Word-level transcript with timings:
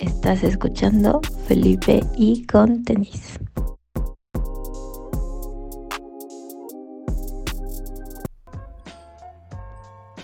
Estás 0.00 0.42
escuchando 0.44 1.20
Felipe 1.46 2.00
y 2.16 2.46
con 2.46 2.82
tenis. 2.84 3.38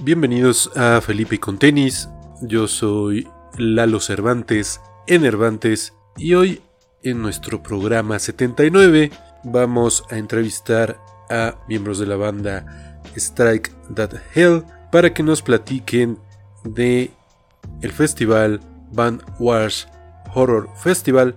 Bienvenidos 0.01 0.71
a 0.77 1.03
Felipe 1.03 1.35
y 1.35 1.39
con 1.39 1.59
tenis. 1.59 2.09
Yo 2.41 2.69
soy 2.69 3.29
Lalo 3.59 4.01
Cervantes, 4.01 4.81
Enervantes, 5.07 5.93
y 6.17 6.33
hoy 6.33 6.63
en 7.03 7.21
nuestro 7.21 7.63
programa 7.63 8.19
79 8.19 9.11
vamos 9.45 10.05
a 10.11 10.17
entrevistar 10.17 10.99
a 11.29 11.57
miembros 11.69 11.99
de 11.99 12.07
la 12.07 12.17
banda 12.17 13.03
Strike 13.15 13.71
That 13.95 14.15
Hell 14.35 14.65
para 14.91 15.13
que 15.13 15.23
nos 15.23 15.43
platiquen 15.43 16.19
de 16.65 17.11
el 17.83 17.93
festival 17.93 18.63
Band 18.97 19.23
Wars 19.39 19.87
Horror 20.35 20.69
Festival 20.77 21.37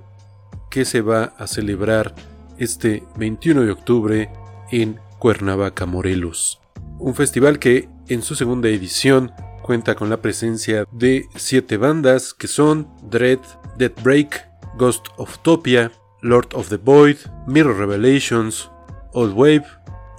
que 0.71 0.85
se 0.85 1.01
va 1.01 1.33
a 1.37 1.47
celebrar 1.47 2.15
este 2.57 3.03
21 3.17 3.61
de 3.61 3.71
octubre 3.71 4.31
en 4.71 4.99
Cuernavaca, 5.19 5.85
Morelos. 5.85 6.61
Un 6.97 7.15
festival 7.15 7.59
que 7.59 7.89
en 8.07 8.21
su 8.21 8.35
segunda 8.35 8.69
edición 8.69 9.31
cuenta 9.61 9.95
con 9.95 10.09
la 10.09 10.21
presencia 10.21 10.85
de 10.91 11.27
siete 11.35 11.77
bandas 11.77 12.33
que 12.33 12.47
son 12.47 12.87
Dread, 13.03 13.39
Dead 13.77 13.91
Break, 14.03 14.47
Ghost 14.77 15.07
of 15.17 15.37
Topia, 15.39 15.91
Lord 16.21 16.49
of 16.53 16.69
the 16.69 16.77
Void, 16.77 17.17
Mirror 17.47 17.77
Revelations, 17.77 18.69
Old 19.13 19.33
Wave 19.35 19.65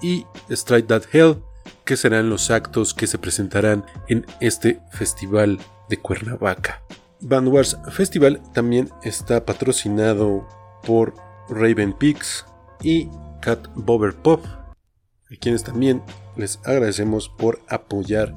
y 0.01 0.25
Strike 0.49 0.87
That 0.87 1.03
Hell, 1.11 1.43
que 1.85 1.97
serán 1.97 2.29
los 2.29 2.51
actos 2.51 2.93
que 2.93 3.07
se 3.07 3.17
presentarán 3.17 3.85
en 4.07 4.25
este 4.39 4.79
festival 4.91 5.59
de 5.89 5.97
Cuernavaca. 5.97 6.81
Wars 7.21 7.77
Festival 7.91 8.41
también 8.53 8.89
está 9.03 9.45
patrocinado 9.45 10.47
por 10.83 11.13
Raven 11.49 11.93
Peaks 11.93 12.45
y 12.81 13.09
Cat 13.41 13.67
Bober 13.75 14.13
Pop, 14.15 14.43
a 14.45 15.35
quienes 15.39 15.63
también 15.63 16.01
les 16.35 16.59
agradecemos 16.63 17.29
por 17.29 17.61
apoyar 17.69 18.33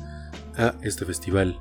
a 0.57 0.75
este 0.83 1.05
festival. 1.05 1.59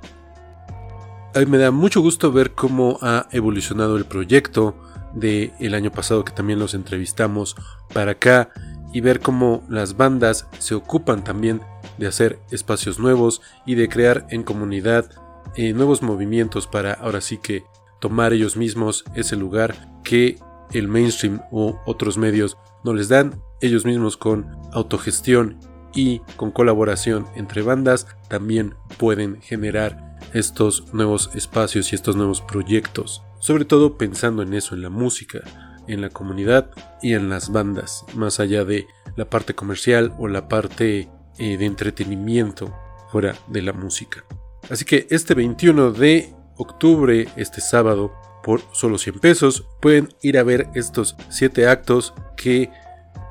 A 1.35 1.39
mí 1.39 1.45
me 1.45 1.57
da 1.57 1.71
mucho 1.71 2.01
gusto 2.01 2.31
ver 2.31 2.51
cómo 2.51 2.99
ha 3.01 3.27
evolucionado 3.31 3.97
el 3.97 4.05
proyecto 4.05 4.75
del 5.15 5.53
el 5.59 5.73
año 5.73 5.91
pasado 5.91 6.23
que 6.23 6.33
también 6.33 6.59
los 6.59 6.73
entrevistamos 6.73 7.55
para 7.93 8.11
acá 8.11 8.49
y 8.93 9.01
ver 9.01 9.19
cómo 9.19 9.63
las 9.67 9.97
bandas 9.97 10.47
se 10.59 10.75
ocupan 10.75 11.23
también 11.23 11.61
de 11.97 12.07
hacer 12.07 12.39
espacios 12.51 12.99
nuevos 12.99 13.41
y 13.65 13.75
de 13.75 13.89
crear 13.89 14.27
en 14.29 14.43
comunidad 14.43 15.09
eh, 15.55 15.73
nuevos 15.73 16.01
movimientos 16.01 16.67
para 16.67 16.93
ahora 16.93 17.21
sí 17.21 17.37
que 17.37 17.63
tomar 17.99 18.33
ellos 18.33 18.57
mismos 18.57 19.05
ese 19.15 19.35
lugar 19.35 20.01
que 20.03 20.37
el 20.71 20.87
mainstream 20.87 21.41
o 21.51 21.79
otros 21.85 22.17
medios 22.17 22.57
no 22.83 22.93
les 22.93 23.09
dan, 23.09 23.41
ellos 23.61 23.85
mismos 23.85 24.17
con 24.17 24.47
autogestión 24.73 25.59
y 25.93 26.19
con 26.35 26.51
colaboración 26.51 27.27
entre 27.35 27.61
bandas 27.61 28.07
también 28.27 28.75
pueden 28.97 29.41
generar 29.41 30.17
estos 30.33 30.93
nuevos 30.93 31.29
espacios 31.35 31.91
y 31.91 31.95
estos 31.95 32.15
nuevos 32.15 32.41
proyectos, 32.41 33.21
sobre 33.39 33.65
todo 33.65 33.97
pensando 33.97 34.41
en 34.41 34.53
eso, 34.53 34.75
en 34.75 34.81
la 34.81 34.89
música, 34.89 35.41
en 35.87 36.01
la 36.01 36.09
comunidad 36.09 36.71
y 37.01 37.13
en 37.13 37.29
las 37.29 37.51
bandas, 37.51 38.05
más 38.15 38.39
allá 38.39 38.65
de 38.65 38.87
la 39.15 39.29
parte 39.29 39.53
comercial 39.53 40.15
o 40.17 40.27
la 40.27 40.47
parte 40.47 41.09
eh, 41.37 41.57
de 41.57 41.65
entretenimiento 41.65 42.73
fuera 43.11 43.35
de 43.47 43.61
la 43.61 43.73
música. 43.73 44.25
Así 44.69 44.85
que 44.85 45.07
este 45.09 45.33
21 45.33 45.91
de 45.91 46.33
octubre, 46.55 47.27
este 47.35 47.61
sábado, 47.61 48.13
por 48.43 48.61
solo 48.71 48.97
100 48.97 49.19
pesos, 49.19 49.65
pueden 49.81 50.09
ir 50.21 50.37
a 50.37 50.43
ver 50.43 50.69
estos 50.75 51.15
7 51.29 51.67
actos 51.67 52.13
que 52.35 52.69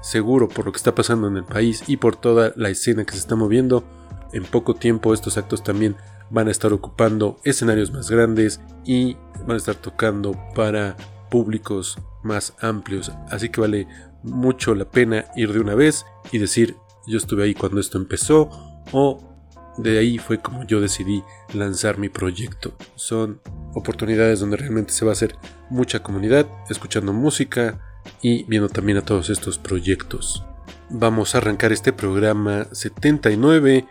seguro 0.02 0.48
por 0.48 0.66
lo 0.66 0.72
que 0.72 0.78
está 0.78 0.94
pasando 0.94 1.28
en 1.28 1.36
el 1.36 1.44
país 1.44 1.84
y 1.86 1.96
por 1.96 2.16
toda 2.16 2.52
la 2.56 2.70
escena 2.70 3.04
que 3.04 3.12
se 3.12 3.20
está 3.20 3.36
moviendo, 3.36 3.84
en 4.32 4.44
poco 4.44 4.74
tiempo 4.74 5.14
estos 5.14 5.38
actos 5.38 5.62
también 5.62 5.96
van 6.30 6.48
a 6.48 6.50
estar 6.50 6.72
ocupando 6.72 7.38
escenarios 7.44 7.92
más 7.92 8.10
grandes 8.10 8.60
y 8.84 9.16
van 9.40 9.52
a 9.52 9.56
estar 9.56 9.74
tocando 9.74 10.32
para 10.54 10.96
públicos 11.30 11.98
más 12.22 12.54
amplios. 12.60 13.12
Así 13.30 13.50
que 13.50 13.60
vale 13.60 13.86
mucho 14.22 14.74
la 14.74 14.86
pena 14.86 15.26
ir 15.36 15.52
de 15.52 15.60
una 15.60 15.74
vez 15.74 16.06
y 16.30 16.38
decir 16.38 16.76
yo 17.06 17.18
estuve 17.18 17.44
ahí 17.44 17.54
cuando 17.54 17.80
esto 17.80 17.98
empezó 17.98 18.48
o 18.92 19.31
de 19.76 19.98
ahí 19.98 20.18
fue 20.18 20.38
como 20.38 20.64
yo 20.64 20.80
decidí 20.80 21.22
lanzar 21.54 21.98
mi 21.98 22.08
proyecto. 22.08 22.74
Son 22.94 23.40
oportunidades 23.74 24.40
donde 24.40 24.56
realmente 24.56 24.92
se 24.92 25.04
va 25.04 25.12
a 25.12 25.14
hacer 25.14 25.36
mucha 25.70 26.02
comunidad, 26.02 26.46
escuchando 26.68 27.12
música 27.12 27.80
y 28.20 28.44
viendo 28.44 28.68
también 28.68 28.98
a 28.98 29.04
todos 29.04 29.30
estos 29.30 29.58
proyectos. 29.58 30.44
Vamos 30.90 31.34
a 31.34 31.38
arrancar 31.38 31.72
este 31.72 31.92
programa 31.92 32.66
79 32.72 33.86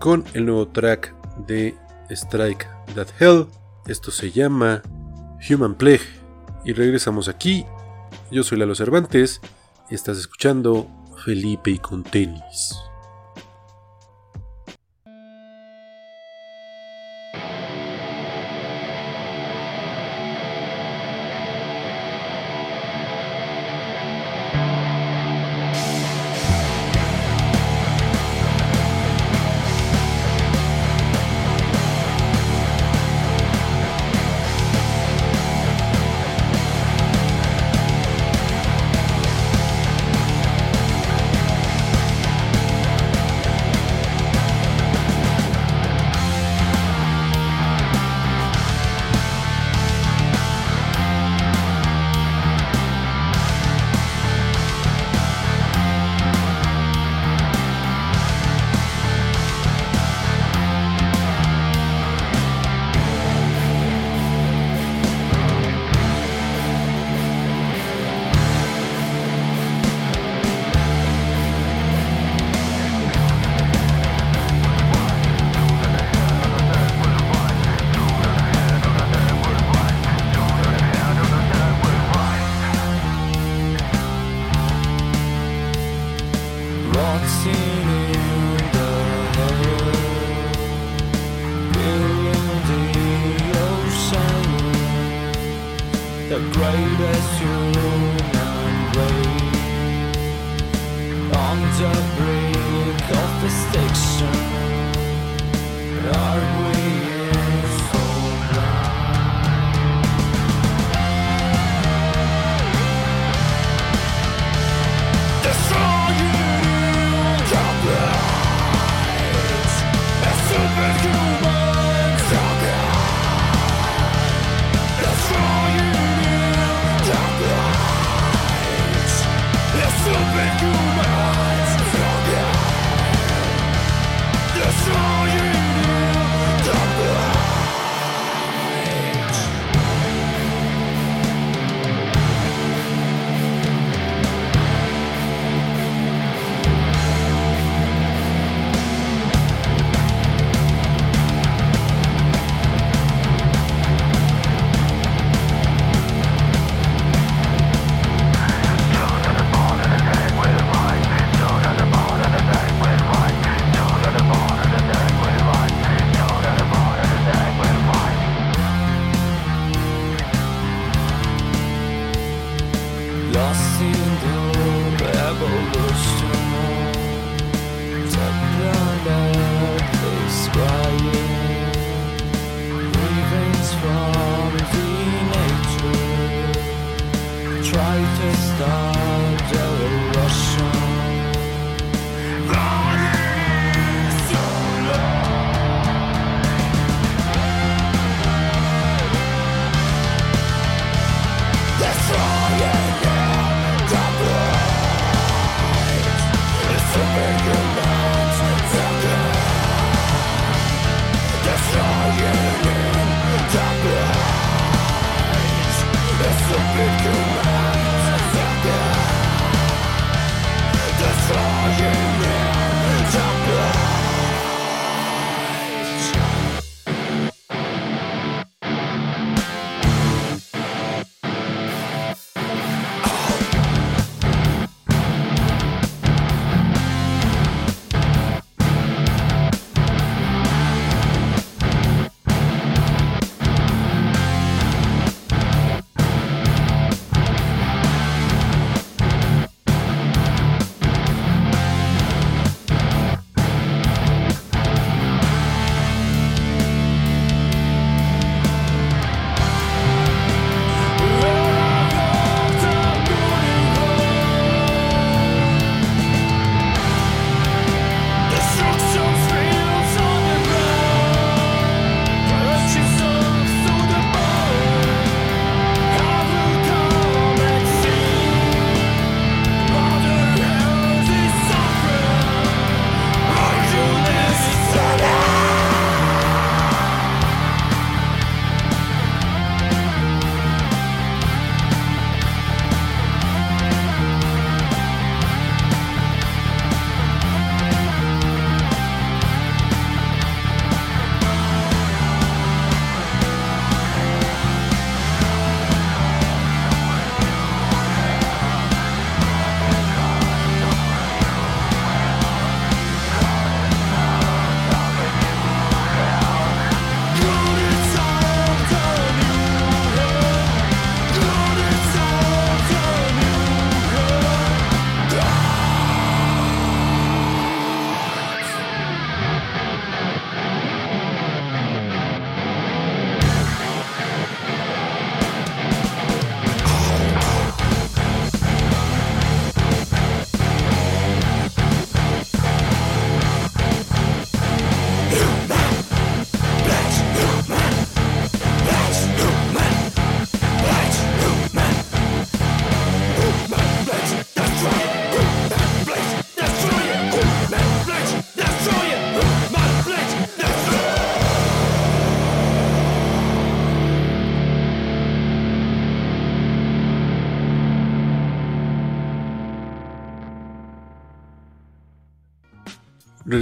con 0.00 0.24
el 0.34 0.46
nuevo 0.46 0.68
track 0.68 1.14
de 1.46 1.74
Strike 2.10 2.66
That 2.94 3.08
Hell. 3.20 3.46
Esto 3.86 4.10
se 4.10 4.30
llama 4.32 4.82
Human 5.48 5.74
Plague. 5.74 6.06
Y 6.64 6.72
regresamos 6.72 7.28
aquí. 7.28 7.64
Yo 8.30 8.42
soy 8.42 8.58
Lalo 8.58 8.74
Cervantes 8.74 9.40
y 9.90 9.94
estás 9.94 10.18
escuchando 10.18 10.88
Felipe 11.24 11.70
y 11.70 11.78
con 11.78 12.02
tenis. 12.02 12.76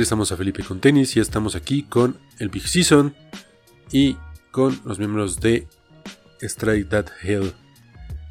Regresamos 0.05 0.33
a 0.33 0.37
Felipe 0.37 0.63
con 0.63 0.81
tenis 0.81 1.17
y 1.17 1.21
estamos 1.21 1.57
aquí 1.57 1.85
con 1.85 2.19
el 2.39 2.51
Big 2.51 2.69
Season 2.69 3.15
y 3.91 4.19
con 4.51 4.79
los 4.85 4.99
miembros 4.99 5.41
de 5.41 5.67
Strike 6.43 6.91
That 6.91 7.07
Hell. 7.23 7.55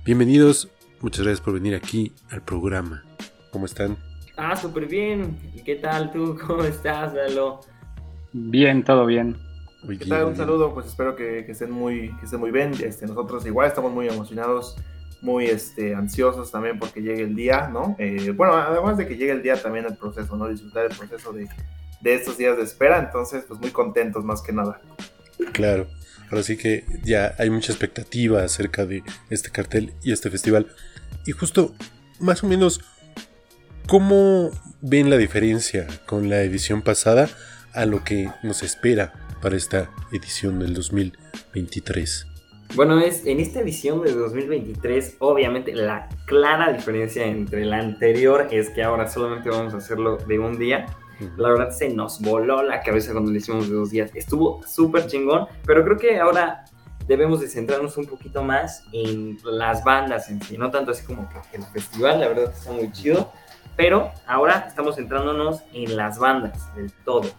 Bienvenidos, 0.05 0.69
muchas 1.01 1.23
gracias 1.25 1.41
por 1.41 1.55
venir 1.55 1.73
aquí 1.73 2.11
al 2.29 2.43
programa. 2.43 3.03
¿Cómo 3.51 3.65
están? 3.65 3.97
Ah, 4.37 4.55
súper 4.55 4.85
bien. 4.85 5.35
¿Y 5.55 5.63
qué 5.63 5.77
tal 5.77 6.11
tú? 6.11 6.37
¿Cómo 6.47 6.63
estás, 6.63 7.11
Lalo? 7.15 7.61
Bien, 8.33 8.83
todo 8.83 9.07
bien. 9.07 9.35
Muy 9.83 9.97
¿Qué 9.97 10.05
tal? 10.05 10.25
Un 10.25 10.35
saludo, 10.35 10.75
pues 10.75 10.85
espero 10.85 11.15
que, 11.15 11.39
estén 11.39 11.71
muy, 11.71 12.15
que 12.19 12.25
estén 12.25 12.39
muy 12.39 12.51
bien. 12.51 12.73
Este, 12.83 13.07
nosotros 13.07 13.47
igual 13.47 13.67
estamos 13.67 13.91
muy 13.91 14.07
emocionados, 14.07 14.77
muy 15.23 15.45
este, 15.45 15.95
ansiosos 15.95 16.51
también 16.51 16.77
porque 16.77 17.01
llegue 17.01 17.23
el 17.23 17.35
día, 17.35 17.69
¿no? 17.69 17.95
Eh, 17.97 18.31
bueno, 18.35 18.53
además 18.53 18.97
de 18.97 19.07
que 19.07 19.15
llegue 19.17 19.31
el 19.31 19.41
día 19.41 19.59
también 19.61 19.85
el 19.85 19.97
proceso, 19.97 20.35
¿no? 20.35 20.47
Disfrutar 20.47 20.85
el 20.91 20.95
proceso 20.95 21.33
de, 21.33 21.49
de 22.01 22.13
estos 22.13 22.37
días 22.37 22.55
de 22.57 22.63
espera, 22.63 22.99
entonces 22.99 23.45
pues 23.47 23.59
muy 23.59 23.71
contentos 23.71 24.23
más 24.23 24.41
que 24.41 24.53
nada. 24.53 24.81
Claro, 25.53 25.87
ahora 26.29 26.43
sí 26.43 26.57
que 26.57 26.85
ya 27.03 27.33
hay 27.39 27.49
mucha 27.49 27.71
expectativa 27.71 28.43
acerca 28.43 28.85
de 28.85 29.01
este 29.29 29.49
cartel 29.49 29.93
y 30.03 30.11
este 30.11 30.29
festival. 30.29 30.67
Y 31.25 31.31
justo, 31.31 31.73
más 32.19 32.43
o 32.43 32.47
menos, 32.47 32.81
¿Cómo 33.87 34.49
ven 34.81 35.09
la 35.09 35.17
diferencia 35.17 35.87
con 36.05 36.29
la 36.29 36.41
edición 36.41 36.81
pasada 36.81 37.29
a 37.73 37.85
lo 37.85 38.03
que 38.03 38.29
nos 38.41 38.63
espera 38.63 39.13
para 39.41 39.57
esta 39.57 39.91
edición 40.11 40.59
del 40.59 40.73
2023? 40.73 42.27
Bueno, 42.75 42.99
es, 42.99 43.25
en 43.27 43.39
esta 43.39 43.59
edición 43.59 44.01
de 44.01 44.13
2023, 44.13 45.17
obviamente 45.19 45.75
la 45.75 46.09
clara 46.25 46.73
diferencia 46.73 47.25
entre 47.25 47.65
la 47.65 47.77
anterior 47.77 48.47
es 48.49 48.71
que 48.71 48.81
ahora 48.81 49.07
solamente 49.07 49.49
vamos 49.49 49.75
a 49.75 49.77
hacerlo 49.77 50.17
de 50.17 50.39
un 50.39 50.57
día. 50.57 50.87
La 51.37 51.49
verdad 51.49 51.69
se 51.69 51.89
nos 51.89 52.19
voló 52.19 52.63
la 52.63 52.81
cabeza 52.81 53.11
cuando 53.11 53.31
lo 53.31 53.37
hicimos 53.37 53.69
de 53.69 53.75
dos 53.75 53.91
días. 53.91 54.09
Estuvo 54.15 54.61
súper 54.65 55.05
chingón, 55.05 55.47
pero 55.65 55.83
creo 55.83 55.97
que 55.97 56.19
ahora 56.19 56.65
debemos 57.07 57.41
de 57.41 57.47
centrarnos 57.47 57.95
un 57.97 58.05
poquito 58.05 58.43
más 58.43 58.85
en 58.91 59.37
las 59.43 59.83
bandas 59.83 60.29
en 60.29 60.41
sí, 60.41 60.57
no 60.57 60.71
tanto 60.71 60.91
así 60.91 61.05
como 61.05 61.29
que 61.29 61.57
el 61.57 61.63
festival, 61.65 62.21
la 62.21 62.29
verdad 62.29 62.53
está 62.55 62.71
muy 62.71 62.91
chido, 62.91 63.31
pero 63.75 64.11
ahora 64.25 64.65
estamos 64.67 64.95
centrándonos 64.95 65.61
en 65.73 65.95
las 65.95 66.17
bandas 66.17 66.73
del 66.75 66.91
todo. 67.05 67.29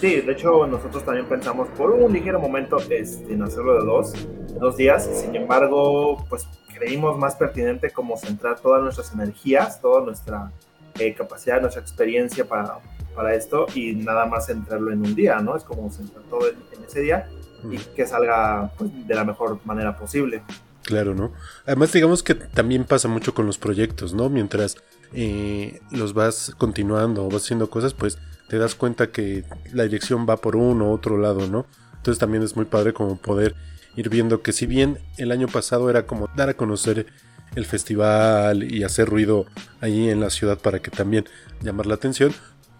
Sí, 0.00 0.22
de 0.22 0.32
hecho 0.32 0.66
nosotros 0.66 1.04
también 1.04 1.26
pensamos 1.26 1.68
por 1.76 1.90
un 1.90 2.10
ligero 2.10 2.40
momento 2.40 2.78
este, 2.88 3.34
en 3.34 3.42
hacerlo 3.42 3.74
de 3.78 3.84
dos, 3.84 4.14
dos 4.58 4.76
días, 4.78 5.06
sin 5.12 5.36
embargo, 5.36 6.24
pues 6.30 6.48
creímos 6.74 7.18
más 7.18 7.36
pertinente 7.36 7.90
como 7.90 8.16
centrar 8.16 8.58
todas 8.60 8.82
nuestras 8.82 9.12
energías, 9.12 9.78
toda 9.82 10.00
nuestra 10.00 10.50
eh, 10.98 11.12
capacidad, 11.12 11.60
nuestra 11.60 11.82
experiencia 11.82 12.46
para, 12.46 12.78
para 13.14 13.34
esto 13.34 13.66
y 13.74 13.92
nada 13.92 14.24
más 14.24 14.46
centrarlo 14.46 14.90
en 14.90 15.00
un 15.00 15.14
día, 15.14 15.38
¿no? 15.40 15.54
Es 15.54 15.64
como 15.64 15.90
centrar 15.90 16.24
todo 16.30 16.48
en, 16.48 16.82
ese 16.82 17.02
día 17.02 17.28
y 17.70 17.76
que 17.76 18.06
salga 18.06 18.72
pues, 18.78 18.90
de 19.06 19.14
la 19.14 19.24
mejor 19.24 19.60
manera 19.66 19.98
posible. 19.98 20.42
Claro, 20.82 21.14
¿no? 21.14 21.32
Además, 21.66 21.92
digamos 21.92 22.22
que 22.22 22.34
también 22.34 22.84
pasa 22.84 23.06
mucho 23.06 23.34
con 23.34 23.44
los 23.44 23.58
proyectos, 23.58 24.14
¿no? 24.14 24.30
Mientras 24.30 24.76
eh, 25.12 25.82
los 25.90 26.14
vas 26.14 26.54
continuando 26.56 27.26
o 27.26 27.28
vas 27.28 27.42
haciendo 27.42 27.68
cosas, 27.68 27.92
pues 27.92 28.18
te 28.50 28.58
das 28.58 28.74
cuenta 28.74 29.12
que 29.12 29.44
la 29.72 29.84
dirección 29.84 30.26
va 30.28 30.38
por 30.38 30.56
uno 30.56 30.88
u 30.88 30.92
otro 30.92 31.18
lado, 31.18 31.46
¿no? 31.46 31.66
Entonces 31.94 32.18
también 32.18 32.42
es 32.42 32.56
muy 32.56 32.64
padre 32.64 32.92
como 32.92 33.16
poder 33.16 33.54
ir 33.94 34.08
viendo 34.08 34.42
que 34.42 34.52
si 34.52 34.66
bien 34.66 34.98
el 35.18 35.30
año 35.30 35.46
pasado 35.46 35.88
era 35.88 36.04
como 36.04 36.28
dar 36.34 36.48
a 36.48 36.54
conocer 36.54 37.06
el 37.54 37.64
festival 37.64 38.64
y 38.64 38.82
hacer 38.82 39.08
ruido 39.08 39.46
ahí 39.80 40.10
en 40.10 40.18
la 40.18 40.30
ciudad 40.30 40.58
para 40.58 40.80
que 40.80 40.90
también 40.90 41.26
llamar 41.62 41.86
la 41.86 41.94
atención, 41.94 42.32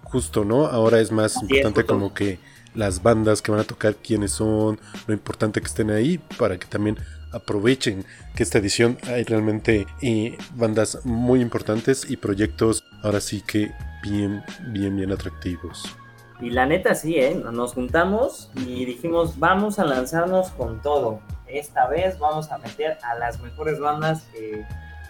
justo, 0.03 0.45
¿no? 0.45 0.67
Ahora 0.67 0.99
es 0.99 1.13
más 1.13 1.41
importante 1.41 1.85
como 1.85 2.15
que 2.15 2.41
las 2.75 3.05
bandas 3.05 3.41
que 3.41 3.53
van 3.53 3.61
a 3.61 3.65
tocar, 3.65 3.95
quiénes 3.95 4.33
son, 4.33 4.81
lo 5.07 5.15
importante 5.15 5.61
que 5.61 5.69
estén 5.69 5.93
ahí 5.93 6.19
para 6.37 6.59
que 6.59 6.67
también 6.67 6.99
aprovechen 7.33 8.05
que 8.35 8.43
esta 8.43 8.59
edición 8.59 8.99
hay 9.07 9.25
realmente 9.25 9.87
eh, 10.03 10.37
bandas 10.55 11.05
muy 11.05 11.41
importantes 11.41 12.11
y 12.11 12.17
proyectos 12.17 12.85
ahora 13.03 13.21
sí 13.21 13.43
que 13.47 13.73
bien, 14.03 14.43
bien, 14.69 14.97
bien 14.97 15.13
atractivos. 15.13 15.97
Y 16.41 16.51
la 16.51 16.67
neta 16.67 16.95
sí, 16.95 17.17
¿eh? 17.17 17.35
nos 17.35 17.75
juntamos 17.75 18.51
y 18.57 18.85
dijimos 18.85 19.39
vamos 19.39 19.79
a 19.79 19.85
lanzarnos 19.85 20.51
con 20.51 20.81
todo. 20.81 21.21
Esta 21.47 21.89
vez 21.89 22.19
vamos 22.19 22.51
a 22.51 22.59
meter 22.59 22.99
a 23.03 23.15
las 23.17 23.41
mejores 23.41 23.79
bandas 23.79 24.23
que 24.33 24.65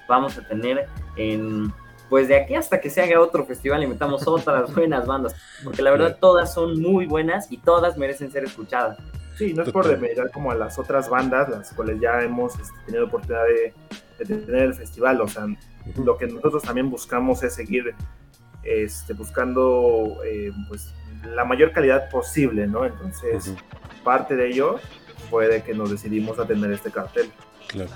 vamos 0.09 0.37
a 0.39 0.47
tener 0.47 0.89
en 1.17 1.73
pues 2.09 2.27
de 2.27 2.37
aquí 2.37 2.57
hasta 2.57 2.81
que 2.81 2.91
se 2.91 3.01
haga 3.01 3.21
otro 3.21 3.47
festival 3.47 3.85
y 3.85 3.87
metamos 3.87 4.27
otras 4.27 4.75
buenas 4.75 5.07
bandas, 5.07 5.35
porque 5.63 5.81
la 5.81 5.93
verdad 5.93 6.19
todas 6.21 6.53
son 6.53 6.83
muy 6.83 7.07
buenas 7.07 7.51
y 7.51 7.57
todas 7.57 7.97
merecen 7.97 8.33
ser 8.33 8.45
escuchadas. 8.45 8.99
Sí, 9.41 9.55
no 9.55 9.63
es 9.63 9.73
por 9.73 9.89
demeritar 9.89 10.31
como 10.31 10.51
a 10.51 10.55
las 10.55 10.79
otras 10.79 11.09
bandas, 11.09 11.49
las 11.49 11.73
cuales 11.73 11.99
ya 11.99 12.21
hemos 12.21 12.61
este, 12.61 12.75
tenido 12.85 13.07
oportunidad 13.07 13.45
de, 13.47 13.73
tener 14.27 14.65
el 14.65 14.75
festival. 14.75 15.19
O 15.23 15.27
sea, 15.27 15.47
lo 15.97 16.19
que 16.19 16.27
nosotros 16.27 16.63
también 16.63 16.91
buscamos 16.91 17.43
es 17.43 17.55
seguir 17.55 17.95
este, 18.63 19.15
buscando 19.15 20.19
eh, 20.27 20.53
pues, 20.69 20.93
la 21.25 21.47
mayor 21.47 21.73
calidad 21.73 22.11
posible, 22.11 22.67
¿no? 22.67 22.85
Entonces, 22.85 23.55
parte 24.05 24.37
de 24.37 24.49
ello 24.49 24.79
fue 25.31 25.49
de 25.49 25.63
que 25.63 25.73
nos 25.73 25.91
decidimos 25.91 26.39
a 26.39 26.47
tener 26.47 26.71
este 26.73 26.91
cartel. 26.91 27.31
Claro. 27.69 27.91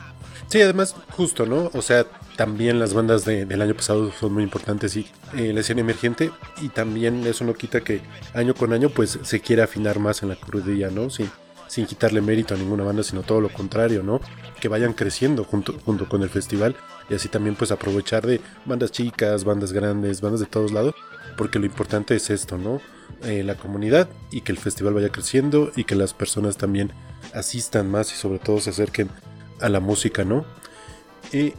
Sí, 0.48 0.60
además, 0.60 0.94
justo, 1.10 1.46
¿no? 1.46 1.70
O 1.74 1.82
sea, 1.82 2.06
también 2.36 2.78
las 2.78 2.94
bandas 2.94 3.24
del 3.24 3.62
año 3.62 3.74
pasado 3.74 4.10
son 4.12 4.32
muy 4.32 4.42
importantes 4.42 4.96
y 4.96 5.06
eh, 5.36 5.52
la 5.52 5.60
escena 5.60 5.80
emergente 5.80 6.30
y 6.60 6.68
también 6.68 7.26
eso 7.26 7.44
no 7.44 7.54
quita 7.54 7.82
que 7.82 8.00
año 8.34 8.54
con 8.54 8.72
año 8.72 8.88
pues 8.88 9.18
se 9.22 9.40
quiera 9.40 9.64
afinar 9.64 9.98
más 9.98 10.22
en 10.22 10.30
la 10.30 10.36
crudilla, 10.36 10.90
¿no? 10.90 11.10
Sin, 11.10 11.30
sin 11.68 11.86
quitarle 11.86 12.20
mérito 12.20 12.54
a 12.54 12.58
ninguna 12.58 12.84
banda, 12.84 13.02
sino 13.02 13.22
todo 13.22 13.40
lo 13.40 13.50
contrario, 13.50 14.02
¿no? 14.02 14.20
Que 14.60 14.68
vayan 14.68 14.92
creciendo 14.92 15.44
junto, 15.44 15.74
junto 15.84 16.08
con 16.08 16.22
el 16.22 16.30
festival 16.30 16.76
y 17.08 17.14
así 17.14 17.28
también 17.28 17.54
pues 17.54 17.70
aprovechar 17.70 18.26
de 18.26 18.40
bandas 18.64 18.90
chicas, 18.90 19.44
bandas 19.44 19.72
grandes, 19.72 20.20
bandas 20.20 20.40
de 20.40 20.46
todos 20.46 20.72
lados, 20.72 20.94
porque 21.36 21.58
lo 21.58 21.66
importante 21.66 22.16
es 22.16 22.30
esto, 22.30 22.58
¿no? 22.58 22.80
Eh, 23.22 23.42
la 23.42 23.54
comunidad 23.54 24.08
y 24.30 24.40
que 24.40 24.52
el 24.52 24.58
festival 24.58 24.94
vaya 24.94 25.10
creciendo 25.10 25.70
y 25.76 25.84
que 25.84 25.94
las 25.94 26.14
personas 26.14 26.56
también 26.56 26.92
asistan 27.32 27.90
más 27.90 28.12
y 28.12 28.16
sobre 28.16 28.38
todo 28.38 28.60
se 28.60 28.70
acerquen 28.70 29.08
a 29.61 29.68
la 29.68 29.80
música, 29.80 30.25
¿no? 30.25 30.44
Y 31.32 31.54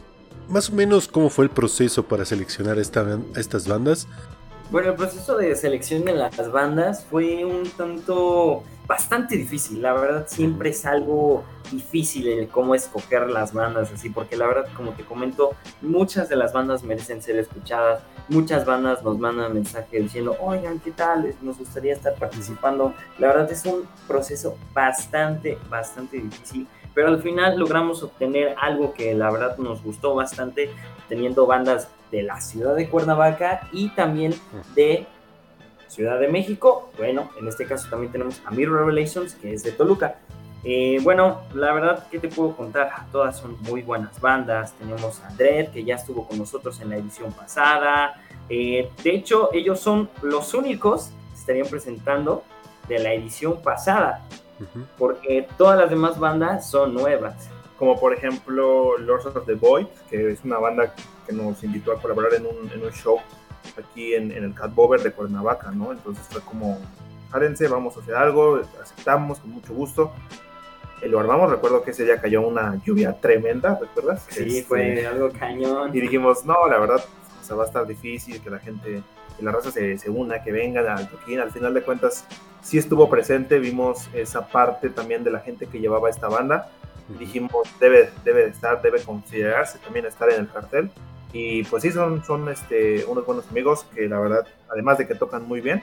más 0.48 0.70
o 0.70 0.74
menos 0.74 1.08
cómo 1.08 1.28
fue 1.28 1.44
el 1.44 1.50
proceso 1.50 2.04
para 2.04 2.24
seleccionar 2.24 2.78
estas 2.78 3.68
bandas. 3.68 4.06
Bueno, 4.70 4.90
el 4.90 4.96
proceso 4.96 5.36
de 5.36 5.54
selección 5.54 6.04
de 6.04 6.12
las 6.12 6.50
bandas 6.50 7.04
fue 7.08 7.44
un 7.44 7.68
tanto 7.70 8.64
bastante 8.86 9.36
difícil. 9.36 9.80
La 9.80 9.92
verdad 9.92 10.26
siempre 10.28 10.70
es 10.70 10.84
algo 10.86 11.44
difícil 11.70 12.26
el 12.28 12.48
cómo 12.48 12.74
escoger 12.74 13.28
las 13.28 13.52
bandas 13.52 13.92
así, 13.92 14.10
porque 14.10 14.36
la 14.36 14.46
verdad, 14.46 14.68
como 14.76 14.92
te 14.92 15.04
comento, 15.04 15.50
muchas 15.82 16.28
de 16.28 16.36
las 16.36 16.52
bandas 16.52 16.82
merecen 16.82 17.22
ser 17.22 17.36
escuchadas. 17.36 18.02
Muchas 18.28 18.64
bandas 18.64 19.04
nos 19.04 19.18
mandan 19.18 19.54
mensajes 19.54 20.02
diciendo, 20.02 20.36
oigan, 20.40 20.80
¿qué 20.80 20.90
tal? 20.90 21.32
Nos 21.42 21.58
gustaría 21.58 21.92
estar 21.92 22.16
participando. 22.16 22.92
La 23.18 23.28
verdad 23.28 23.50
es 23.50 23.64
un 23.66 23.88
proceso 24.08 24.56
bastante, 24.74 25.58
bastante 25.70 26.18
difícil 26.18 26.66
pero 26.96 27.08
al 27.08 27.20
final 27.20 27.58
logramos 27.58 28.02
obtener 28.02 28.54
algo 28.58 28.94
que 28.94 29.14
la 29.14 29.30
verdad 29.30 29.58
nos 29.58 29.82
gustó 29.82 30.14
bastante, 30.14 30.70
teniendo 31.10 31.44
bandas 31.44 31.90
de 32.10 32.22
la 32.22 32.40
ciudad 32.40 32.74
de 32.74 32.88
Cuernavaca 32.88 33.68
y 33.70 33.90
también 33.90 34.34
de 34.74 35.06
Ciudad 35.88 36.18
de 36.18 36.28
México. 36.28 36.90
Bueno, 36.96 37.30
en 37.38 37.48
este 37.48 37.66
caso 37.66 37.86
también 37.90 38.12
tenemos 38.12 38.40
a 38.46 38.50
Mirror 38.50 38.78
Revelations, 38.78 39.34
que 39.34 39.52
es 39.52 39.62
de 39.62 39.72
Toluca. 39.72 40.16
Eh, 40.64 40.98
bueno, 41.02 41.42
la 41.52 41.74
verdad, 41.74 42.06
¿qué 42.10 42.18
te 42.18 42.28
puedo 42.28 42.56
contar? 42.56 42.90
Todas 43.12 43.36
son 43.36 43.60
muy 43.64 43.82
buenas 43.82 44.18
bandas. 44.18 44.72
Tenemos 44.72 45.20
a 45.20 45.36
que 45.36 45.84
ya 45.84 45.96
estuvo 45.96 46.26
con 46.26 46.38
nosotros 46.38 46.80
en 46.80 46.88
la 46.88 46.96
edición 46.96 47.30
pasada. 47.30 48.14
Eh, 48.48 48.88
de 49.04 49.10
hecho, 49.10 49.50
ellos 49.52 49.80
son 49.80 50.08
los 50.22 50.54
únicos 50.54 51.10
que 51.34 51.40
estarían 51.40 51.66
presentando 51.68 52.42
de 52.88 53.00
la 53.00 53.12
edición 53.12 53.60
pasada 53.60 54.26
porque 54.98 55.46
todas 55.56 55.78
las 55.78 55.90
demás 55.90 56.18
bandas 56.18 56.70
son 56.70 56.94
nuevas. 56.94 57.48
Como 57.78 57.98
por 58.00 58.14
ejemplo 58.14 58.96
Lords 58.98 59.26
of 59.26 59.44
the 59.44 59.54
Void, 59.54 59.86
que 60.08 60.32
es 60.32 60.44
una 60.44 60.58
banda 60.58 60.94
que 61.26 61.32
nos 61.32 61.62
invitó 61.62 61.92
a 61.92 62.00
colaborar 62.00 62.34
en 62.34 62.46
un, 62.46 62.70
en 62.72 62.82
un 62.82 62.92
show 62.92 63.18
aquí 63.78 64.14
en, 64.14 64.30
en 64.32 64.44
el 64.44 64.54
Cat 64.54 64.74
Bover 64.74 65.02
de 65.02 65.12
Cuernavaca, 65.12 65.70
¿no? 65.70 65.92
Entonces 65.92 66.24
fue 66.30 66.40
como, 66.40 66.78
járense, 67.30 67.68
vamos 67.68 67.96
a 67.96 68.00
hacer 68.00 68.14
algo, 68.14 68.60
aceptamos 68.82 69.40
con 69.40 69.50
mucho 69.50 69.74
gusto. 69.74 70.12
Y 71.02 71.08
lo 71.08 71.20
armamos, 71.20 71.50
recuerdo 71.50 71.82
que 71.82 71.90
ese 71.90 72.04
día 72.04 72.20
cayó 72.20 72.40
una 72.46 72.80
lluvia 72.84 73.12
tremenda, 73.20 73.78
¿recuerdas? 73.78 74.26
Sí, 74.30 74.62
fue 74.62 74.94
este, 74.94 75.06
algo 75.06 75.30
cañón. 75.30 75.94
Y 75.94 76.00
dijimos, 76.00 76.44
no, 76.46 76.66
la 76.68 76.78
verdad, 76.78 77.04
o 77.40 77.44
sea, 77.44 77.56
va 77.56 77.64
a 77.64 77.66
estar 77.66 77.86
difícil 77.86 78.40
que 78.40 78.48
la 78.48 78.58
gente, 78.58 79.02
que 79.36 79.44
la 79.44 79.52
raza 79.52 79.70
se, 79.70 79.98
se 79.98 80.10
una, 80.10 80.42
que 80.42 80.52
venga 80.52 80.94
al 80.94 81.08
toquín. 81.08 81.40
Al 81.40 81.50
final 81.50 81.74
de 81.74 81.82
cuentas, 81.82 82.24
sí 82.62 82.78
estuvo 82.78 83.08
presente, 83.08 83.58
vimos 83.58 84.08
esa 84.12 84.46
parte 84.48 84.90
también 84.90 85.24
de 85.24 85.30
la 85.30 85.40
gente 85.40 85.66
que 85.66 85.78
llevaba 85.78 86.10
esta 86.10 86.28
banda. 86.28 86.70
Dijimos, 87.18 87.52
debe, 87.78 88.10
debe 88.24 88.46
estar, 88.46 88.82
debe 88.82 89.00
considerarse 89.02 89.78
también 89.78 90.06
estar 90.06 90.30
en 90.30 90.40
el 90.40 90.48
cartel. 90.48 90.90
Y 91.32 91.64
pues 91.64 91.82
sí, 91.82 91.90
son, 91.90 92.24
son 92.24 92.48
este, 92.48 93.04
unos 93.04 93.26
buenos 93.26 93.48
amigos 93.48 93.86
que 93.94 94.08
la 94.08 94.18
verdad, 94.18 94.46
además 94.70 94.98
de 94.98 95.06
que 95.06 95.14
tocan 95.14 95.46
muy 95.46 95.60
bien, 95.60 95.82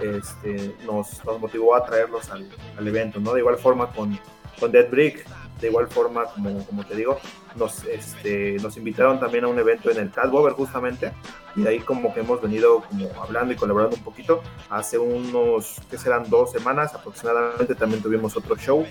este, 0.00 0.74
nos, 0.84 1.24
nos 1.24 1.40
motivó 1.40 1.74
a 1.74 1.84
traerlos 1.84 2.30
al, 2.30 2.48
al 2.76 2.88
evento, 2.88 3.20
¿no? 3.20 3.32
De 3.32 3.40
igual 3.40 3.56
forma 3.56 3.90
con, 3.92 4.18
con 4.58 4.72
Dead 4.72 4.90
Brick, 4.90 5.24
de 5.60 5.68
igual 5.68 5.88
forma, 5.88 6.24
como, 6.26 6.64
como 6.66 6.84
te 6.84 6.94
digo, 6.94 7.18
nos, 7.56 7.84
este, 7.84 8.56
nos 8.62 8.76
invitaron 8.76 9.18
también 9.18 9.44
a 9.44 9.48
un 9.48 9.58
evento 9.58 9.90
en 9.90 9.98
el 9.98 10.30
Bover 10.30 10.52
justamente, 10.52 11.12
y 11.56 11.62
de 11.62 11.68
ahí 11.70 11.80
como 11.80 12.14
que 12.14 12.20
hemos 12.20 12.40
venido 12.40 12.82
como 12.82 13.08
hablando 13.22 13.52
y 13.52 13.56
colaborando 13.56 13.96
un 13.96 14.02
poquito. 14.02 14.42
Hace 14.70 14.98
unos, 14.98 15.80
que 15.90 15.98
serán 15.98 16.28
dos 16.30 16.52
semanas 16.52 16.94
aproximadamente, 16.94 17.74
también 17.74 18.02
tuvimos 18.02 18.36
otro 18.36 18.56
show, 18.56 18.86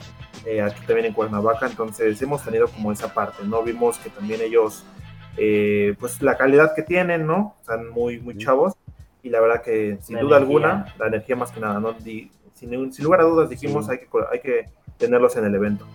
eh, 0.46 0.62
aquí 0.62 0.82
también 0.86 1.06
en 1.08 1.14
Cuernavaca, 1.14 1.68
entonces 1.68 2.22
hemos 2.22 2.44
tenido 2.44 2.68
como 2.68 2.92
esa 2.92 3.14
parte, 3.14 3.44
¿no? 3.44 3.64
Vimos 3.64 3.98
que 4.00 4.10
también 4.10 4.42
ellos, 4.42 4.84
eh, 5.38 5.96
pues 6.00 6.22
la 6.22 6.36
calidad 6.38 6.74
que 6.76 6.84
tienen, 6.84 7.26
¿no? 7.26 7.56
Están 7.62 7.90
muy, 7.90 8.20
muy 8.20 8.38
chavos, 8.38 8.74
y 9.24 9.30
la 9.30 9.40
verdad 9.42 9.62
que 9.62 9.98
sin 10.02 10.16
La 10.18 10.22
duda 10.22 10.38
energía. 10.38 10.68
alguna, 10.70 10.96
la 11.00 11.08
energía 11.08 11.36
más 11.36 11.52
que 11.52 11.60
nada, 11.60 11.80
¿no? 11.80 11.96
Sin, 12.00 12.32
sin 12.54 13.04
lugar 13.04 13.22
a 13.22 13.24
dudas 13.24 13.50
dijimos, 13.50 13.86
Sí. 13.86 13.92
hay, 13.92 13.98
que, 14.00 14.08
hay 14.32 14.40
que 14.40 14.70
tenerlos 14.98 15.36
en 15.36 15.46
el 15.46 15.54
evento. 15.56 15.86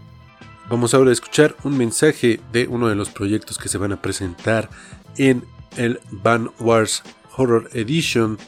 Vamos 0.72 0.94
ahora 0.94 1.10
a 1.10 1.12
escuchar 1.12 1.54
un 1.64 1.76
mensaje 1.76 2.40
de 2.50 2.66
uno 2.66 2.88
de 2.88 2.94
los 2.94 3.10
proyectos 3.10 3.58
que 3.58 3.68
se 3.68 3.76
van 3.76 3.92
a 3.92 4.00
presentar 4.00 4.70
en 5.18 5.44
el 5.76 6.00
Van 6.10 6.50
Wars 6.60 7.02
Horror 7.36 7.68
Edition 7.74 8.38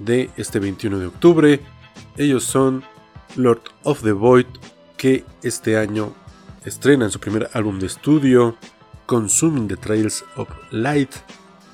de 0.00 0.28
este 0.36 0.58
21 0.58 0.98
de 0.98 1.06
octubre. 1.06 1.60
Ellos 2.16 2.42
son 2.42 2.82
Lord 3.36 3.62
of 3.84 4.02
the 4.02 4.10
Void, 4.10 4.46
que 4.96 5.24
este 5.44 5.78
año 5.78 6.12
estrenan 6.64 7.12
su 7.12 7.20
primer 7.20 7.48
álbum 7.52 7.78
de 7.78 7.86
estudio, 7.86 8.56
Consuming 9.06 9.68
the 9.68 9.76
Trails 9.76 10.24
of 10.34 10.48
Light, 10.72 11.12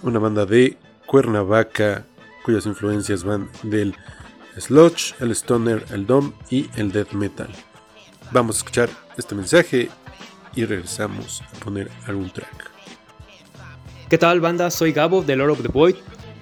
una 0.02 0.18
banda 0.18 0.44
de 0.44 0.76
Cuernavaca 1.06 2.04
cuyas 2.44 2.66
influencias 2.66 3.24
van 3.24 3.48
del 3.62 3.94
sludge, 4.58 5.14
el 5.20 5.30
stoner, 5.30 5.82
el 5.92 6.06
dom 6.06 6.34
y 6.50 6.68
el 6.76 6.92
death 6.92 7.12
metal. 7.12 7.48
Vamos 8.32 8.56
a 8.56 8.58
escuchar 8.58 9.07
este 9.18 9.34
mensaje 9.34 9.90
y 10.54 10.64
regresamos 10.64 11.42
a 11.42 11.64
poner 11.64 11.90
algún 12.06 12.30
track. 12.30 12.70
¿Qué 14.08 14.16
tal 14.16 14.40
banda? 14.40 14.70
Soy 14.70 14.92
Gabo 14.92 15.22
de 15.22 15.36
Lord 15.36 15.50
of 15.50 15.62
the 15.62 15.68
Void. 15.68 15.96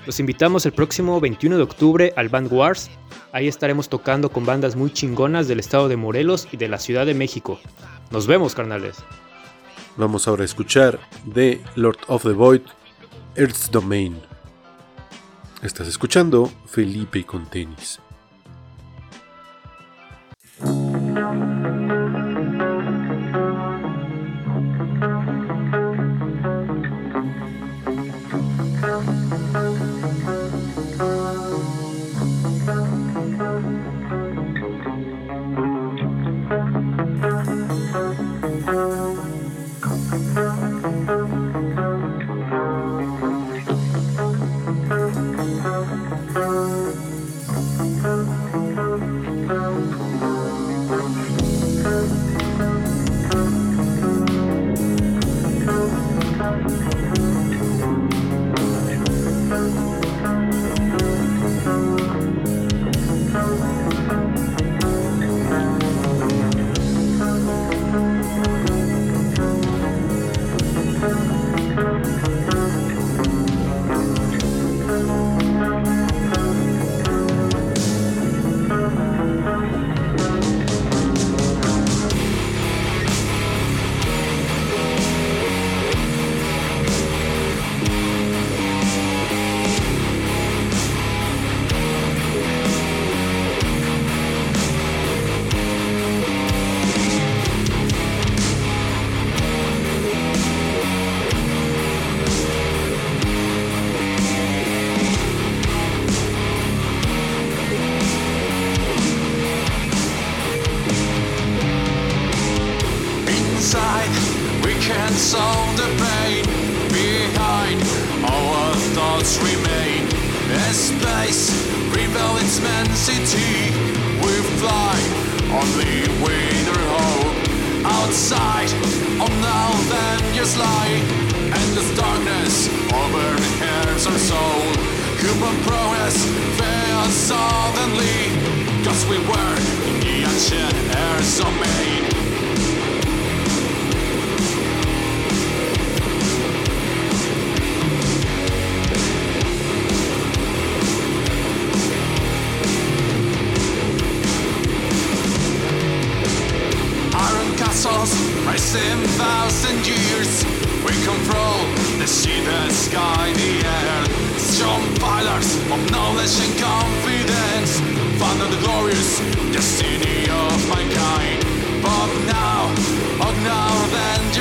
Los 0.06 0.20
invitamos 0.20 0.64
el 0.66 0.72
próximo 0.72 1.20
21 1.20 1.56
de 1.56 1.62
octubre 1.62 2.12
al 2.16 2.28
Band 2.28 2.52
Wars. 2.52 2.90
Ahí 3.32 3.48
estaremos 3.48 3.88
tocando 3.88 4.30
con 4.30 4.46
bandas 4.46 4.76
muy 4.76 4.92
chingonas 4.92 5.48
del 5.48 5.58
estado 5.58 5.88
de 5.88 5.96
Morelos 5.96 6.46
y 6.52 6.58
de 6.58 6.68
la 6.68 6.78
Ciudad 6.78 7.06
de 7.06 7.14
México. 7.14 7.58
Nos 8.12 8.28
vemos, 8.28 8.54
carnales. 8.54 8.98
Vamos 9.96 10.28
ahora 10.28 10.42
a 10.42 10.44
escuchar 10.44 11.00
de 11.24 11.60
Lord 11.74 11.98
of 12.06 12.22
the 12.22 12.32
Void, 12.32 12.62
Earth's 13.34 13.70
Domain. 13.70 14.20
Estás 15.62 15.88
escuchando 15.88 16.52
Felipe 16.66 17.24
con 17.24 17.46
tenis. 17.46 17.98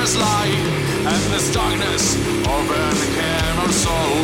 endless 0.06 0.22
light, 0.22 1.14
endless 1.14 1.52
darkness 1.52 2.16
over 2.48 2.74
the 2.74 3.10
care 3.16 3.66
of 3.66 3.74
soul. 3.74 4.18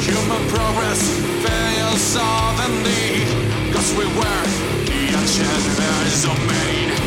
Human 0.00 0.48
progress 0.48 1.02
fails 1.44 2.00
suddenly, 2.00 3.26
cause 3.70 3.92
we 3.98 4.06
were 4.06 4.46
the 4.86 5.12
ancient 5.12 5.80
eyes 5.80 6.24
of 6.24 6.38
man. 6.46 7.05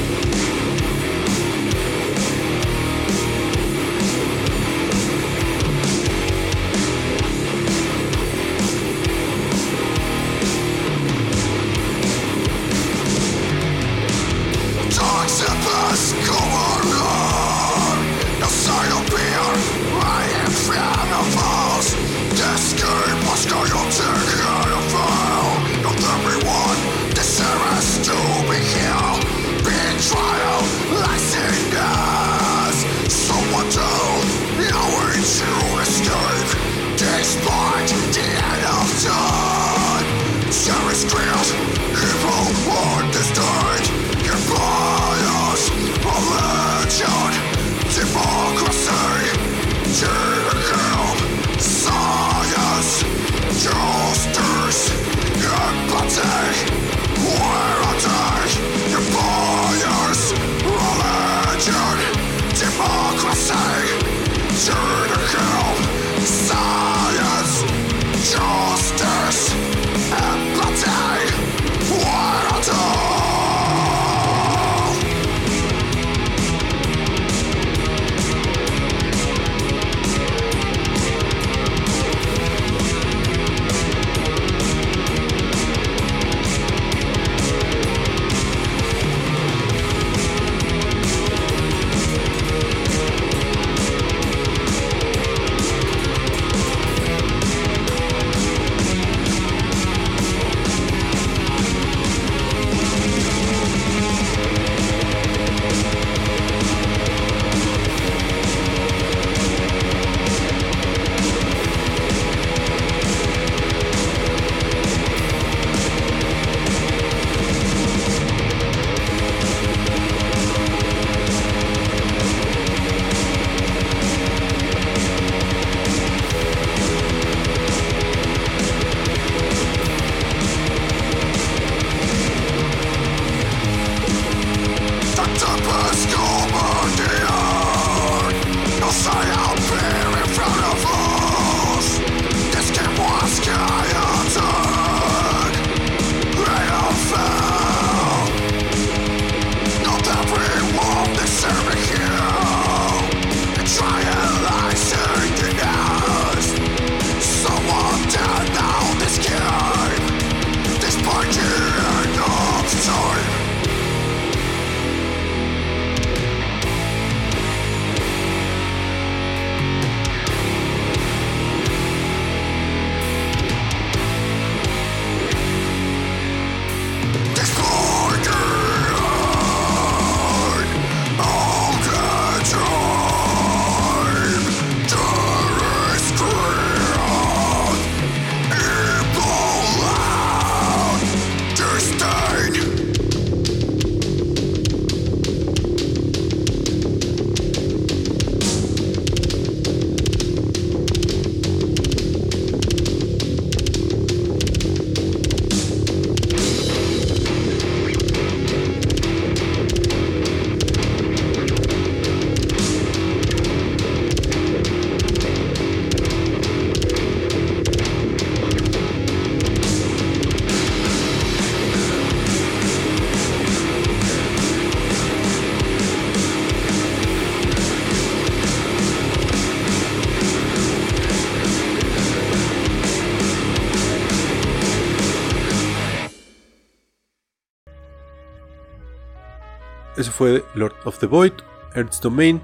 Fue 240.19 240.43
Lord 240.53 240.75
of 240.83 240.99
the 240.99 241.05
Void, 241.05 241.31
Earth's 241.75 242.01
Domain. 242.01 242.41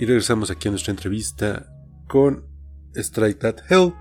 Y 0.00 0.06
regresamos 0.06 0.50
aquí 0.50 0.66
a 0.66 0.72
nuestra 0.72 0.90
entrevista 0.90 1.72
con 2.08 2.44
Strike 2.96 3.38
That 3.38 3.58
Hell, 3.70 3.94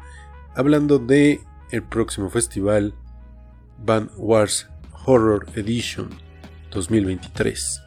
hablando 0.56 0.98
de 0.98 1.40
el 1.70 1.84
próximo 1.84 2.32
festival 2.32 2.96
Band 3.78 4.10
Wars 4.18 4.68
Horror 5.06 5.46
Edition 5.54 6.10
2023. 6.72 7.80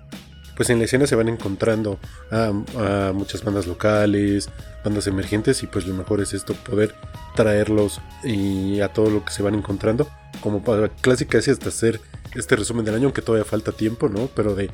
Pues 0.57 0.71
en 0.71 0.79
la 0.79 0.85
escena 0.85 1.09
se 1.09 1.17
van 1.17 1.29
encontrando 1.29 1.99
a, 2.31 2.53
muchas 3.13 3.43
bandas 3.43 3.67
locales, 3.67 4.49
bandas 4.85 5.09
emergentes 5.09 5.65
y 5.65 5.67
pues 5.67 5.85
lo 5.85 5.95
mejor 5.95 6.21
es 6.21 6.33
esto, 6.33 6.55
poder 6.55 6.95
traerlos 7.35 7.99
a 7.99 8.89
todo 8.93 9.11
lo 9.11 9.25
que 9.25 9.33
se 9.33 9.43
van 9.43 9.57
encontrando, 9.57 10.09
como 10.41 10.63
para 10.63 10.91
clásica 10.91 11.39
es 11.39 11.49
hasta 11.49 11.71
hacer 11.71 12.01
este 12.35 12.57
resumen 12.57 12.85
del 12.85 12.95
año, 12.95 13.05
aunque 13.05 13.23
todavía 13.23 13.45
falta 13.45 13.73
tiempo, 13.73 14.09
¿no? 14.09 14.29
Pero 14.35 14.55
de, 14.55 14.71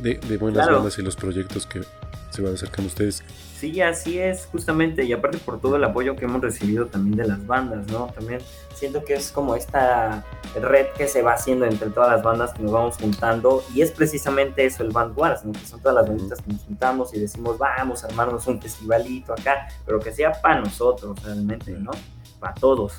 de, 0.00 0.14
de 0.14 0.36
buenas 0.36 0.62
Claro. 0.64 0.76
bandas 0.78 0.98
y 0.98 1.02
los 1.02 1.16
proyectos 1.16 1.66
que 1.66 1.82
se 2.30 2.42
van 2.42 2.54
acercando 2.54 2.88
ustedes. 2.88 3.22
Sí, 3.58 3.80
así 3.80 4.18
es, 4.18 4.46
justamente, 4.52 5.04
y 5.04 5.14
aparte 5.14 5.38
por 5.38 5.58
todo 5.60 5.76
el 5.76 5.84
apoyo 5.84 6.14
que 6.14 6.26
hemos 6.26 6.42
recibido 6.42 6.86
también 6.86 7.16
de 7.16 7.26
las 7.26 7.46
bandas, 7.46 7.86
¿no? 7.86 8.08
También 8.14 8.40
siento 8.74 9.02
que 9.02 9.14
es 9.14 9.30
como 9.32 9.56
esta 9.56 10.22
red 10.60 10.88
que 10.98 11.08
se 11.08 11.22
va 11.22 11.32
haciendo 11.32 11.64
entre 11.64 11.88
todas 11.88 12.10
las 12.10 12.22
bandas 12.22 12.52
que 12.52 12.62
nos 12.62 12.72
vamos 12.72 12.96
juntando, 13.00 13.64
y 13.74 13.80
es 13.80 13.92
precisamente 13.92 14.66
eso 14.66 14.82
el 14.82 14.90
Band 14.90 15.16
Wars, 15.16 15.42
¿no? 15.46 15.52
Que 15.52 15.64
son 15.66 15.80
todas 15.80 15.94
las 15.94 16.06
banditas 16.06 16.42
que 16.42 16.52
nos 16.52 16.62
juntamos 16.64 17.14
y 17.14 17.18
decimos, 17.20 17.56
vamos 17.56 18.04
a 18.04 18.08
armarnos 18.08 18.46
un 18.46 18.60
festivalito 18.60 19.32
acá, 19.32 19.68
pero 19.86 20.00
que 20.00 20.12
sea 20.12 20.32
para 20.32 20.60
nosotros 20.60 21.22
realmente, 21.24 21.70
¿no? 21.72 21.92
Para 22.38 22.52
todos. 22.54 22.92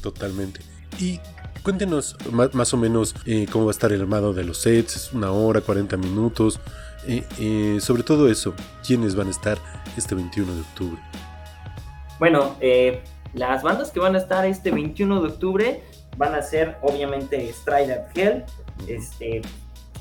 Totalmente. 0.00 0.60
Y 1.00 1.18
cuéntenos 1.62 2.16
más, 2.30 2.74
o 2.74 2.76
menos 2.76 3.14
eh, 3.24 3.46
cómo 3.50 3.64
va 3.64 3.70
a 3.70 3.72
estar 3.72 3.90
el 3.92 4.02
armado 4.02 4.34
de 4.34 4.44
los 4.44 4.58
sets, 4.58 5.12
una 5.12 5.32
hora, 5.32 5.62
40 5.62 5.96
minutos. 5.96 6.60
eh, 7.06 7.24
eh, 7.38 7.78
sobre 7.80 8.02
todo 8.02 8.28
eso, 8.28 8.54
quiénes 8.86 9.16
van 9.16 9.28
a 9.28 9.30
estar 9.30 9.56
este 9.96 10.14
21 10.14 10.54
de 10.54 10.60
octubre. 10.60 11.00
Bueno, 12.18 12.56
las 13.32 13.62
bandas 13.62 13.90
que 13.90 14.00
van 14.00 14.14
a 14.14 14.18
estar 14.18 14.44
este 14.44 14.70
21 14.70 15.22
de 15.22 15.28
octubre 15.28 15.82
van 16.18 16.34
a 16.34 16.42
ser 16.42 16.76
obviamente 16.82 17.50
Stride 17.50 18.04
Hell, 18.14 18.44
este, 18.86 19.40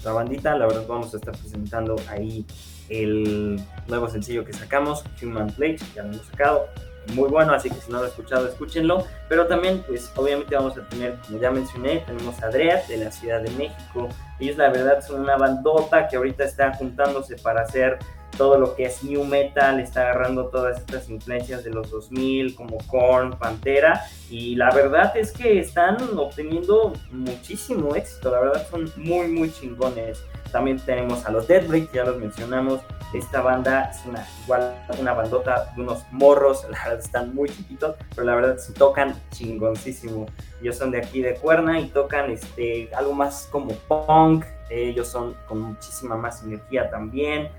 la 0.04 0.12
bandita, 0.12 0.58
la 0.58 0.68
verdad 0.68 0.86
vamos 0.86 1.14
a 1.14 1.18
estar 1.18 1.38
presentando 1.38 1.96
ahí 2.10 2.46
el 2.90 3.62
nuevo 3.88 4.10
sencillo 4.10 4.44
que 4.44 4.52
sacamos, 4.52 5.06
Human 5.22 5.48
Plate, 5.52 5.80
ya 5.96 6.04
lo 6.04 6.14
hemos 6.14 6.26
sacado, 6.26 6.66
muy 7.14 7.30
bueno, 7.30 7.54
así 7.54 7.70
que 7.70 7.76
si 7.76 7.92
no 7.92 7.98
lo 7.98 8.04
han 8.04 8.10
escuchado, 8.10 8.48
escúchenlo, 8.48 9.06
pero 9.28 9.48
también 9.48 9.84
pues 9.88 10.12
obviamente 10.16 10.56
vamos 10.56 10.78
a 10.78 10.82
tener, 10.90 11.16
como 11.26 11.40
ya 11.40 11.52
mencioné, 11.52 12.04
tenemos 12.06 12.42
a 12.44 12.50
Dread 12.50 12.86
de 12.88 12.98
la 12.98 13.12
Ciudad 13.12 13.42
de 13.42 13.50
México, 13.52 14.10
ellos 14.40 14.58
la 14.58 14.70
verdad 14.70 15.02
son 15.06 15.22
una 15.22 15.38
bandota 15.38 16.08
que 16.08 16.18
ahorita 16.18 16.44
está 16.44 16.74
juntándose 16.76 17.36
para 17.38 17.62
hacer 17.62 18.00
todo 18.38 18.58
lo 18.58 18.76
que 18.76 18.86
es 18.86 19.04
new 19.04 19.24
metal, 19.24 19.80
está 19.80 20.02
agarrando 20.02 20.48
todas 20.48 20.80
estas 20.80 21.10
influencias 21.10 21.64
de 21.64 21.72
los 21.72 21.90
2000 21.92 22.56
como 22.56 22.78
Korn, 22.88 23.38
Pantera 23.38 24.06
y 24.30 24.56
la 24.56 24.74
verdad 24.74 25.16
es 25.18 25.32
que 25.32 25.60
están 25.60 25.98
obteniendo 26.18 26.94
muchísimo 27.12 27.96
éxito, 27.96 28.32
la 28.32 28.40
verdad 28.40 28.68
son 28.70 28.92
muy 28.98 29.28
muy 29.28 29.52
chingones. 29.52 30.24
También 30.52 30.80
tenemos 30.80 31.26
a 31.28 31.32
los 31.32 31.48
Deadbreak, 31.48 31.92
ya 31.92 32.04
los 32.06 32.18
mencionamos, 32.18 32.82
esta 33.14 33.42
banda 33.42 33.92
es 33.92 34.06
una, 34.06 34.26
igual 34.44 34.76
una 35.00 35.14
bandota 35.14 35.72
de 35.76 35.82
unos 35.82 36.04
morros, 36.12 36.66
la 36.70 36.84
verdad 36.84 37.00
están 37.00 37.34
muy 37.34 37.50
chiquitos, 37.50 37.96
pero 38.16 38.26
la 38.26 38.36
verdad 38.36 38.58
sí 38.58 38.74
tocan 38.74 39.16
chingoncísimo. 39.32 40.28
Ellos 40.62 40.78
son 40.78 40.92
de 40.92 41.00
aquí 41.00 41.22
de 41.22 41.36
Cuerna 41.36 41.80
y 41.80 41.88
tocan 41.88 42.32
este, 42.32 42.90
algo 42.96 43.14
más 43.14 43.48
como 43.52 43.74
punk, 43.88 44.46
ellos 44.70 45.08
son 45.08 45.36
con 45.48 45.62
muchísima 45.62 46.16
más 46.18 46.44
energía 46.44 46.90
también. 46.90 47.50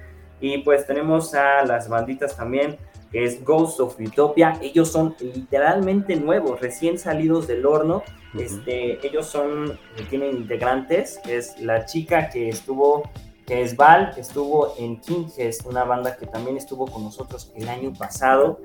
Y 0.41 0.59
pues 0.59 0.87
tenemos 0.87 1.35
a 1.35 1.65
las 1.65 1.89
banditas 1.89 2.37
también, 2.37 2.79
que 3.13 3.25
es 3.25 3.45
Ghost 3.45 3.81
of 3.81 3.99
Utopia. 4.01 4.59
Ellos 4.63 4.91
son 4.91 5.15
literalmente 5.21 6.17
nuevos, 6.17 6.61
recién 6.61 6.99
salidos 6.99 7.47
del 7.47 7.67
horno. 7.67 8.03
Este, 8.39 9.05
ellos 9.07 9.27
son, 9.27 9.79
tienen 10.09 10.37
integrantes, 10.37 11.21
es 11.29 11.61
la 11.61 11.85
chica 11.85 12.31
que 12.31 12.49
estuvo, 12.49 13.11
que 13.45 13.63
es 13.63 13.77
Val, 13.77 14.13
que 14.15 14.21
estuvo 14.21 14.75
en 14.79 15.01
King, 15.01 15.27
que 15.35 15.49
es 15.49 15.65
una 15.67 15.85
banda 15.85 16.17
que 16.17 16.27
también 16.27 16.57
estuvo 16.57 16.87
con 16.87 17.03
nosotros 17.03 17.53
el 17.57 17.69
año 17.69 17.93
pasado. 17.93 18.61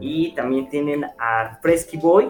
Y 0.00 0.34
también 0.34 0.68
tienen 0.68 1.04
a 1.18 1.58
Fresky 1.60 1.96
Boy, 1.96 2.28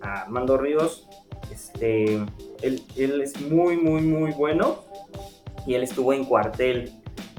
a 0.00 0.22
Armando 0.22 0.56
Ríos. 0.56 1.08
Este, 1.50 2.14
él, 2.62 2.82
él 2.96 3.20
es 3.22 3.40
muy, 3.40 3.76
muy, 3.76 4.02
muy 4.02 4.32
bueno. 4.32 4.84
Y 5.66 5.74
él 5.74 5.82
estuvo 5.82 6.12
en 6.12 6.24
cuartel 6.24 6.92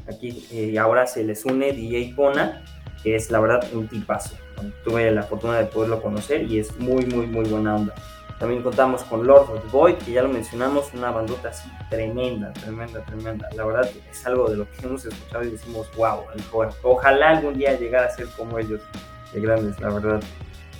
aquí 0.07 0.47
eh, 0.51 0.77
ahora 0.79 1.07
se 1.07 1.23
les 1.23 1.45
une 1.45 1.71
DJ 1.71 2.13
Pona, 2.15 2.63
que 3.03 3.15
es 3.15 3.31
la 3.31 3.39
verdad 3.39 3.65
un 3.73 3.87
tipazo. 3.87 4.35
Tuve 4.83 5.11
la 5.11 5.23
fortuna 5.23 5.59
de 5.59 5.65
poderlo 5.65 6.01
conocer 6.01 6.43
y 6.43 6.59
es 6.59 6.75
muy, 6.77 7.05
muy, 7.05 7.27
muy 7.27 7.47
buena 7.47 7.75
onda. 7.75 7.93
También 8.39 8.61
contamos 8.61 9.03
con 9.03 9.25
Lord 9.25 9.49
of 9.49 9.63
the 9.63 9.67
Void, 9.69 9.95
que 9.95 10.11
ya 10.11 10.21
lo 10.21 10.29
mencionamos, 10.29 10.93
una 10.93 11.09
bandota 11.09 11.49
así 11.49 11.69
tremenda, 11.89 12.53
tremenda, 12.53 13.03
tremenda. 13.03 13.49
La 13.55 13.65
verdad 13.65 13.89
es 14.11 14.25
algo 14.27 14.47
de 14.49 14.57
lo 14.57 14.69
que 14.69 14.85
hemos 14.85 15.05
escuchado 15.05 15.43
y 15.43 15.51
decimos, 15.51 15.89
wow, 15.95 16.23
ojalá 16.83 17.29
algún 17.31 17.57
día 17.57 17.77
llegar 17.79 18.03
a 18.03 18.11
ser 18.11 18.27
como 18.37 18.59
ellos, 18.59 18.81
de 19.33 19.41
grandes, 19.41 19.79
la 19.79 19.89
verdad. 19.89 20.21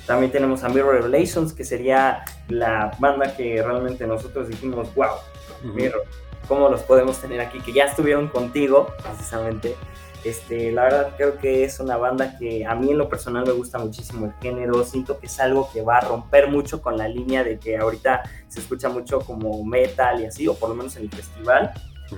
También 0.05 0.31
tenemos 0.31 0.63
a 0.63 0.69
Mirror 0.69 1.01
Revelations, 1.01 1.51
que 1.51 1.65
sería 1.65 2.23
la 2.47 2.95
banda 2.99 3.35
que 3.35 3.61
realmente 3.61 4.05
nosotros 4.05 4.49
dijimos, 4.49 4.93
wow. 4.93 5.15
Mirror, 5.63 6.03
¿cómo 6.47 6.69
los 6.69 6.81
podemos 6.83 7.19
tener 7.19 7.41
aquí? 7.41 7.59
Que 7.59 7.73
ya 7.73 7.85
estuvieron 7.85 8.27
contigo, 8.27 8.87
precisamente. 9.03 9.75
Este, 10.23 10.71
la 10.71 10.83
verdad 10.83 11.13
creo 11.15 11.37
que 11.37 11.63
es 11.63 11.79
una 11.79 11.95
banda 11.95 12.37
que 12.37 12.65
a 12.65 12.75
mí 12.75 12.91
en 12.91 12.97
lo 12.97 13.07
personal 13.07 13.45
me 13.45 13.53
gusta 13.53 13.77
muchísimo 13.77 14.25
el 14.25 14.33
género, 14.41 14.83
siento 14.83 15.19
que 15.19 15.27
es 15.27 15.39
algo 15.39 15.69
que 15.71 15.81
va 15.81 15.97
a 15.97 16.01
romper 16.01 16.49
mucho 16.49 16.81
con 16.81 16.97
la 16.97 17.07
línea 17.07 17.43
de 17.43 17.59
que 17.59 17.77
ahorita 17.77 18.23
se 18.47 18.59
escucha 18.59 18.89
mucho 18.89 19.19
como 19.19 19.63
metal 19.63 20.21
y 20.21 20.25
así, 20.25 20.47
o 20.47 20.55
por 20.55 20.69
lo 20.69 20.75
menos 20.75 20.97
en 20.97 21.03
el 21.03 21.11
festival, 21.11 21.71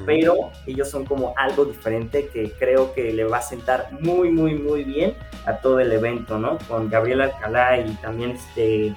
pero 0.06 0.52
ellos 0.66 0.90
son 0.90 1.06
como 1.06 1.34
algo 1.38 1.66
diferente 1.66 2.30
que 2.30 2.52
creo 2.54 2.94
que 2.94 3.12
le 3.12 3.26
va 3.26 3.38
a 3.38 3.42
sentar 3.42 3.90
muy, 4.00 4.32
muy, 4.32 4.56
muy 4.56 4.84
bien 4.84 5.14
a 5.46 5.58
todo 5.58 5.80
el 5.80 5.92
evento, 5.92 6.40
¿no? 6.40 6.58
Con 6.68 6.90
Gabriel 6.90 7.22
Alcalá 7.22 7.80
y 7.80 7.94
también 7.96 8.32
este, 8.32 8.96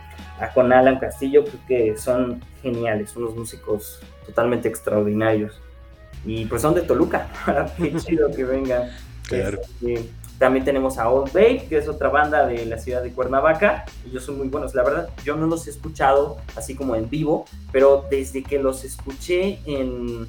con 0.54 0.72
Alan 0.72 0.98
Castillo, 0.98 1.44
creo 1.44 1.60
que 1.66 1.96
son 1.98 2.40
geniales, 2.62 3.16
unos 3.16 3.34
músicos 3.34 4.00
totalmente 4.26 4.68
extraordinarios. 4.68 5.60
Y 6.24 6.44
pues 6.46 6.62
son 6.62 6.74
de 6.74 6.82
Toluca, 6.82 7.28
qué 7.76 7.94
chido 7.96 8.30
que 8.30 8.44
vengan. 8.44 8.90
Claro. 9.26 9.60
Este, 9.60 10.08
también 10.38 10.64
tenemos 10.64 10.98
a 10.98 11.08
Old 11.08 11.32
Bay, 11.32 11.66
que 11.68 11.78
es 11.78 11.88
otra 11.88 12.08
banda 12.08 12.46
de 12.46 12.66
la 12.66 12.76
ciudad 12.78 13.00
de 13.00 13.12
Cuernavaca. 13.12 13.84
Ellos 14.04 14.24
son 14.24 14.38
muy 14.38 14.48
buenos. 14.48 14.74
La 14.74 14.82
verdad, 14.82 15.08
yo 15.24 15.36
no 15.36 15.46
los 15.46 15.68
he 15.68 15.70
escuchado 15.70 16.38
así 16.56 16.74
como 16.74 16.96
en 16.96 17.08
vivo, 17.08 17.44
pero 17.70 18.06
desde 18.10 18.42
que 18.42 18.58
los 18.58 18.84
escuché 18.84 19.60
en, 19.66 20.26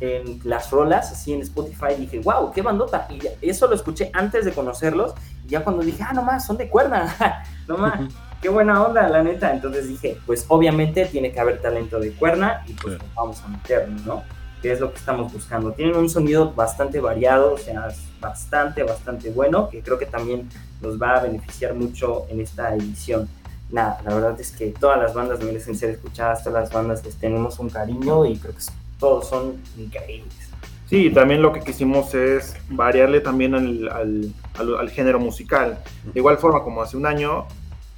en 0.00 0.40
las 0.42 0.72
rolas, 0.72 1.12
así 1.12 1.32
en 1.32 1.42
Spotify, 1.42 1.94
dije, 1.96 2.18
wow, 2.18 2.50
qué 2.52 2.62
bandota. 2.62 3.06
Y 3.08 3.20
eso 3.48 3.68
lo 3.68 3.76
escuché 3.76 4.10
antes 4.14 4.44
de 4.44 4.52
conocerlos. 4.52 5.14
Y 5.46 5.50
ya 5.50 5.62
cuando 5.62 5.84
dije, 5.84 6.02
ah, 6.04 6.12
no 6.12 6.22
más, 6.22 6.44
son 6.44 6.56
de 6.56 6.68
Cuerna. 6.68 7.44
no 7.68 7.78
más, 7.78 8.00
qué 8.40 8.48
buena 8.48 8.82
onda, 8.84 9.08
la 9.08 9.22
neta. 9.22 9.52
Entonces 9.52 9.88
dije, 9.88 10.18
pues 10.26 10.44
obviamente 10.48 11.06
tiene 11.06 11.32
que 11.32 11.40
haber 11.40 11.60
talento 11.60 11.98
de 12.00 12.12
Cuerna 12.12 12.62
y 12.66 12.72
pues 12.74 12.98
nos 12.98 13.14
vamos 13.14 13.42
a 13.42 13.48
meterlo, 13.48 13.96
¿no? 14.06 14.22
Que 14.62 14.72
es 14.72 14.80
lo 14.80 14.92
que 14.92 14.98
estamos 14.98 15.32
buscando. 15.32 15.72
Tienen 15.72 15.96
un 15.96 16.08
sonido 16.10 16.52
bastante 16.52 17.00
variado, 17.00 17.54
o 17.54 17.58
sea, 17.58 17.88
es 17.88 17.98
bastante, 18.20 18.82
bastante 18.82 19.30
bueno, 19.30 19.68
que 19.70 19.80
creo 19.80 19.98
que 19.98 20.06
también 20.06 20.48
nos 20.82 21.00
va 21.00 21.16
a 21.16 21.22
beneficiar 21.22 21.74
mucho 21.74 22.26
en 22.28 22.40
esta 22.40 22.74
edición. 22.74 23.28
Nada, 23.70 24.00
la 24.04 24.14
verdad 24.14 24.40
es 24.40 24.50
que 24.50 24.66
todas 24.78 24.98
las 24.98 25.14
bandas 25.14 25.42
merecen 25.42 25.76
ser 25.76 25.90
escuchadas, 25.90 26.42
todas 26.42 26.64
las 26.64 26.72
bandas 26.72 27.04
les 27.04 27.16
tenemos 27.16 27.58
un 27.58 27.70
cariño 27.70 28.26
y 28.26 28.36
creo 28.36 28.52
que 28.54 28.60
todos 28.98 29.28
son 29.28 29.54
increíbles. 29.78 30.34
Sí, 30.88 31.08
también 31.10 31.40
lo 31.40 31.52
que 31.52 31.60
quisimos 31.60 32.12
es 32.14 32.56
variarle 32.68 33.20
también 33.20 33.54
al, 33.54 33.88
al- 33.88 34.32
al- 34.58 34.76
al 34.76 34.90
género 34.90 35.20
musical. 35.20 35.78
De 36.12 36.18
igual 36.18 36.36
forma, 36.38 36.64
como 36.64 36.82
hace 36.82 36.96
un 36.96 37.06
año, 37.06 37.46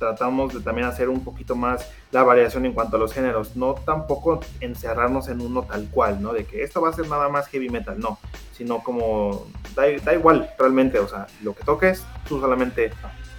tratamos 0.02 0.52
de 0.52 0.58
también 0.60 0.88
hacer 0.88 1.08
un 1.08 1.22
poquito 1.22 1.54
más 1.54 1.88
la 2.10 2.24
variación 2.24 2.66
en 2.66 2.72
cuanto 2.72 2.96
a 2.96 2.98
los 2.98 3.12
géneros. 3.12 3.54
No 3.54 3.74
tampoco 3.74 4.40
encerrarnos 4.58 5.28
en 5.28 5.40
uno 5.40 5.62
tal 5.62 5.88
cual, 5.92 6.20
¿no? 6.20 6.32
De 6.32 6.44
que 6.44 6.64
esto 6.64 6.80
va 6.80 6.88
a 6.88 6.92
ser 6.92 7.06
nada 7.06 7.28
más 7.28 7.46
heavy 7.46 7.68
metal, 7.68 8.00
no. 8.00 8.18
Sino 8.52 8.82
como, 8.82 9.46
da, 9.76 9.84
da 10.04 10.12
igual 10.12 10.50
realmente, 10.58 10.98
o 10.98 11.06
sea, 11.06 11.28
lo 11.44 11.54
que 11.54 11.62
toques, 11.62 12.04
tú 12.28 12.40
solamente 12.40 12.90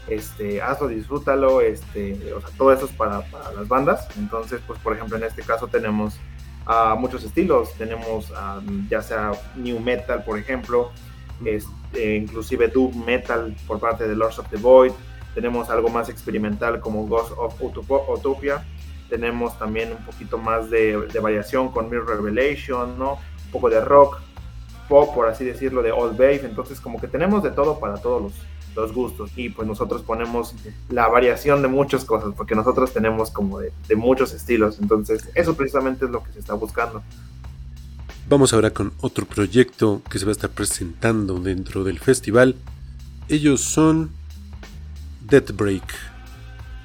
este, 0.08 0.62
hazlo, 0.62 0.88
disfrútalo, 0.88 1.60
este, 1.60 2.34
o 2.34 2.40
sea, 2.40 2.50
todo 2.58 2.72
eso 2.72 2.86
es 2.86 2.94
para, 2.94 3.20
para 3.30 3.52
las 3.52 3.68
bandas. 3.68 4.08
Entonces, 4.18 4.62
pues, 4.66 4.80
por 4.80 4.94
ejemplo, 4.94 5.18
en 5.18 5.24
este 5.24 5.42
caso 5.42 5.68
tenemos 5.68 6.18
a 6.66 6.96
muchos 6.96 7.26
estilos. 7.26 7.74
Tenemos 7.74 8.32
ah, 8.38 8.62
ya 8.90 9.02
sea 9.02 9.34
new 9.58 9.82
metal, 9.82 10.24
por 10.24 10.40
ejemplo, 10.40 10.92
este, 11.44 12.16
inclusive 12.16 12.70
doom 12.70 13.04
metal 13.04 13.54
por 13.68 13.82
parte 13.82 14.08
de 14.08 14.16
Lords 14.16 14.40
of 14.40 14.48
the 14.50 14.58
Void. 14.58 14.94
Tenemos 15.34 15.70
algo 15.70 15.90
más 15.90 16.10
experimental 16.10 16.80
como 16.80 17.08
Ghost 17.08 17.34
of 17.38 17.56
Utopia. 17.62 18.66
Tenemos 19.10 19.58
también 19.60 19.92
un 19.92 20.06
poquito 20.06 20.38
más 20.38 20.70
de, 20.70 21.08
de 21.12 21.20
variación 21.20 21.72
con 21.72 21.90
Mirror 21.90 22.22
Revelation, 22.24 22.98
¿no? 22.98 23.14
Un 23.14 23.52
poco 23.52 23.70
de 23.70 23.82
rock. 23.82 24.20
pop, 24.88 25.14
por 25.16 25.28
así 25.28 25.46
decirlo, 25.46 25.82
de 25.82 25.92
old 25.92 26.20
wave, 26.20 26.42
entonces 26.44 26.80
como 26.80 27.00
que 27.00 27.08
tenemos 27.08 27.42
de 27.42 27.52
todo 27.52 27.80
para 27.80 27.96
todos 27.96 28.22
los, 28.22 28.34
los 28.76 28.94
gustos 28.94 29.32
y 29.36 29.50
pues 29.50 29.68
nosotros 29.68 30.02
ponemos 30.02 30.54
la 30.90 31.08
variación 31.08 31.62
de 31.62 31.68
muchas 31.68 32.04
cosas, 32.06 32.34
porque 32.36 32.54
nosotros 32.54 32.92
tenemos 32.92 33.32
como 33.32 33.60
de, 33.60 33.72
de 33.88 33.96
muchos 33.96 34.34
estilos, 34.34 34.80
entonces 34.82 35.30
eso 35.36 35.56
precisamente 35.56 36.06
es 36.06 36.12
lo 36.12 36.22
que 36.24 36.32
se 36.34 36.40
está 36.40 36.54
buscando. 36.54 37.02
Vamos 38.28 38.54
ahora 38.54 38.72
con 38.72 38.94
otro 39.02 39.26
proyecto 39.26 40.02
que 40.10 40.20
se 40.20 40.26
va 40.26 40.30
a 40.30 40.34
estar 40.34 40.50
presentando 40.50 41.40
dentro 41.40 41.84
del 41.84 42.00
festival. 42.00 42.56
Ellos 43.30 43.62
son 43.62 44.12
Death 45.34 45.56
Break, 45.56 45.96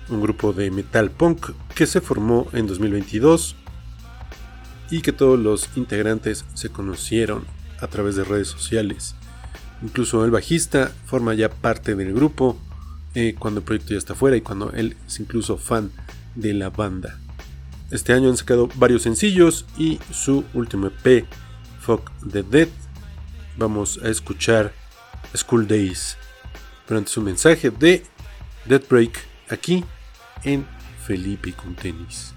un 0.09 0.23
grupo 0.23 0.55
de 0.55 0.71
metal 0.71 1.11
punk 1.11 1.51
que 1.75 1.87
se 1.87 2.01
formó 2.01 2.49
en 2.55 2.67
2022 2.67 3.57
y 4.91 5.03
que 5.03 5.13
todos 5.13 5.39
los 5.39 5.69
integrantes 5.77 6.47
se 6.55 6.71
conocieron 6.71 7.45
a 7.79 7.89
través 7.89 8.17
de 8.17 8.25
redes 8.25 8.49
sociales. 8.49 9.15
Incluso 9.83 10.25
el 10.25 10.31
bajista 10.31 10.91
forma 11.05 11.35
ya 11.35 11.51
parte 11.51 11.95
del 11.95 12.15
grupo 12.15 12.59
eh, 13.15 13.35
cuando 13.39 13.61
el 13.61 13.67
proyecto 13.67 13.93
ya 13.93 13.99
está 13.99 14.15
fuera 14.15 14.39
y 14.39 14.41
cuando 14.41 14.73
él 14.73 14.97
es 15.07 15.21
incluso 15.21 15.59
fan 15.59 15.91
de 16.35 16.55
la 16.55 16.71
banda. 16.71 17.19
Este 17.91 18.15
año 18.15 18.31
han 18.31 18.39
sacado 18.39 18.71
varios 18.77 19.03
sencillos 19.03 19.67
y 19.77 19.99
su 20.11 20.47
último 20.55 20.87
EP, 20.87 21.27
Fuck 21.81 22.11
the 22.27 22.43
Dead. 22.43 22.69
Vamos 23.59 24.01
a 24.03 24.09
escuchar 24.09 24.73
School 25.37 25.69
Days. 25.69 26.17
Pero 26.87 26.97
antes 26.97 27.15
un 27.19 27.25
mensaje 27.25 27.69
de 27.69 28.07
Dead 28.69 28.83
Break 28.87 29.19
aquí 29.49 29.83
en 30.45 30.69
Felipe 31.07 31.55
con 31.55 31.75
tenis. 31.75 32.35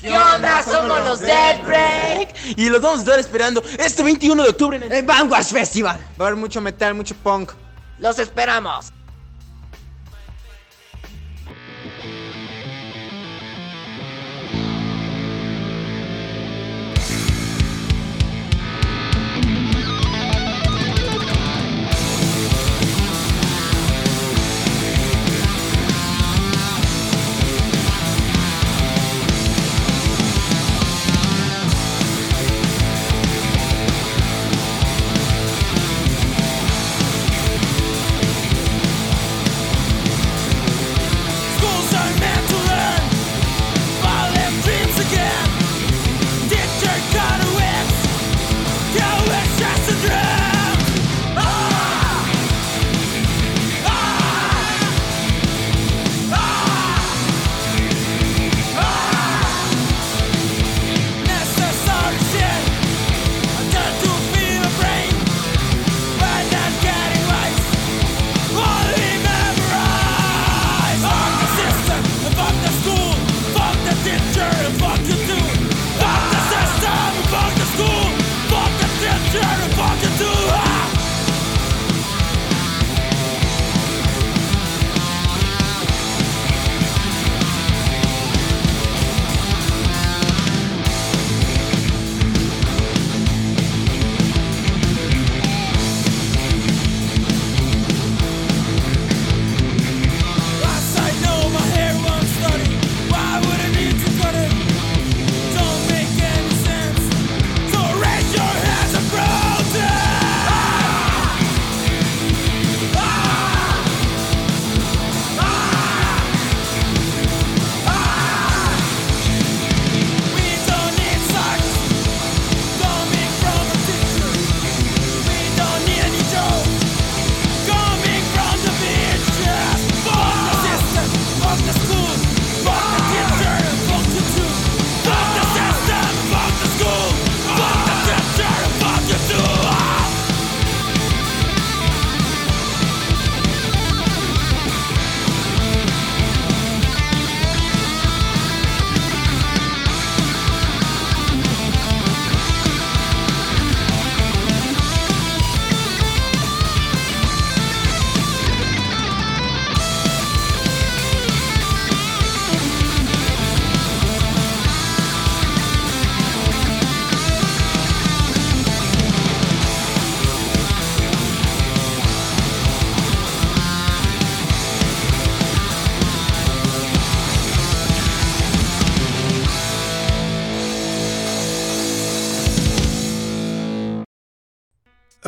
¿Qué 0.00 0.16
onda? 0.16 0.62
Somos 0.62 1.04
los 1.04 1.20
Dead 1.20 1.60
Break 1.64 2.56
y 2.56 2.68
los 2.68 2.80
vamos 2.80 3.00
a 3.00 3.02
estar 3.02 3.18
esperando 3.18 3.62
este 3.78 4.04
21 4.04 4.42
de 4.44 4.48
octubre 4.48 4.76
en 4.76 4.92
el 4.92 5.04
Vanguard 5.04 5.44
Festival. 5.44 5.98
Va 6.20 6.26
a 6.26 6.28
haber 6.28 6.38
mucho 6.38 6.60
metal, 6.60 6.94
mucho 6.94 7.16
punk. 7.16 7.52
Los 7.98 8.20
esperamos. 8.20 8.92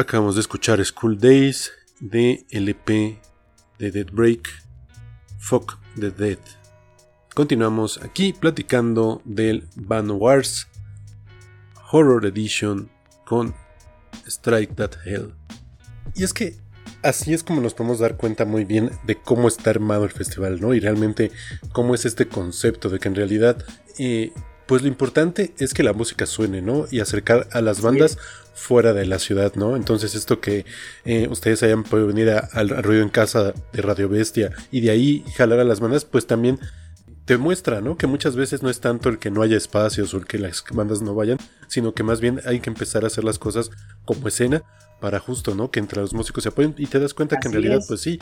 Acabamos 0.08 0.36
de 0.36 0.40
escuchar 0.40 0.82
School 0.82 1.18
Days 1.18 1.70
de 2.00 2.46
LP 2.48 3.20
de 3.78 3.90
Dead 3.90 4.10
Break, 4.10 4.48
Fuck 5.38 5.78
the 6.00 6.10
Dead. 6.10 6.38
Continuamos 7.34 8.00
aquí 8.02 8.32
platicando 8.32 9.20
del 9.26 9.68
Van 9.76 10.10
Wars 10.10 10.66
Horror 11.92 12.24
Edition 12.24 12.90
con 13.26 13.54
Strike 14.26 14.74
That 14.76 14.92
Hell. 15.04 15.34
Y 16.14 16.24
es 16.24 16.32
que 16.32 16.56
así 17.02 17.34
es 17.34 17.44
como 17.44 17.60
nos 17.60 17.74
podemos 17.74 17.98
dar 17.98 18.16
cuenta 18.16 18.46
muy 18.46 18.64
bien 18.64 18.90
de 19.04 19.20
cómo 19.20 19.46
está 19.46 19.68
armado 19.68 20.04
el 20.04 20.10
festival, 20.10 20.58
¿no? 20.58 20.72
Y 20.72 20.80
realmente 20.80 21.32
cómo 21.72 21.94
es 21.94 22.06
este 22.06 22.28
concepto 22.28 22.88
de 22.88 22.98
que 22.98 23.08
en 23.08 23.14
realidad, 23.14 23.62
eh, 23.98 24.32
pues 24.64 24.80
lo 24.80 24.88
importante 24.88 25.52
es 25.58 25.74
que 25.74 25.82
la 25.82 25.92
música 25.92 26.24
suene, 26.24 26.62
¿no? 26.62 26.86
Y 26.90 27.00
acercar 27.00 27.46
a 27.52 27.60
las 27.60 27.82
bandas 27.82 28.16
fuera 28.58 28.92
de 28.92 29.06
la 29.06 29.18
ciudad, 29.18 29.54
¿no? 29.54 29.76
Entonces 29.76 30.14
esto 30.14 30.40
que 30.40 30.66
eh, 31.04 31.28
ustedes 31.30 31.62
hayan 31.62 31.84
podido 31.84 32.08
venir 32.08 32.28
al 32.30 32.68
ruido 32.82 33.02
en 33.02 33.08
casa 33.08 33.54
de 33.72 33.82
Radio 33.82 34.08
Bestia 34.08 34.50
y 34.70 34.80
de 34.80 34.90
ahí 34.90 35.24
jalar 35.36 35.60
a 35.60 35.64
las 35.64 35.80
bandas, 35.80 36.04
pues 36.04 36.26
también 36.26 36.58
te 37.24 37.36
muestra, 37.36 37.80
¿no? 37.80 37.96
Que 37.96 38.06
muchas 38.06 38.36
veces 38.36 38.62
no 38.62 38.70
es 38.70 38.80
tanto 38.80 39.08
el 39.10 39.18
que 39.18 39.30
no 39.30 39.42
haya 39.42 39.56
espacios 39.56 40.12
o 40.14 40.16
el 40.18 40.26
que 40.26 40.38
las 40.38 40.64
bandas 40.72 41.02
no 41.02 41.14
vayan, 41.14 41.38
sino 41.68 41.92
que 41.94 42.02
más 42.02 42.20
bien 42.20 42.40
hay 42.46 42.60
que 42.60 42.70
empezar 42.70 43.04
a 43.04 43.08
hacer 43.08 43.22
las 43.22 43.38
cosas 43.38 43.70
como 44.04 44.28
escena 44.28 44.62
para 45.00 45.20
justo, 45.20 45.54
¿no? 45.54 45.70
Que 45.70 45.78
entre 45.78 46.00
los 46.00 46.12
músicos 46.14 46.42
se 46.42 46.48
apoyen 46.48 46.74
y 46.78 46.86
te 46.86 46.98
das 46.98 47.14
cuenta 47.14 47.38
que 47.38 47.48
en 47.48 47.52
realidad, 47.52 47.78
es. 47.78 47.86
pues 47.86 48.00
sí, 48.00 48.18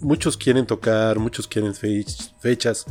muchos 0.00 0.36
quieren 0.36 0.66
tocar, 0.66 1.18
muchos 1.18 1.46
quieren 1.48 1.74
fech- 1.74 2.32
fechas 2.40 2.86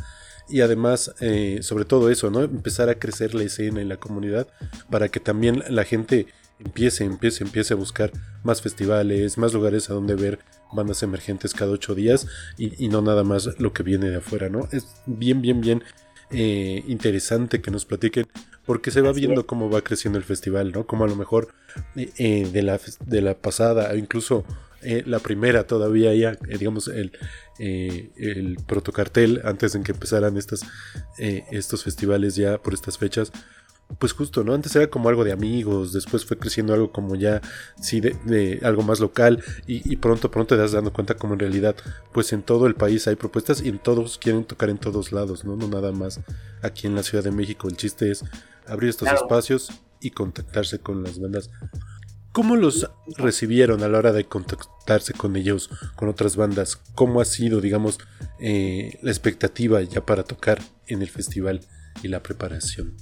y 0.49 0.59
además, 0.59 1.15
eh, 1.21 1.59
sobre 1.61 1.85
todo 1.85 2.09
eso, 2.09 2.29
¿no? 2.29 2.41
Empezar 2.41 2.89
a 2.89 2.99
crecer 2.99 3.33
la 3.33 3.43
escena 3.43 3.81
y 3.81 3.85
la 3.85 3.97
comunidad 3.97 4.47
para 4.91 5.07
que 5.07 5.21
también 5.21 5.63
la 5.69 5.85
gente 5.85 6.27
empiece, 6.59 7.03
empiece, 7.03 7.43
empiece 7.43 7.73
a 7.73 7.77
buscar 7.77 8.11
más 8.43 8.61
festivales, 8.61 9.37
más 9.37 9.53
lugares 9.53 9.89
a 9.89 9.93
donde 9.93 10.15
ver 10.15 10.39
bandas 10.71 11.03
emergentes 11.03 11.53
cada 11.53 11.71
ocho 11.71 11.95
días 11.95 12.27
y, 12.57 12.83
y 12.83 12.89
no 12.89 13.01
nada 13.01 13.23
más 13.23 13.59
lo 13.59 13.73
que 13.73 13.83
viene 13.83 14.09
de 14.09 14.17
afuera, 14.17 14.49
¿no? 14.49 14.67
Es 14.71 14.87
bien, 15.05 15.41
bien, 15.41 15.61
bien 15.61 15.83
eh, 16.31 16.83
interesante 16.87 17.61
que 17.61 17.71
nos 17.71 17.85
platiquen 17.85 18.27
porque 18.65 18.91
se 18.91 19.01
va 19.01 19.11
viendo 19.11 19.45
cómo 19.45 19.69
va 19.69 19.81
creciendo 19.81 20.17
el 20.17 20.23
festival, 20.25 20.71
¿no? 20.71 20.87
Como 20.87 21.03
a 21.03 21.07
lo 21.07 21.15
mejor 21.15 21.53
eh, 21.95 22.11
eh, 22.17 22.49
de, 22.51 22.63
la, 22.63 22.79
de 23.05 23.21
la 23.21 23.35
pasada, 23.35 23.91
o 23.91 23.95
incluso 23.95 24.45
eh, 24.83 25.03
la 25.05 25.19
primera 25.19 25.65
todavía 25.65 26.13
ya, 26.13 26.31
eh, 26.31 26.57
digamos, 26.57 26.87
el, 26.87 27.13
eh, 27.59 28.11
el 28.17 28.57
protocartel 28.67 29.41
antes 29.45 29.73
de 29.73 29.81
que 29.81 29.93
empezaran 29.93 30.37
estas, 30.37 30.63
estos 31.17 31.83
festivales 31.83 32.35
ya 32.35 32.57
por 32.57 32.73
estas 32.73 32.97
fechas. 32.97 33.31
Pues 33.99 34.11
justo, 34.13 34.43
¿no? 34.43 34.53
Antes 34.53 34.75
era 34.75 34.87
como 34.87 35.07
algo 35.09 35.23
de 35.23 35.31
amigos, 35.31 35.93
después 35.93 36.25
fue 36.25 36.37
creciendo 36.37 36.73
algo 36.73 36.91
como 36.91 37.15
ya, 37.15 37.41
sí, 37.79 38.01
de, 38.01 38.15
de 38.25 38.59
algo 38.63 38.81
más 38.81 38.99
local 38.99 39.43
y, 39.67 39.87
y 39.91 39.97
pronto, 39.97 40.31
pronto 40.31 40.55
te 40.55 40.61
das 40.61 40.71
dando 40.71 40.91
cuenta 40.91 41.13
como 41.15 41.33
en 41.33 41.39
realidad, 41.41 41.75
pues 42.11 42.33
en 42.33 42.41
todo 42.41 42.65
el 42.65 42.73
país 42.75 43.07
hay 43.07 43.15
propuestas 43.15 43.61
y 43.61 43.69
en 43.69 43.77
todos 43.79 44.17
quieren 44.17 44.45
tocar 44.45 44.69
en 44.69 44.79
todos 44.79 45.11
lados, 45.11 45.45
¿no? 45.45 45.55
No 45.55 45.67
nada 45.67 45.91
más 45.91 46.21
aquí 46.63 46.87
en 46.87 46.95
la 46.95 47.03
Ciudad 47.03 47.23
de 47.23 47.31
México. 47.31 47.67
El 47.67 47.77
chiste 47.77 48.09
es 48.09 48.23
abrir 48.67 48.89
estos 48.89 49.07
Claro. 49.09 49.23
espacios 49.25 49.69
y 50.01 50.09
contactarse 50.09 50.79
con 50.79 51.03
las 51.03 51.19
bandas. 51.19 51.49
¿Cómo 52.31 52.55
los 52.55 52.89
recibieron 53.17 53.83
a 53.83 53.87
la 53.89 53.99
hora 53.99 54.11
de 54.11 54.25
contactarse 54.25 55.13
con 55.13 55.35
ellos, 55.35 55.69
con 55.95 56.09
otras 56.09 56.35
bandas? 56.35 56.77
¿Cómo 56.95 57.21
ha 57.21 57.25
sido, 57.25 57.61
digamos, 57.61 57.99
eh, 58.39 58.97
la 59.03 59.11
expectativa 59.11 59.79
ya 59.83 60.03
para 60.03 60.23
tocar 60.23 60.59
en 60.87 61.03
el 61.03 61.09
festival 61.09 61.61
y 62.01 62.07
la 62.07 62.23
preparación? 62.23 62.95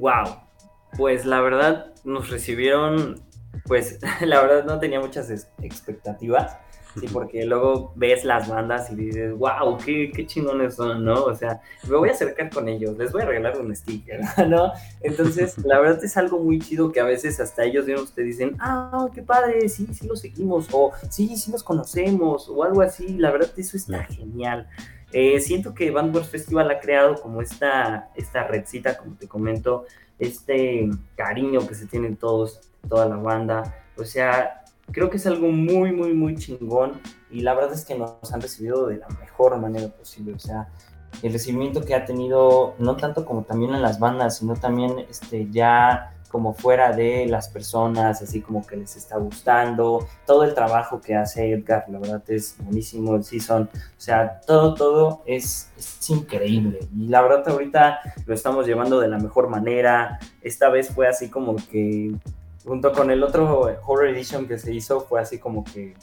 Wow. 0.00 0.40
Pues 0.96 1.26
la 1.26 1.40
verdad 1.42 1.92
nos 2.04 2.30
recibieron, 2.30 3.20
pues 3.66 3.98
la 4.22 4.40
verdad 4.40 4.64
no 4.64 4.78
tenía 4.80 4.98
muchas 4.98 5.30
expectativas, 5.62 6.56
sí, 6.98 7.06
porque 7.12 7.44
luego 7.44 7.92
ves 7.96 8.24
las 8.24 8.48
bandas 8.48 8.90
y 8.90 8.96
dices, 8.96 9.36
wow, 9.36 9.76
qué, 9.76 10.10
qué 10.12 10.26
chingones 10.26 10.74
son, 10.74 11.04
¿no? 11.04 11.22
O 11.24 11.34
sea, 11.34 11.60
me 11.86 11.96
voy 11.96 12.08
a 12.08 12.12
acercar 12.12 12.48
con 12.48 12.66
ellos, 12.66 12.96
les 12.96 13.12
voy 13.12 13.22
a 13.22 13.26
regalar 13.26 13.60
un 13.60 13.76
sticker, 13.76 14.20
¿no? 14.48 14.72
Entonces, 15.02 15.58
la 15.58 15.78
verdad 15.78 16.02
es 16.02 16.16
algo 16.16 16.38
muy 16.38 16.58
chido 16.58 16.90
que 16.90 17.00
a 17.00 17.04
veces 17.04 17.38
hasta 17.38 17.64
ellos 17.64 17.86
mismos 17.86 18.14
te 18.14 18.22
dicen, 18.22 18.56
ah, 18.58 19.06
qué 19.14 19.22
padre, 19.22 19.68
sí, 19.68 19.86
sí 19.92 20.08
los 20.08 20.20
seguimos, 20.20 20.68
o 20.72 20.92
sí, 21.10 21.36
sí 21.36 21.52
los 21.52 21.62
conocemos, 21.62 22.48
o 22.48 22.64
algo 22.64 22.80
así, 22.80 23.18
la 23.18 23.30
verdad 23.30 23.50
eso 23.54 23.76
está 23.76 24.02
genial. 24.04 24.66
Eh, 25.12 25.40
siento 25.40 25.74
que 25.74 25.90
Bandwars 25.90 26.28
Festival 26.28 26.70
ha 26.70 26.80
creado 26.80 27.20
como 27.20 27.42
esta, 27.42 28.10
esta 28.14 28.44
redcita, 28.44 28.96
como 28.96 29.16
te 29.16 29.26
comento, 29.26 29.84
este 30.18 30.88
cariño 31.16 31.66
que 31.66 31.74
se 31.74 31.86
tienen 31.86 32.16
todos, 32.16 32.60
toda 32.88 33.06
la 33.06 33.16
banda. 33.16 33.74
O 33.96 34.04
sea, 34.04 34.62
creo 34.92 35.10
que 35.10 35.16
es 35.16 35.26
algo 35.26 35.48
muy, 35.48 35.92
muy, 35.92 36.12
muy 36.12 36.36
chingón 36.36 37.00
y 37.30 37.40
la 37.40 37.54
verdad 37.54 37.72
es 37.72 37.84
que 37.84 37.96
nos 37.96 38.32
han 38.32 38.40
recibido 38.40 38.86
de 38.86 38.98
la 38.98 39.08
mejor 39.08 39.58
manera 39.58 39.88
posible. 39.88 40.34
O 40.34 40.38
sea, 40.38 40.68
el 41.22 41.32
recibimiento 41.32 41.84
que 41.84 41.94
ha 41.94 42.04
tenido, 42.04 42.74
no 42.78 42.96
tanto 42.96 43.24
como 43.24 43.42
también 43.42 43.74
en 43.74 43.82
las 43.82 43.98
bandas, 43.98 44.38
sino 44.38 44.54
también 44.54 44.98
este, 45.10 45.48
ya 45.50 46.14
como 46.30 46.54
fuera 46.54 46.92
de 46.92 47.26
las 47.26 47.48
personas, 47.48 48.22
así 48.22 48.40
como 48.40 48.64
que 48.64 48.76
les 48.76 48.96
está 48.96 49.16
gustando, 49.16 50.06
todo 50.24 50.44
el 50.44 50.54
trabajo 50.54 51.00
que 51.00 51.16
hace 51.16 51.50
Edgar, 51.50 51.84
la 51.88 51.98
verdad 51.98 52.22
es 52.28 52.56
buenísimo, 52.60 53.16
el 53.16 53.24
season, 53.24 53.68
o 53.74 54.00
sea, 54.00 54.40
todo, 54.46 54.74
todo 54.74 55.22
es, 55.26 55.72
es 55.76 56.08
increíble. 56.08 56.78
Y 56.96 57.08
la 57.08 57.20
verdad 57.20 57.48
ahorita 57.48 58.00
lo 58.24 58.32
estamos 58.32 58.66
llevando 58.66 59.00
de 59.00 59.08
la 59.08 59.18
mejor 59.18 59.48
manera. 59.48 60.20
Esta 60.40 60.68
vez 60.68 60.90
fue 60.94 61.08
así 61.08 61.28
como 61.28 61.56
que, 61.56 62.14
junto 62.64 62.92
con 62.92 63.10
el 63.10 63.24
otro 63.24 63.68
Horror 63.84 64.08
Edition 64.08 64.46
que 64.46 64.58
se 64.58 64.72
hizo, 64.72 65.00
fue 65.00 65.20
así 65.20 65.38
como 65.38 65.64
que 65.64 65.94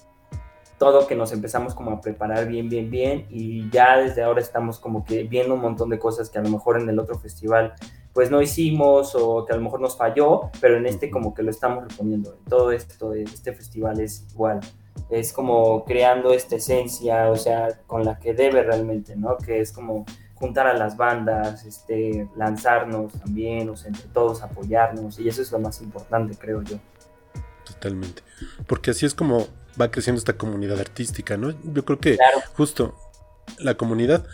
todo 0.78 1.08
que 1.08 1.16
nos 1.16 1.32
empezamos 1.32 1.74
como 1.74 1.92
a 1.92 2.02
preparar 2.02 2.48
bien, 2.48 2.70
bien, 2.70 2.92
bien. 2.92 3.26
Y 3.30 3.70
ya 3.70 3.98
desde 3.98 4.24
ahora 4.24 4.42
estamos 4.42 4.80
como 4.80 5.04
que 5.04 5.24
viendo 5.24 5.56
un 5.56 5.62
montón 5.62 5.90
de 5.90 6.00
cosas 6.00 6.30
que 6.30 6.38
a 6.38 6.42
lo 6.42 6.50
mejor 6.50 6.80
en 6.80 6.88
el 6.90 7.00
otro 7.00 7.18
festival 7.18 7.74
pues 8.18 8.32
no 8.32 8.42
hicimos 8.42 9.14
o 9.14 9.46
que 9.46 9.54
a 9.54 9.56
lo 9.58 9.62
mejor 9.62 9.80
nos 9.80 9.96
falló, 9.96 10.50
pero 10.60 10.78
en 10.78 10.88
este 10.88 11.12
como 11.12 11.36
que 11.36 11.44
lo 11.44 11.52
estamos 11.52 11.84
reponiendo. 11.88 12.40
Todo 12.50 12.72
esto 12.72 13.14
este 13.14 13.54
festival 13.54 14.00
es 14.00 14.26
igual 14.34 14.60
es 15.12 15.32
como 15.32 15.86
creando 15.86 16.34
esta 16.34 16.56
esencia, 16.56 17.30
o 17.30 17.36
sea, 17.36 17.80
con 17.86 18.04
la 18.04 18.18
que 18.18 18.34
debe 18.34 18.64
realmente, 18.64 19.16
¿no? 19.16 19.38
Que 19.38 19.62
es 19.62 19.72
como 19.72 20.04
juntar 20.34 20.66
a 20.66 20.74
las 20.74 20.98
bandas, 20.98 21.64
este, 21.64 22.28
lanzarnos 22.36 23.14
también, 23.14 23.70
o 23.70 23.78
sea, 23.78 23.90
entre 23.90 24.08
todos 24.08 24.42
apoyarnos, 24.42 25.20
y 25.20 25.30
eso 25.30 25.44
es 25.44 25.52
lo 25.52 25.60
más 25.60 25.80
importante, 25.84 26.36
creo 26.40 26.64
yo. 26.64 26.78
Totalmente. 27.66 28.24
Porque 28.66 28.90
así 28.90 29.06
es 29.06 29.14
como 29.14 29.46
va 29.80 29.92
creciendo 29.92 30.18
esta 30.18 30.34
comunidad 30.34 30.80
artística, 30.80 31.38
¿no? 31.38 31.52
Yo 31.72 31.86
creo 31.86 32.00
que 32.00 32.16
Claro. 32.16 32.40
justo 32.56 32.96
la 33.60 33.76
comunidad 33.76 34.26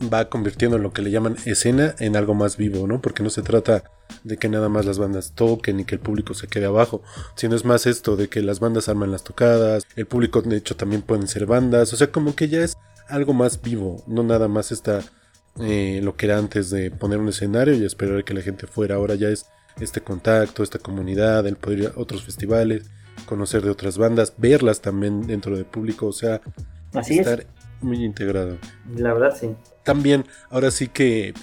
va 0.00 0.28
convirtiendo 0.28 0.78
lo 0.78 0.92
que 0.92 1.02
le 1.02 1.10
llaman 1.10 1.36
escena 1.44 1.94
en 1.98 2.16
algo 2.16 2.34
más 2.34 2.56
vivo, 2.56 2.86
¿no? 2.86 3.00
Porque 3.00 3.22
no 3.22 3.30
se 3.30 3.42
trata 3.42 3.84
de 4.22 4.36
que 4.36 4.48
nada 4.48 4.68
más 4.68 4.84
las 4.84 4.98
bandas 4.98 5.32
toquen 5.34 5.80
y 5.80 5.84
que 5.84 5.94
el 5.94 6.00
público 6.00 6.34
se 6.34 6.48
quede 6.48 6.66
abajo, 6.66 7.02
sino 7.36 7.54
es 7.54 7.64
más 7.64 7.86
esto 7.86 8.16
de 8.16 8.28
que 8.28 8.42
las 8.42 8.60
bandas 8.60 8.88
arman 8.88 9.10
las 9.10 9.24
tocadas, 9.24 9.86
el 9.96 10.06
público 10.06 10.42
de 10.42 10.56
hecho 10.56 10.76
también 10.76 11.02
pueden 11.02 11.28
ser 11.28 11.46
bandas, 11.46 11.92
o 11.92 11.96
sea, 11.96 12.10
como 12.10 12.34
que 12.34 12.48
ya 12.48 12.62
es 12.62 12.76
algo 13.08 13.34
más 13.34 13.62
vivo, 13.62 14.02
no 14.06 14.22
nada 14.22 14.48
más 14.48 14.72
está 14.72 15.00
eh, 15.60 16.00
lo 16.02 16.16
que 16.16 16.26
era 16.26 16.38
antes 16.38 16.70
de 16.70 16.90
poner 16.90 17.18
un 17.18 17.28
escenario 17.28 17.74
y 17.74 17.84
esperar 17.84 18.24
que 18.24 18.34
la 18.34 18.42
gente 18.42 18.66
fuera, 18.66 18.96
ahora 18.96 19.14
ya 19.14 19.28
es 19.28 19.46
este 19.80 20.00
contacto, 20.00 20.62
esta 20.62 20.78
comunidad, 20.78 21.46
el 21.46 21.56
poder 21.56 21.78
ir 21.78 21.92
a 21.94 22.00
otros 22.00 22.24
festivales, 22.24 22.90
conocer 23.26 23.62
de 23.62 23.70
otras 23.70 23.96
bandas, 23.96 24.34
verlas 24.36 24.80
también 24.80 25.26
dentro 25.26 25.56
del 25.56 25.66
público, 25.66 26.06
o 26.06 26.12
sea, 26.12 26.40
Así 26.92 27.18
es. 27.18 27.46
Muy 27.84 28.04
integrado. 28.04 28.58
La 28.96 29.12
verdad, 29.12 29.36
sí. 29.38 29.54
También, 29.84 30.24
ahora 30.50 30.70
sí 30.70 30.88
que 30.88 31.34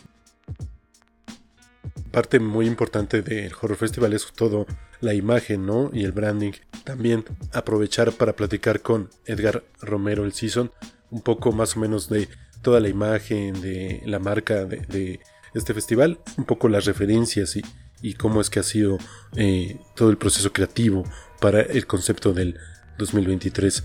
parte 2.12 2.40
muy 2.40 2.68
importante 2.68 3.22
del 3.22 3.54
Horror 3.54 3.78
Festival 3.78 4.14
es 4.14 4.26
todo 4.34 4.66
la 5.00 5.14
imagen, 5.14 5.66
¿no? 5.66 5.90
Y 5.94 6.04
el 6.04 6.12
branding. 6.12 6.54
También 6.84 7.24
aprovechar 7.54 8.12
para 8.12 8.36
platicar 8.36 8.82
con 8.82 9.10
Edgar 9.26 9.64
Romero 9.82 10.26
el 10.26 10.34
Season 10.34 10.72
un 11.10 11.22
poco 11.22 11.52
más 11.52 11.76
o 11.76 11.80
menos 11.80 12.10
de 12.10 12.28
toda 12.62 12.80
la 12.80 12.90
imagen, 12.90 13.62
de 13.62 14.02
la 14.06 14.20
marca 14.20 14.66
de, 14.66 14.78
de 14.78 15.20
este 15.54 15.74
festival, 15.74 16.20
un 16.38 16.46
poco 16.46 16.70
las 16.70 16.86
referencias 16.86 17.56
y, 17.56 17.62
y 18.02 18.14
cómo 18.14 18.42
es 18.42 18.50
que 18.50 18.60
ha 18.60 18.64
sido 18.64 18.98
eh, 19.36 19.78
todo 19.96 20.10
el 20.10 20.18
proceso 20.18 20.54
creativo 20.54 21.04
para 21.40 21.62
el 21.62 21.86
concepto 21.88 22.34
del 22.34 22.58
2023. 22.98 23.84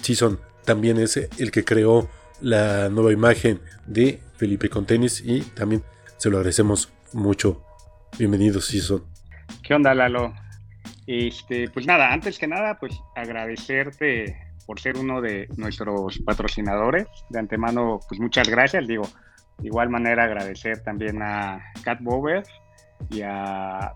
Season 0.00 0.40
también 0.64 0.98
es 0.98 1.16
el 1.16 1.50
que 1.50 1.64
creó 1.64 2.08
la 2.40 2.88
nueva 2.88 3.12
imagen 3.12 3.60
de 3.86 4.20
Felipe 4.36 4.68
Contenis 4.68 5.22
y 5.24 5.42
también 5.42 5.82
se 6.18 6.30
lo 6.30 6.38
agradecemos 6.38 6.92
mucho. 7.12 7.64
Bienvenidos, 8.18 8.66
Season. 8.66 9.04
¿Qué 9.62 9.74
onda, 9.74 9.94
Lalo? 9.94 10.34
Este, 11.06 11.68
pues 11.70 11.86
nada, 11.86 12.12
antes 12.12 12.38
que 12.38 12.46
nada, 12.46 12.78
pues 12.78 12.98
agradecerte 13.16 14.36
por 14.66 14.80
ser 14.80 14.96
uno 14.96 15.20
de 15.20 15.48
nuestros 15.56 16.18
patrocinadores. 16.20 17.06
De 17.28 17.38
antemano, 17.38 18.00
pues 18.08 18.20
muchas 18.20 18.48
gracias. 18.48 18.86
Digo, 18.86 19.08
de 19.58 19.68
igual 19.68 19.90
manera 19.90 20.24
agradecer 20.24 20.82
también 20.82 21.22
a 21.22 21.60
Cat 21.82 22.00
Bower 22.00 22.44
y 23.10 23.22
a 23.22 23.92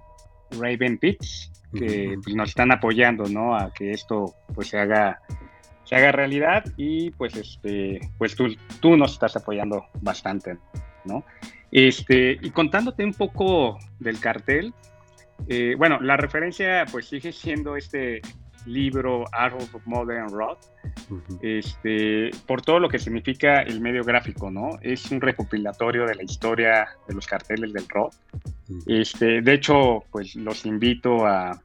Raven 0.53 0.99
Pitts, 0.99 1.53
que 1.73 2.19
pues, 2.23 2.35
nos 2.35 2.49
están 2.51 2.73
apoyando, 2.73 3.25
¿no? 3.29 3.57
A 3.57 3.73
que 3.73 3.91
esto 3.93 4.35
pues 4.55 4.69
se 4.69 4.79
haga 4.79 5.21
se 5.87 5.97
haga 5.97 6.12
realidad 6.12 6.64
y 6.76 7.11
pues 7.12 7.34
este 7.37 8.01
pues 8.18 8.34
tú, 8.34 8.55
tú 8.80 8.97
nos 8.97 9.12
estás 9.12 9.37
apoyando 9.37 9.87
bastante, 10.03 10.59
¿no? 11.05 11.24
Este, 11.70 12.39
y 12.41 12.51
contándote 12.51 13.05
un 13.05 13.12
poco 13.12 13.78
del 13.99 14.20
cartel, 14.20 14.74
eh, 15.49 15.74
bueno, 15.76 16.01
la 16.01 16.16
referencia 16.16 16.84
pues 16.91 17.07
sigue 17.09 17.32
siendo 17.32 17.76
este 17.76 18.20
libro 18.66 19.24
Arrows 19.32 19.72
of 19.74 19.87
Modern 19.87 20.30
Rock, 20.30 20.59
Ujú. 21.09 21.39
este, 21.43 22.30
por 22.47 22.62
todo 22.62 22.80
lo 22.80 22.89
que 22.89 22.99
significa 22.99 23.62
el 23.62 23.80
medio 23.80 24.03
gráfico, 24.03 24.51
¿no? 24.51 24.70
Es 24.82 25.11
un 25.11 25.20
recopilatorio 25.20 26.05
de 26.05 26.16
la 26.16 26.22
historia 26.24 26.89
de 27.07 27.14
los 27.14 27.26
carteles 27.26 27.72
del 27.72 27.89
rock. 27.89 28.14
Ujú. 28.68 28.82
Este, 28.87 29.41
de 29.41 29.53
hecho, 29.53 30.05
pues 30.11 30.34
los 30.34 30.66
invito 30.66 31.26
a, 31.26 31.61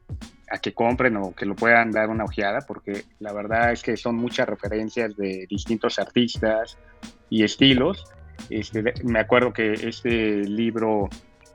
a 0.51 0.57
que 0.59 0.73
compren 0.73 1.15
o 1.17 1.33
que 1.33 1.45
lo 1.45 1.55
puedan 1.55 1.91
dar 1.91 2.09
una 2.09 2.25
ojeada, 2.25 2.59
porque 2.67 3.05
la 3.19 3.31
verdad 3.31 3.71
es 3.71 3.81
que 3.81 3.95
son 3.95 4.15
muchas 4.15 4.47
referencias 4.47 5.15
de 5.15 5.47
distintos 5.49 5.97
artistas 5.97 6.77
y 7.29 7.43
estilos. 7.43 8.05
Este, 8.49 8.93
me 9.03 9.19
acuerdo 9.19 9.53
que 9.53 9.73
este 9.73 10.43
libro 10.43 11.09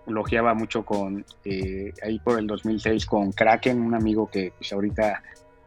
lo 0.07 0.25
mucho 0.55 0.85
con, 0.85 1.25
eh, 1.45 1.93
ahí 2.03 2.19
por 2.21 2.39
el 2.39 2.47
2006, 2.47 3.07
con 3.07 3.33
Kraken, 3.33 3.81
un 3.81 3.95
amigo 3.95 4.31
que 4.31 4.53
pues 4.57 4.73
ahorita 4.73 5.23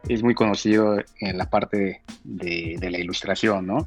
es 0.08 0.22
muy 0.22 0.34
conocido 0.34 0.96
en 1.20 1.38
la 1.38 1.50
parte 1.50 2.02
de, 2.24 2.76
de 2.78 2.90
la 2.90 2.98
ilustración, 2.98 3.66
¿no? 3.66 3.86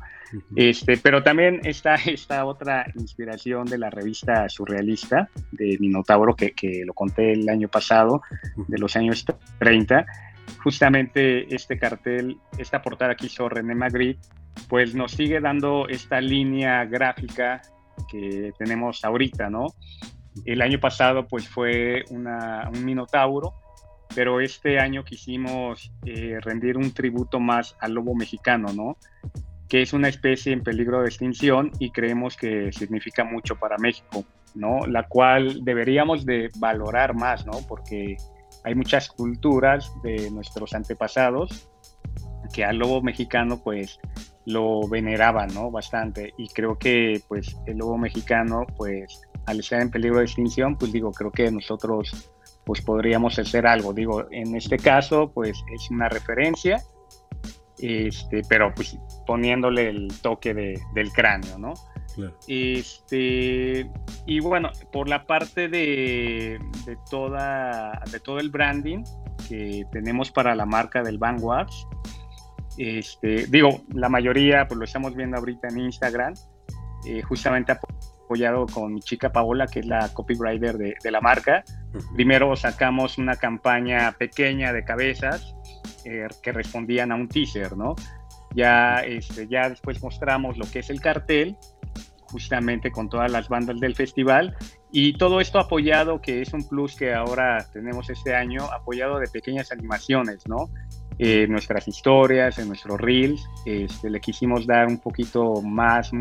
Este, 0.55 0.97
pero 0.97 1.23
también 1.23 1.61
está 1.63 1.95
esta 2.05 2.45
otra 2.45 2.85
inspiración 2.95 3.65
de 3.65 3.77
la 3.77 3.89
revista 3.89 4.49
surrealista 4.49 5.29
de 5.51 5.77
Minotauro, 5.79 6.35
que, 6.35 6.51
que 6.51 6.83
lo 6.85 6.93
conté 6.93 7.33
el 7.33 7.47
año 7.49 7.67
pasado, 7.67 8.21
de 8.67 8.77
los 8.77 8.95
años 8.95 9.25
30. 9.59 10.05
Justamente 10.63 11.53
este 11.53 11.77
cartel, 11.77 12.37
esta 12.57 12.81
portada 12.81 13.15
que 13.15 13.27
hizo 13.27 13.49
René 13.49 13.75
Magritte, 13.75 14.27
pues 14.67 14.93
nos 14.95 15.11
sigue 15.11 15.39
dando 15.39 15.87
esta 15.87 16.21
línea 16.21 16.85
gráfica 16.85 17.61
que 18.09 18.51
tenemos 18.57 19.03
ahorita, 19.03 19.49
¿no? 19.49 19.67
El 20.45 20.61
año 20.61 20.79
pasado 20.79 21.27
pues 21.27 21.47
fue 21.47 22.03
una, 22.09 22.69
un 22.73 22.83
Minotauro, 22.85 23.53
pero 24.15 24.41
este 24.41 24.79
año 24.79 25.03
quisimos 25.03 25.91
eh, 26.05 26.37
rendir 26.41 26.77
un 26.77 26.93
tributo 26.93 27.39
más 27.39 27.75
al 27.79 27.93
lobo 27.93 28.15
mexicano, 28.15 28.73
¿no? 28.73 28.97
que 29.73 29.81
es 29.81 29.91
una 29.91 30.07
especie 30.07 30.53
en 30.53 30.61
peligro 30.61 31.01
de 31.01 31.07
extinción 31.07 31.71
y 31.79 31.89
creemos 31.89 32.37
que 32.37 32.71
significa 32.71 33.23
mucho 33.23 33.55
para 33.55 33.75
México, 33.79 34.23
¿no? 34.53 34.85
La 34.85 35.07
cual 35.07 35.63
deberíamos 35.63 36.27
de 36.27 36.51
valorar 36.59 37.15
más, 37.15 37.43
¿no? 37.47 37.53
Porque 37.67 38.17
hay 38.63 38.75
muchas 38.75 39.09
culturas 39.09 39.91
de 40.03 40.29
nuestros 40.29 40.75
antepasados 40.75 41.69
que 42.53 42.63
al 42.63 42.77
lobo 42.77 43.01
mexicano 43.01 43.61
pues 43.63 43.99
lo 44.45 44.87
veneraban, 44.87 45.51
¿no? 45.55 45.71
Bastante 45.71 46.35
y 46.37 46.49
creo 46.49 46.77
que 46.77 47.21
pues 47.27 47.57
el 47.65 47.77
lobo 47.77 47.97
mexicano 47.97 48.67
pues 48.77 49.23
al 49.47 49.59
estar 49.59 49.81
en 49.81 49.89
peligro 49.89 50.19
de 50.19 50.25
extinción 50.25 50.77
pues 50.77 50.91
digo 50.91 51.11
creo 51.11 51.31
que 51.31 51.49
nosotros 51.49 52.31
pues 52.65 52.81
podríamos 52.81 53.37
hacer 53.39 53.67
algo, 53.67 53.93
digo 53.93 54.25
en 54.31 54.55
este 54.55 54.77
caso 54.77 55.31
pues 55.33 55.63
es 55.73 55.89
una 55.89 56.09
referencia 56.09 56.83
este, 57.79 58.43
pero 58.47 58.73
pues 58.73 58.97
poniéndole 59.25 59.89
el 59.89 60.07
toque 60.21 60.53
de, 60.53 60.81
del 60.93 61.11
cráneo, 61.11 61.57
¿no? 61.57 61.73
Este, 62.47 63.89
y 64.25 64.39
bueno, 64.39 64.69
por 64.91 65.09
la 65.09 65.25
parte 65.25 65.67
de, 65.67 66.59
de, 66.85 66.97
toda, 67.09 68.01
de 68.11 68.19
todo 68.19 68.39
el 68.39 68.51
branding 68.51 69.03
que 69.49 69.83
tenemos 69.91 70.31
para 70.31 70.55
la 70.55 70.65
marca 70.65 71.01
del 71.01 71.17
Vanguard, 71.17 71.67
este, 72.77 73.47
digo, 73.47 73.81
la 73.93 74.09
mayoría 74.09 74.67
pues 74.67 74.77
lo 74.77 74.85
estamos 74.85 75.15
viendo 75.15 75.37
ahorita 75.37 75.67
en 75.69 75.79
Instagram, 75.79 76.35
eh, 77.05 77.21
justamente 77.23 77.73
apoyado 77.73 78.65
con 78.67 78.93
mi 78.93 79.01
chica 79.01 79.31
Paola, 79.31 79.67
que 79.67 79.79
es 79.79 79.87
la 79.87 80.07
copywriter 80.13 80.77
de, 80.77 80.95
de 81.03 81.11
la 81.11 81.19
marca. 81.19 81.63
Primero 82.13 82.55
sacamos 82.55 83.17
una 83.17 83.35
campaña 83.35 84.11
pequeña 84.13 84.73
de 84.73 84.83
cabezas 84.83 85.55
eh, 86.05 86.27
que 86.41 86.51
respondían 86.51 87.11
a 87.11 87.15
un 87.15 87.27
teaser, 87.27 87.77
¿no? 87.77 87.95
Ya, 88.55 88.99
este, 88.99 89.47
ya 89.47 89.69
después 89.69 90.01
mostramos 90.01 90.57
lo 90.57 90.65
que 90.69 90.79
es 90.79 90.89
el 90.89 91.01
cartel, 91.01 91.57
justamente 92.23 92.91
con 92.91 93.09
todas 93.09 93.31
las 93.31 93.47
bandas 93.47 93.79
del 93.79 93.95
festival, 93.95 94.55
y 94.91 95.13
todo 95.13 95.41
esto 95.41 95.59
apoyado, 95.59 96.21
que 96.21 96.41
es 96.41 96.53
un 96.53 96.67
plus 96.67 96.95
que 96.95 97.13
ahora 97.13 97.65
tenemos 97.73 98.09
este 98.09 98.35
año, 98.35 98.63
apoyado 98.71 99.17
de 99.19 99.27
pequeñas 99.27 99.71
animaciones, 99.71 100.47
¿no? 100.47 100.69
Eh, 101.19 101.47
nuestras 101.47 101.87
historias, 101.87 102.59
en 102.59 102.67
nuestros 102.67 102.99
reels, 102.99 103.43
este, 103.65 104.09
le 104.09 104.19
quisimos 104.19 104.65
dar 104.65 104.87
un 104.87 104.99
poquito 104.99 105.61
más, 105.61 106.11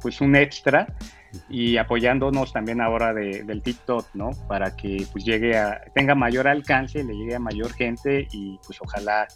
pues 0.00 0.20
un 0.20 0.36
extra, 0.36 0.86
y 1.48 1.76
apoyándonos 1.76 2.52
también 2.52 2.80
ahora 2.80 3.12
de, 3.12 3.42
del 3.44 3.62
TikTok, 3.62 4.06
¿no? 4.14 4.30
Para 4.48 4.76
que 4.76 5.06
pues 5.12 5.24
llegue 5.24 5.56
a, 5.56 5.80
tenga 5.94 6.14
mayor 6.14 6.48
alcance, 6.48 7.02
le 7.02 7.14
llegue 7.14 7.34
a 7.34 7.38
mayor 7.38 7.72
gente 7.72 8.26
y 8.32 8.58
pues 8.66 8.80
ojalá, 8.80 9.26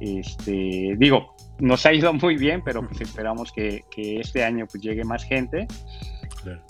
este, 0.00 0.94
digo, 0.98 1.34
nos 1.58 1.86
ha 1.86 1.92
ido 1.92 2.12
muy 2.12 2.36
bien, 2.36 2.62
pero 2.64 2.82
pues 2.82 3.00
esperamos 3.00 3.52
que, 3.52 3.84
que 3.90 4.20
este 4.20 4.44
año 4.44 4.66
pues 4.70 4.82
llegue 4.82 5.04
más 5.04 5.24
gente. 5.24 5.66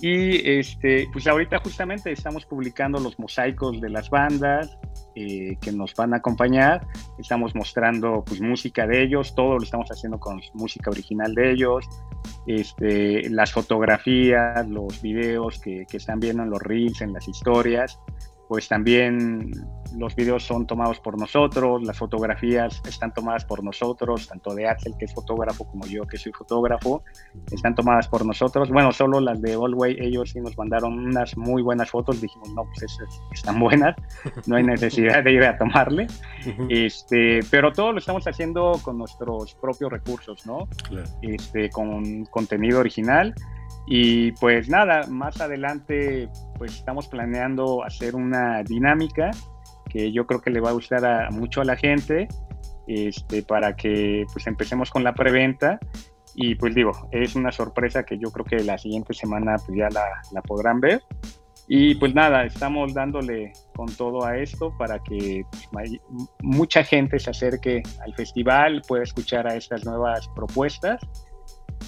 Y 0.00 0.58
este, 0.58 1.06
pues 1.12 1.26
ahorita 1.26 1.58
justamente 1.58 2.12
estamos 2.12 2.46
publicando 2.46 2.98
los 2.98 3.18
mosaicos 3.18 3.80
de 3.80 3.90
las 3.90 4.10
bandas 4.10 4.78
eh, 5.14 5.56
que 5.60 5.72
nos 5.72 5.94
van 5.94 6.14
a 6.14 6.18
acompañar. 6.18 6.86
Estamos 7.18 7.54
mostrando 7.54 8.24
pues 8.24 8.40
música 8.40 8.86
de 8.86 9.02
ellos, 9.02 9.34
todo 9.34 9.58
lo 9.58 9.62
estamos 9.62 9.88
haciendo 9.90 10.18
con 10.18 10.40
música 10.54 10.90
original 10.90 11.34
de 11.34 11.52
ellos. 11.52 11.86
Este, 12.46 13.28
las 13.30 13.52
fotografías, 13.52 14.68
los 14.68 15.00
videos 15.02 15.58
que, 15.58 15.86
que 15.86 15.96
están 15.96 16.20
viendo 16.20 16.42
en 16.42 16.50
los 16.50 16.62
reels, 16.62 17.00
en 17.00 17.12
las 17.12 17.28
historias, 17.28 17.98
pues 18.48 18.68
también 18.68 19.50
los 19.96 20.14
videos 20.14 20.44
son 20.44 20.66
tomados 20.66 21.00
por 21.00 21.18
nosotros, 21.18 21.82
las 21.82 21.98
fotografías 21.98 22.82
están 22.86 23.12
tomadas 23.12 23.44
por 23.44 23.62
nosotros, 23.62 24.26
tanto 24.28 24.54
de 24.54 24.68
Axel, 24.68 24.94
que 24.98 25.06
es 25.06 25.14
fotógrafo, 25.14 25.64
como 25.64 25.86
yo, 25.86 26.04
que 26.06 26.16
soy 26.16 26.32
fotógrafo, 26.32 27.02
están 27.50 27.74
tomadas 27.74 28.08
por 28.08 28.24
nosotros. 28.24 28.70
Bueno, 28.70 28.92
solo 28.92 29.20
las 29.20 29.40
de 29.40 29.54
Allway, 29.54 29.96
ellos 30.00 30.30
sí 30.30 30.40
nos 30.40 30.56
mandaron 30.58 30.98
unas 30.98 31.36
muy 31.36 31.62
buenas 31.62 31.90
fotos, 31.90 32.20
dijimos, 32.20 32.50
no, 32.54 32.64
pues 32.64 32.82
esas 32.82 33.22
están 33.32 33.58
buenas, 33.58 33.96
no 34.46 34.56
hay 34.56 34.64
necesidad 34.64 35.22
de 35.24 35.32
ir 35.32 35.44
a 35.44 35.56
tomarle. 35.56 36.06
este, 36.68 37.40
pero 37.50 37.72
todo 37.72 37.92
lo 37.92 37.98
estamos 37.98 38.26
haciendo 38.26 38.78
con 38.82 38.98
nuestros 38.98 39.54
propios 39.54 39.90
recursos, 39.90 40.46
¿no? 40.46 40.68
Este, 41.22 41.70
con 41.70 42.24
contenido 42.26 42.80
original. 42.80 43.34
Y 43.86 44.32
pues 44.32 44.68
nada, 44.68 45.06
más 45.08 45.40
adelante 45.40 46.28
pues 46.58 46.74
estamos 46.74 47.06
planeando 47.06 47.84
hacer 47.84 48.16
una 48.16 48.62
dinámica 48.64 49.30
que 49.88 50.12
yo 50.12 50.26
creo 50.26 50.40
que 50.40 50.50
le 50.50 50.60
va 50.60 50.70
a 50.70 50.72
gustar 50.72 51.04
a, 51.04 51.30
mucho 51.30 51.60
a 51.60 51.64
la 51.64 51.76
gente, 51.76 52.26
este, 52.88 53.42
para 53.42 53.76
que 53.76 54.24
pues 54.32 54.46
empecemos 54.46 54.90
con 54.90 55.04
la 55.04 55.14
preventa. 55.14 55.78
Y 56.34 56.56
pues 56.56 56.74
digo, 56.74 56.92
es 57.12 57.34
una 57.34 57.50
sorpresa 57.52 58.04
que 58.04 58.18
yo 58.18 58.30
creo 58.30 58.44
que 58.44 58.64
la 58.64 58.76
siguiente 58.76 59.14
semana 59.14 59.56
pues 59.64 59.78
ya 59.78 59.88
la, 59.88 60.04
la 60.32 60.42
podrán 60.42 60.80
ver. 60.80 61.02
Y 61.68 61.94
pues 61.96 62.14
nada, 62.14 62.44
estamos 62.44 62.94
dándole 62.94 63.52
con 63.74 63.86
todo 63.96 64.24
a 64.24 64.36
esto 64.36 64.76
para 64.76 64.98
que 65.00 65.42
pues, 65.72 65.98
mucha 66.42 66.84
gente 66.84 67.18
se 67.18 67.30
acerque 67.30 67.82
al 68.04 68.14
festival, 68.14 68.82
pueda 68.86 69.02
escuchar 69.02 69.48
a 69.48 69.56
estas 69.56 69.84
nuevas 69.84 70.28
propuestas 70.34 71.00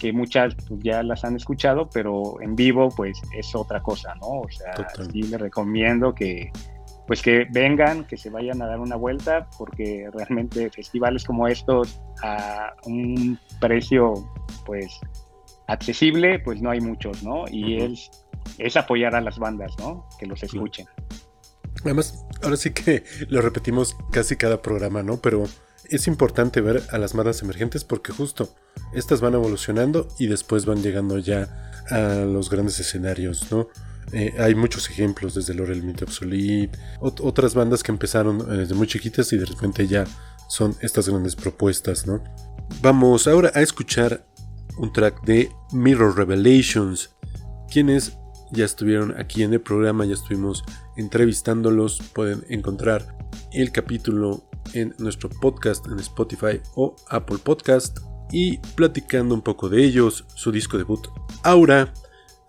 que 0.00 0.12
muchas 0.12 0.54
pues, 0.54 0.80
ya 0.82 1.02
las 1.02 1.24
han 1.24 1.36
escuchado, 1.36 1.88
pero 1.90 2.40
en 2.40 2.54
vivo 2.54 2.88
pues 2.96 3.20
es 3.36 3.54
otra 3.54 3.82
cosa, 3.82 4.14
¿no? 4.16 4.40
O 4.40 4.48
sea, 4.50 4.72
sí 5.12 5.22
les 5.22 5.40
recomiendo 5.40 6.14
que 6.14 6.50
pues 7.06 7.22
que 7.22 7.46
vengan, 7.50 8.04
que 8.04 8.18
se 8.18 8.28
vayan 8.28 8.60
a 8.60 8.66
dar 8.66 8.80
una 8.80 8.94
vuelta, 8.94 9.48
porque 9.56 10.10
realmente 10.12 10.68
festivales 10.68 11.24
como 11.24 11.48
estos 11.48 11.98
a 12.22 12.74
un 12.84 13.38
precio 13.60 14.12
pues 14.66 15.00
accesible, 15.68 16.38
pues 16.38 16.60
no 16.60 16.70
hay 16.70 16.80
muchos, 16.80 17.22
¿no? 17.22 17.44
Y 17.50 17.80
es, 17.80 18.10
es 18.58 18.76
apoyar 18.76 19.14
a 19.14 19.22
las 19.22 19.38
bandas, 19.38 19.72
¿no? 19.78 20.06
Que 20.18 20.26
los 20.26 20.42
escuchen. 20.42 20.86
Además, 21.82 22.26
ahora 22.42 22.58
sí 22.58 22.72
que 22.72 23.04
lo 23.28 23.40
repetimos 23.40 23.96
casi 24.12 24.36
cada 24.36 24.60
programa, 24.60 25.02
¿no? 25.02 25.16
Pero 25.16 25.44
es 25.88 26.06
importante 26.06 26.60
ver 26.60 26.82
a 26.90 26.98
las 26.98 27.14
bandas 27.14 27.42
emergentes 27.42 27.84
porque 27.84 28.12
justo 28.12 28.54
estas 28.92 29.20
van 29.20 29.34
evolucionando 29.34 30.08
y 30.18 30.26
después 30.26 30.66
van 30.66 30.82
llegando 30.82 31.18
ya 31.18 31.72
a 31.90 32.24
los 32.24 32.50
grandes 32.50 32.78
escenarios, 32.80 33.50
¿no? 33.50 33.68
Eh, 34.12 34.34
hay 34.38 34.54
muchos 34.54 34.88
ejemplos 34.88 35.34
desde 35.34 35.54
Laurel 35.54 35.82
Mint 35.82 36.02
Obsolete, 36.02 36.78
otras 37.00 37.54
bandas 37.54 37.82
que 37.82 37.92
empezaron 37.92 38.40
eh, 38.40 38.58
desde 38.58 38.74
muy 38.74 38.86
chiquitas 38.86 39.32
y 39.32 39.36
de 39.36 39.44
repente 39.44 39.86
ya 39.86 40.04
son 40.48 40.74
estas 40.80 41.08
grandes 41.08 41.36
propuestas, 41.36 42.06
¿no? 42.06 42.22
Vamos 42.80 43.26
ahora 43.26 43.52
a 43.54 43.60
escuchar 43.60 44.26
un 44.78 44.92
track 44.92 45.22
de 45.24 45.50
Mirror 45.72 46.16
Revelations, 46.16 47.10
quienes 47.70 48.16
ya 48.50 48.64
estuvieron 48.64 49.14
aquí 49.18 49.42
en 49.42 49.52
el 49.52 49.60
programa, 49.60 50.06
ya 50.06 50.14
estuvimos 50.14 50.64
entrevistándolos, 50.96 52.00
pueden 52.14 52.44
encontrar 52.48 53.14
el 53.52 53.72
capítulo 53.72 54.48
en 54.74 54.94
nuestro 54.98 55.28
podcast 55.28 55.86
en 55.86 55.98
Spotify 55.98 56.60
o 56.74 56.94
Apple 57.08 57.38
Podcast 57.38 57.98
y 58.30 58.58
platicando 58.76 59.34
un 59.34 59.42
poco 59.42 59.68
de 59.68 59.84
ellos, 59.84 60.24
su 60.34 60.52
disco 60.52 60.76
debut 60.76 61.08
Aura 61.42 61.92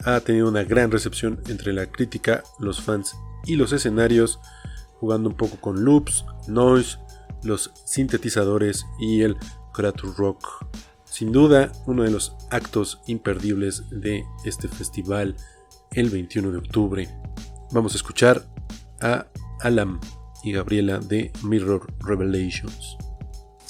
ha 0.06 0.20
tenido 0.22 0.48
una 0.50 0.64
gran 0.64 0.92
recepción 0.92 1.42
entre 1.48 1.74
la 1.74 1.86
crítica, 1.86 2.44
los 2.60 2.82
fans 2.82 3.16
y 3.46 3.56
los 3.56 3.72
escenarios, 3.72 4.40
jugando 5.00 5.30
un 5.30 5.36
poco 5.36 5.58
con 5.58 5.84
loops, 5.84 6.26
noise, 6.48 6.98
los 7.44 7.72
sintetizadores 7.86 8.86
y 9.00 9.22
el 9.22 9.38
creature 9.74 10.14
rock. 10.18 10.66
Sin 11.06 11.32
duda, 11.32 11.72
uno 11.86 12.04
de 12.04 12.12
los 12.12 12.36
actos 12.52 13.02
imperdibles 13.08 13.84
de 13.90 14.24
este 14.46 14.68
festival 14.68 15.36
el 15.92 16.10
21 16.10 16.52
de 16.52 16.58
octubre. 16.58 17.10
Vamos 17.72 17.94
a 17.94 17.98
escuchar 17.98 18.46
a 19.02 19.28
Alam 19.62 20.00
y 20.44 20.52
Gabriela 20.54 21.00
de 21.00 21.32
Mirror 21.44 21.88
Revelations. 22.00 22.98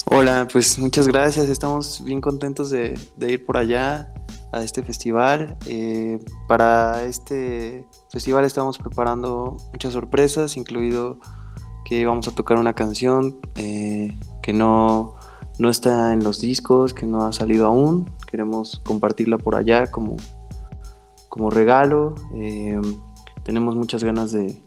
Hola, 0.06 0.48
pues 0.50 0.78
muchas 0.78 1.06
gracias, 1.06 1.48
estamos 1.48 2.02
bien 2.04 2.20
contentos 2.20 2.70
de, 2.70 2.98
ir 3.20 3.46
por 3.46 3.56
allá 3.56 4.12
a 4.52 4.62
este 4.62 4.82
festival. 4.82 5.56
Eh, 5.66 6.18
para 6.48 7.04
este 7.04 7.86
festival 8.10 8.44
estamos 8.44 8.78
preparando 8.78 9.56
muchas 9.72 9.92
sorpresas, 9.92 10.56
incluido 10.56 11.18
que 11.84 12.06
vamos 12.06 12.26
a 12.28 12.32
tocar 12.32 12.58
una 12.58 12.74
canción 12.74 13.38
eh, 13.56 14.18
que 14.42 14.52
no, 14.52 15.16
no 15.58 15.70
está 15.70 16.12
en 16.12 16.24
los 16.24 16.40
discos, 16.40 16.94
que 16.94 17.06
no 17.06 17.24
ha 17.24 17.32
salido 17.32 17.66
aún. 17.66 18.10
Queremos 18.28 18.80
compartirla 18.84 19.38
por 19.38 19.54
allá 19.54 19.90
como, 19.90 20.16
como 21.28 21.50
regalo. 21.50 22.14
Eh, 22.34 22.80
tenemos 23.44 23.76
muchas 23.76 24.02
ganas 24.02 24.32
de, 24.32 24.60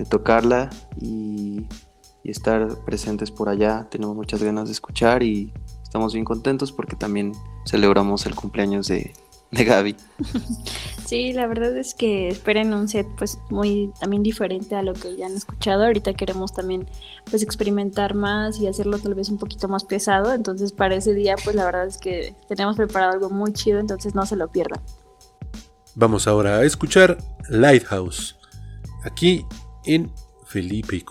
de 0.00 0.08
tocarla 0.08 0.70
y, 1.00 1.66
y 2.24 2.30
estar 2.30 2.68
presentes 2.84 3.30
por 3.30 3.48
allá. 3.48 3.86
Tenemos 3.90 4.16
muchas 4.16 4.42
ganas 4.42 4.66
de 4.66 4.72
escuchar 4.72 5.22
y 5.22 5.52
estamos 5.82 6.14
bien 6.14 6.24
contentos 6.24 6.72
porque 6.72 6.96
también 6.96 7.32
celebramos 7.66 8.26
el 8.26 8.34
cumpleaños 8.34 8.88
de, 8.88 9.12
de 9.50 9.64
Gaby. 9.64 9.96
Sí, 11.10 11.32
la 11.32 11.48
verdad 11.48 11.76
es 11.76 11.94
que 11.94 12.28
esperen 12.28 12.72
un 12.72 12.86
set 12.86 13.04
pues 13.18 13.40
muy 13.48 13.92
también 13.98 14.22
diferente 14.22 14.76
a 14.76 14.82
lo 14.84 14.92
que 14.92 15.16
ya 15.16 15.26
han 15.26 15.34
escuchado. 15.34 15.84
Ahorita 15.84 16.14
queremos 16.14 16.52
también 16.52 16.86
pues 17.28 17.42
experimentar 17.42 18.14
más 18.14 18.60
y 18.60 18.68
hacerlo 18.68 18.96
tal 19.00 19.16
vez 19.16 19.28
un 19.28 19.36
poquito 19.36 19.66
más 19.66 19.82
pesado. 19.82 20.32
Entonces 20.32 20.70
para 20.70 20.94
ese 20.94 21.12
día 21.12 21.34
pues 21.42 21.56
la 21.56 21.64
verdad 21.64 21.88
es 21.88 21.98
que 21.98 22.36
tenemos 22.48 22.76
preparado 22.76 23.10
algo 23.10 23.28
muy 23.28 23.52
chido, 23.52 23.80
entonces 23.80 24.14
no 24.14 24.24
se 24.24 24.36
lo 24.36 24.52
pierdan. 24.52 24.80
Vamos 25.96 26.28
ahora 26.28 26.58
a 26.58 26.64
escuchar 26.64 27.18
Lighthouse, 27.48 28.36
aquí 29.02 29.44
en 29.84 30.12
Felipe 30.46 30.96
y 30.96 31.02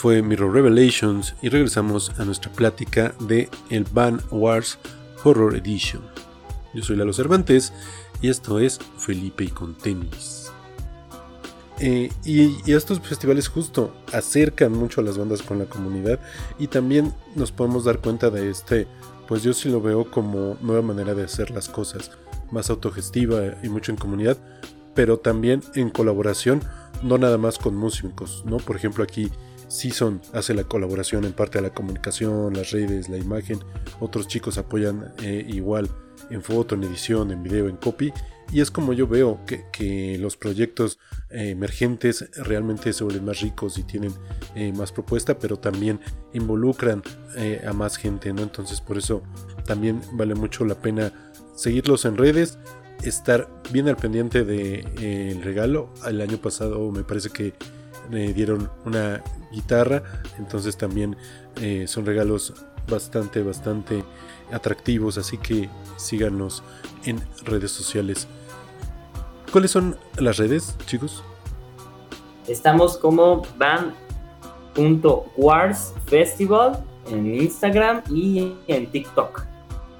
fue 0.00 0.22
Mirror 0.22 0.54
Revelations 0.54 1.34
y 1.42 1.50
regresamos 1.50 2.18
a 2.18 2.24
nuestra 2.24 2.50
plática 2.50 3.14
de 3.20 3.50
el 3.68 3.84
Van 3.92 4.18
Wars 4.30 4.78
Horror 5.22 5.54
Edition. 5.54 6.00
Yo 6.72 6.82
soy 6.82 6.96
Lalo 6.96 7.12
Cervantes 7.12 7.74
y 8.22 8.30
esto 8.30 8.58
es 8.60 8.78
Felipe 8.96 9.44
y 9.44 9.48
con 9.48 9.76
tenis. 9.76 10.50
Eh, 11.80 12.10
y, 12.24 12.56
y 12.64 12.72
estos 12.72 12.98
festivales 13.00 13.48
justo 13.48 13.94
acercan 14.14 14.72
mucho 14.72 15.02
a 15.02 15.04
las 15.04 15.18
bandas 15.18 15.42
con 15.42 15.58
la 15.58 15.66
comunidad 15.66 16.18
y 16.58 16.68
también 16.68 17.12
nos 17.34 17.52
podemos 17.52 17.84
dar 17.84 17.98
cuenta 17.98 18.30
de 18.30 18.48
este, 18.48 18.86
pues 19.28 19.42
yo 19.42 19.52
sí 19.52 19.68
lo 19.68 19.82
veo 19.82 20.10
como 20.10 20.56
nueva 20.62 20.80
manera 20.80 21.14
de 21.14 21.24
hacer 21.24 21.50
las 21.50 21.68
cosas, 21.68 22.10
más 22.50 22.70
autogestiva 22.70 23.42
y 23.62 23.68
mucho 23.68 23.92
en 23.92 23.98
comunidad, 23.98 24.38
pero 24.94 25.18
también 25.18 25.62
en 25.74 25.90
colaboración 25.90 26.62
no 27.02 27.18
nada 27.18 27.36
más 27.36 27.58
con 27.58 27.76
músicos, 27.76 28.44
¿no? 28.46 28.56
Por 28.56 28.76
ejemplo, 28.76 29.04
aquí 29.04 29.30
Season 29.70 30.20
hace 30.32 30.52
la 30.52 30.64
colaboración 30.64 31.24
en 31.24 31.32
parte 31.32 31.58
de 31.58 31.62
la 31.62 31.72
comunicación, 31.72 32.54
las 32.54 32.72
redes, 32.72 33.08
la 33.08 33.18
imagen. 33.18 33.60
Otros 34.00 34.26
chicos 34.26 34.58
apoyan 34.58 35.14
eh, 35.22 35.46
igual 35.48 35.88
en 36.28 36.42
foto, 36.42 36.74
en 36.74 36.82
edición, 36.82 37.30
en 37.30 37.44
video, 37.44 37.68
en 37.68 37.76
copy. 37.76 38.12
Y 38.52 38.60
es 38.60 38.72
como 38.72 38.92
yo 38.92 39.06
veo 39.06 39.38
que, 39.46 39.66
que 39.72 40.18
los 40.18 40.36
proyectos 40.36 40.98
eh, 41.30 41.50
emergentes 41.50 42.28
realmente 42.34 42.92
se 42.92 43.04
vuelven 43.04 43.24
más 43.24 43.40
ricos 43.40 43.78
y 43.78 43.84
tienen 43.84 44.12
eh, 44.56 44.72
más 44.72 44.90
propuesta, 44.90 45.38
pero 45.38 45.56
también 45.56 46.00
involucran 46.32 47.02
a 47.64 47.72
más 47.72 47.96
gente, 47.96 48.32
¿no? 48.32 48.42
Entonces 48.42 48.80
por 48.80 48.98
eso 48.98 49.22
también 49.64 50.00
vale 50.14 50.34
mucho 50.34 50.64
la 50.64 50.74
pena 50.74 51.12
seguirlos 51.54 52.04
en 52.06 52.16
redes, 52.16 52.58
estar 53.04 53.48
bien 53.70 53.86
al 53.86 53.96
pendiente 53.96 54.44
del 54.44 55.42
regalo. 55.44 55.94
El 56.04 56.20
año 56.20 56.38
pasado 56.38 56.90
me 56.90 57.04
parece 57.04 57.30
que 57.30 57.54
me 58.10 58.32
dieron 58.32 58.70
una 58.84 59.22
guitarra, 59.52 60.02
entonces 60.38 60.76
también 60.76 61.16
eh, 61.60 61.86
son 61.86 62.04
regalos 62.06 62.54
bastante, 62.88 63.42
bastante 63.42 64.04
atractivos, 64.52 65.16
así 65.18 65.38
que 65.38 65.70
síganos 65.96 66.62
en 67.04 67.22
redes 67.44 67.70
sociales. 67.70 68.26
¿Cuáles 69.52 69.70
son 69.70 69.96
las 70.18 70.36
redes, 70.38 70.76
chicos? 70.86 71.22
Estamos 72.46 72.96
como 72.98 73.42
band.wars 73.58 73.94
festival 76.06 76.84
en 77.10 77.34
Instagram 77.34 78.02
y 78.10 78.54
en 78.66 78.90
TikTok. 78.90 79.44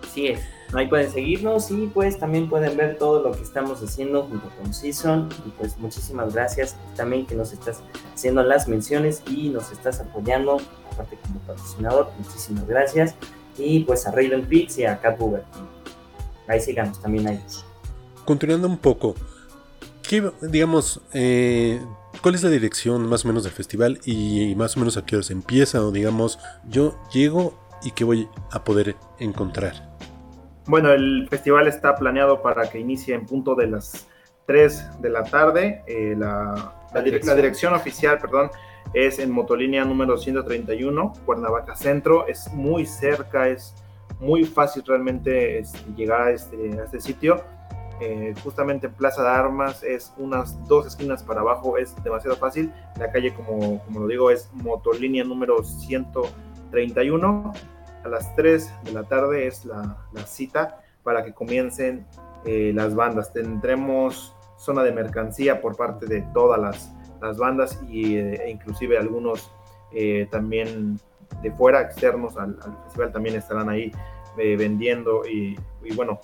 Así 0.04 0.28
es. 0.28 0.40
Ahí 0.72 0.86
pueden 0.86 1.10
seguirnos 1.10 1.70
y 1.72 1.88
pues 1.88 2.18
también 2.18 2.48
pueden 2.48 2.76
ver 2.76 2.96
todo 2.96 3.22
lo 3.22 3.32
que 3.32 3.42
estamos 3.42 3.82
haciendo 3.82 4.22
junto 4.22 4.48
con 4.50 4.72
Season. 4.72 5.28
Y 5.44 5.50
pues 5.50 5.76
muchísimas 5.78 6.32
gracias 6.32 6.76
también 6.94 7.26
que 7.26 7.34
nos 7.34 7.52
estás 7.52 7.82
haciendo 8.14 8.42
las 8.44 8.68
menciones 8.68 9.22
y 9.28 9.48
nos 9.48 9.72
estás 9.72 10.00
apoyando, 10.00 10.60
aparte 10.92 11.18
como 11.22 11.40
patrocinador. 11.40 12.10
Muchísimas 12.18 12.66
gracias. 12.68 13.16
Y 13.58 13.80
pues 13.80 14.06
a 14.06 14.12
Raven 14.12 14.46
Pix 14.46 14.78
y 14.78 14.84
a 14.84 15.00
Cat 15.00 15.18
Booger. 15.18 15.42
Ahí 16.46 16.60
sigamos 16.60 17.00
también 17.00 17.26
ahí. 17.26 17.40
Continuando 18.24 18.68
un 18.68 18.78
poco, 18.78 19.16
¿qué, 20.08 20.30
digamos, 20.40 21.00
eh, 21.12 21.84
cuál 22.22 22.36
es 22.36 22.44
la 22.44 22.50
dirección 22.50 23.08
más 23.08 23.24
o 23.24 23.28
menos 23.28 23.42
del 23.42 23.52
festival 23.52 24.00
y 24.04 24.54
más 24.54 24.76
o 24.76 24.80
menos 24.80 24.96
a 24.96 25.04
qué 25.04 25.16
horas 25.16 25.32
empieza? 25.32 25.84
O 25.84 25.90
digamos, 25.90 26.38
yo 26.68 26.96
llego 27.12 27.58
y 27.82 27.90
qué 27.90 28.04
voy 28.04 28.28
a 28.52 28.62
poder 28.62 28.94
encontrar. 29.18 29.89
Bueno, 30.66 30.90
el 30.92 31.26
festival 31.28 31.66
está 31.66 31.94
planeado 31.96 32.42
para 32.42 32.68
que 32.70 32.78
inicie 32.78 33.14
en 33.14 33.26
punto 33.26 33.54
de 33.54 33.66
las 33.68 34.06
3 34.46 35.00
de 35.00 35.10
la 35.10 35.24
tarde. 35.24 35.82
Eh, 35.86 36.14
la, 36.16 36.72
la, 36.94 37.00
dire- 37.02 37.22
la 37.24 37.34
dirección 37.34 37.74
oficial, 37.74 38.18
perdón, 38.18 38.50
es 38.94 39.18
en 39.18 39.30
Motolínea 39.30 39.84
número 39.84 40.16
131, 40.18 41.12
Cuernavaca 41.24 41.74
Centro. 41.76 42.26
Es 42.26 42.52
muy 42.52 42.86
cerca, 42.86 43.48
es 43.48 43.74
muy 44.20 44.44
fácil 44.44 44.82
realmente 44.86 45.58
este, 45.60 45.78
llegar 45.96 46.22
a 46.22 46.30
este, 46.30 46.78
a 46.78 46.84
este 46.84 47.00
sitio. 47.00 47.42
Eh, 48.02 48.32
justamente 48.42 48.86
en 48.86 48.94
Plaza 48.94 49.22
de 49.22 49.28
Armas 49.28 49.82
es 49.82 50.12
unas 50.16 50.56
dos 50.66 50.86
esquinas 50.86 51.22
para 51.22 51.40
abajo, 51.42 51.76
es 51.78 51.94
demasiado 52.02 52.36
fácil. 52.36 52.72
La 52.98 53.10
calle, 53.12 53.34
como, 53.34 53.82
como 53.84 54.00
lo 54.00 54.06
digo, 54.06 54.30
es 54.30 54.48
Motolínea 54.54 55.22
número 55.24 55.62
131 55.62 57.52
a 58.04 58.08
las 58.08 58.34
3 58.36 58.72
de 58.84 58.92
la 58.92 59.04
tarde 59.04 59.46
es 59.46 59.64
la, 59.64 59.96
la 60.12 60.26
cita 60.26 60.82
para 61.02 61.24
que 61.24 61.32
comiencen 61.32 62.06
eh, 62.44 62.72
las 62.74 62.94
bandas. 62.94 63.32
Tendremos 63.32 64.34
zona 64.56 64.82
de 64.82 64.92
mercancía 64.92 65.60
por 65.60 65.76
parte 65.76 66.06
de 66.06 66.22
todas 66.34 66.60
las, 66.60 66.92
las 67.20 67.36
bandas 67.38 67.80
y, 67.88 68.16
eh, 68.16 68.42
e 68.44 68.50
inclusive 68.50 68.98
algunos 68.98 69.50
eh, 69.92 70.28
también 70.30 70.98
de 71.42 71.52
fuera, 71.52 71.80
externos 71.80 72.36
al, 72.36 72.58
al, 72.62 72.76
festival, 72.84 73.12
también 73.12 73.36
estarán 73.36 73.68
ahí 73.68 73.92
vendiendo 74.36 75.26
y, 75.26 75.58
y, 75.84 75.94
bueno, 75.94 76.20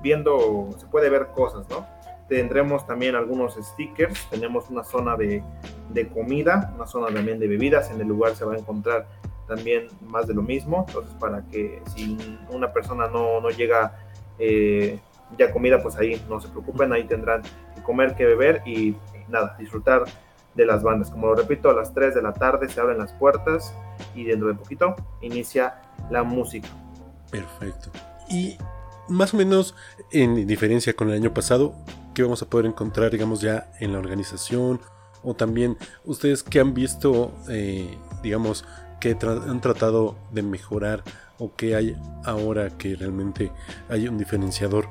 viendo, 0.00 0.68
se 0.76 0.86
puede 0.86 1.10
ver 1.10 1.28
cosas, 1.28 1.68
¿no? 1.68 1.86
Tendremos 2.28 2.86
también 2.86 3.16
algunos 3.16 3.54
stickers, 3.54 4.28
tenemos 4.30 4.70
una 4.70 4.84
zona 4.84 5.16
de, 5.16 5.42
de 5.90 6.08
comida, 6.08 6.72
una 6.76 6.86
zona 6.86 7.12
también 7.12 7.38
de 7.38 7.48
bebidas, 7.48 7.90
en 7.90 8.00
el 8.00 8.06
lugar 8.06 8.36
se 8.36 8.44
va 8.44 8.54
a 8.54 8.58
encontrar 8.58 9.06
también 9.48 9.88
más 10.06 10.28
de 10.28 10.34
lo 10.34 10.42
mismo. 10.42 10.84
Entonces, 10.86 11.14
para 11.14 11.42
que 11.50 11.82
si 11.94 12.16
una 12.50 12.72
persona 12.72 13.08
no, 13.08 13.40
no 13.40 13.50
llega 13.50 13.98
eh, 14.38 15.00
ya 15.36 15.50
comida, 15.52 15.82
pues 15.82 15.96
ahí 15.96 16.22
no 16.28 16.40
se 16.40 16.48
preocupen, 16.48 16.92
ahí 16.92 17.04
tendrán 17.04 17.42
que 17.74 17.82
comer, 17.82 18.14
que 18.14 18.24
beber 18.24 18.62
y, 18.66 18.96
nada, 19.28 19.56
disfrutar 19.58 20.04
de 20.54 20.66
las 20.66 20.82
bandas. 20.82 21.10
Como 21.10 21.28
lo 21.28 21.34
repito, 21.34 21.70
a 21.70 21.74
las 21.74 21.92
3 21.92 22.14
de 22.14 22.22
la 22.22 22.32
tarde 22.32 22.68
se 22.68 22.80
abren 22.80 22.98
las 22.98 23.12
puertas 23.12 23.74
y 24.14 24.24
dentro 24.24 24.48
de 24.48 24.54
poquito 24.54 24.94
inicia 25.20 25.80
la 26.10 26.22
música. 26.22 26.68
Perfecto. 27.30 27.90
Y 28.30 28.56
más 29.08 29.34
o 29.34 29.36
menos 29.36 29.74
en 30.12 30.46
diferencia 30.46 30.94
con 30.94 31.08
el 31.08 31.14
año 31.14 31.34
pasado, 31.34 31.74
¿qué 32.14 32.22
vamos 32.22 32.42
a 32.42 32.46
poder 32.46 32.66
encontrar, 32.66 33.10
digamos, 33.10 33.40
ya 33.40 33.70
en 33.80 33.92
la 33.92 33.98
organización? 33.98 34.80
O 35.22 35.34
también 35.34 35.76
ustedes 36.04 36.42
que 36.42 36.60
han 36.60 36.74
visto, 36.74 37.32
eh, 37.48 37.98
digamos, 38.22 38.64
que 39.00 39.14
tra 39.14 39.32
han 39.32 39.60
tratado 39.60 40.16
de 40.32 40.42
mejorar 40.42 41.02
o 41.38 41.54
que 41.54 41.74
hay 41.76 41.96
ahora 42.24 42.70
que 42.76 42.96
realmente 42.96 43.52
hay 43.88 44.08
un 44.08 44.18
diferenciador 44.18 44.86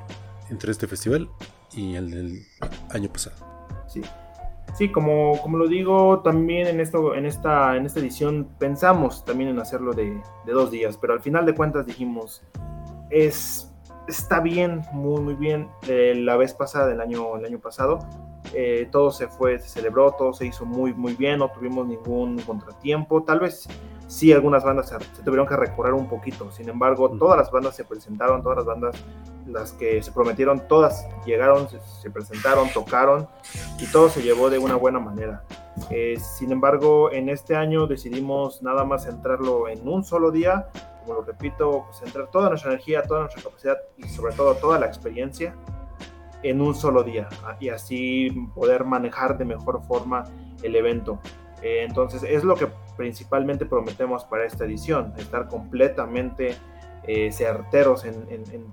entre 0.50 0.72
este 0.72 0.86
festival 0.86 1.28
y 1.72 1.94
el 1.94 2.10
del 2.10 2.46
año 2.90 3.10
pasado. 3.10 3.36
Sí, 3.86 4.02
sí 4.74 4.90
como, 4.90 5.40
como 5.42 5.58
lo 5.58 5.68
digo, 5.68 6.20
también 6.20 6.66
en, 6.66 6.80
esto, 6.80 7.14
en, 7.14 7.26
esta, 7.26 7.76
en 7.76 7.86
esta 7.86 8.00
edición 8.00 8.48
pensamos 8.58 9.24
también 9.24 9.50
en 9.50 9.58
hacerlo 9.58 9.92
de, 9.92 10.22
de 10.46 10.52
dos 10.52 10.70
días, 10.70 10.96
pero 10.96 11.12
al 11.12 11.20
final 11.20 11.44
de 11.44 11.54
cuentas 11.54 11.86
dijimos, 11.86 12.42
es, 13.10 13.72
está 14.06 14.40
bien, 14.40 14.82
muy, 14.92 15.20
muy 15.20 15.34
bien. 15.34 15.68
Eh, 15.88 16.14
la 16.16 16.36
vez 16.36 16.54
pasada, 16.54 16.92
el 16.92 17.00
año, 17.00 17.36
el 17.36 17.44
año 17.44 17.58
pasado, 17.58 17.98
eh, 18.54 18.88
todo 18.90 19.10
se 19.10 19.28
fue, 19.28 19.58
se 19.58 19.68
celebró, 19.68 20.12
todo 20.12 20.32
se 20.32 20.46
hizo 20.46 20.64
muy, 20.64 20.94
muy 20.94 21.14
bien, 21.14 21.38
no 21.38 21.50
tuvimos 21.50 21.86
ningún 21.86 22.38
contratiempo. 22.40 23.22
Tal 23.22 23.40
vez 23.40 23.68
sí 24.08 24.32
algunas 24.32 24.64
bandas 24.64 24.88
se, 24.88 24.98
se, 24.98 25.22
tuvieron 25.22 25.46
que 25.46 25.56
recorrer 25.56 25.94
un 25.94 26.08
poquito. 26.08 26.50
Sin 26.50 26.68
embargo, 26.68 27.08
todas 27.16 27.38
las 27.38 27.52
bandas 27.52 27.76
se 27.76 27.84
presentaron, 27.84 28.42
todas 28.42 28.58
las 28.58 28.66
bandas, 28.66 28.96
las 29.46 29.72
que 29.72 30.02
se 30.02 30.10
prometieron, 30.10 30.66
todas 30.66 31.06
llegaron, 31.24 31.68
se, 31.68 31.78
se 31.80 32.10
presentaron, 32.10 32.68
tocaron 32.70 33.28
y 33.78 33.86
todo 33.92 34.08
se 34.08 34.22
llevó 34.22 34.50
de 34.50 34.58
una 34.58 34.74
buena 34.74 34.98
manera. 34.98 35.44
Eh, 35.90 36.18
sin 36.18 36.52
embargo, 36.52 37.12
en 37.12 37.28
este 37.28 37.54
año 37.54 37.86
decidimos 37.86 38.62
nada 38.62 38.84
más 38.84 39.04
centrarlo 39.04 39.68
en 39.68 39.86
un 39.86 40.04
solo 40.04 40.30
día. 40.30 40.68
Como 41.02 41.20
lo 41.20 41.22
repito, 41.22 41.86
centrar 41.92 42.30
toda 42.30 42.48
nuestra 42.50 42.72
energía, 42.72 43.02
toda 43.02 43.20
nuestra 43.20 43.42
capacidad 43.42 43.76
y 43.96 44.08
sobre 44.08 44.34
todo 44.34 44.54
toda 44.56 44.78
la 44.78 44.86
experiencia 44.86 45.54
en 46.42 46.60
un 46.60 46.74
solo 46.74 47.02
día 47.02 47.28
y 47.58 47.68
así 47.68 48.30
poder 48.54 48.84
manejar 48.84 49.36
de 49.38 49.44
mejor 49.44 49.82
forma 49.84 50.24
el 50.62 50.76
evento. 50.76 51.18
Eh, 51.62 51.84
entonces 51.86 52.22
es 52.22 52.44
lo 52.44 52.54
que 52.54 52.68
principalmente 52.96 53.66
prometemos 53.66 54.24
para 54.24 54.44
esta 54.44 54.64
edición, 54.64 55.12
estar 55.18 55.48
completamente 55.48 56.56
eh, 57.04 57.32
certeros 57.32 58.04
en, 58.04 58.72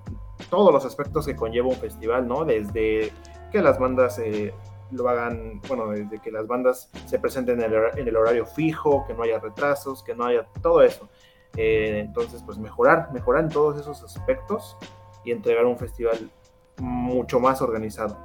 todos 0.50 0.72
los 0.72 0.84
aspectos 0.84 1.26
que 1.26 1.34
conlleva 1.34 1.68
un 1.68 1.76
festival, 1.76 2.28
¿no? 2.28 2.44
Desde 2.44 3.10
que 3.50 3.62
las 3.62 3.78
bandas 3.78 4.18
eh, 4.18 4.52
lo 4.90 5.08
hagan, 5.08 5.60
bueno, 5.66 5.88
desde 5.88 6.20
que 6.20 6.30
las 6.30 6.46
bandas 6.46 6.90
se 7.06 7.18
presenten 7.18 7.60
en 7.62 7.72
el, 7.72 7.98
en 7.98 8.06
el, 8.06 8.16
horario 8.16 8.46
fijo, 8.46 9.04
que 9.06 9.14
no 9.14 9.22
haya 9.22 9.40
retrasos, 9.40 10.02
que 10.04 10.14
no 10.14 10.26
haya 10.26 10.46
todo 10.62 10.82
eso. 10.82 11.08
Entonces, 11.56 12.42
pues 12.44 12.58
mejorar, 12.58 13.10
mejorar 13.12 13.44
en 13.44 13.48
todos 13.48 13.80
esos 13.80 14.04
aspectos 14.04 14.76
y 15.24 15.32
entregar 15.32 15.64
un 15.64 15.78
festival 15.78 16.30
mucho 16.76 17.40
más 17.40 17.62
organizado. 17.62 18.18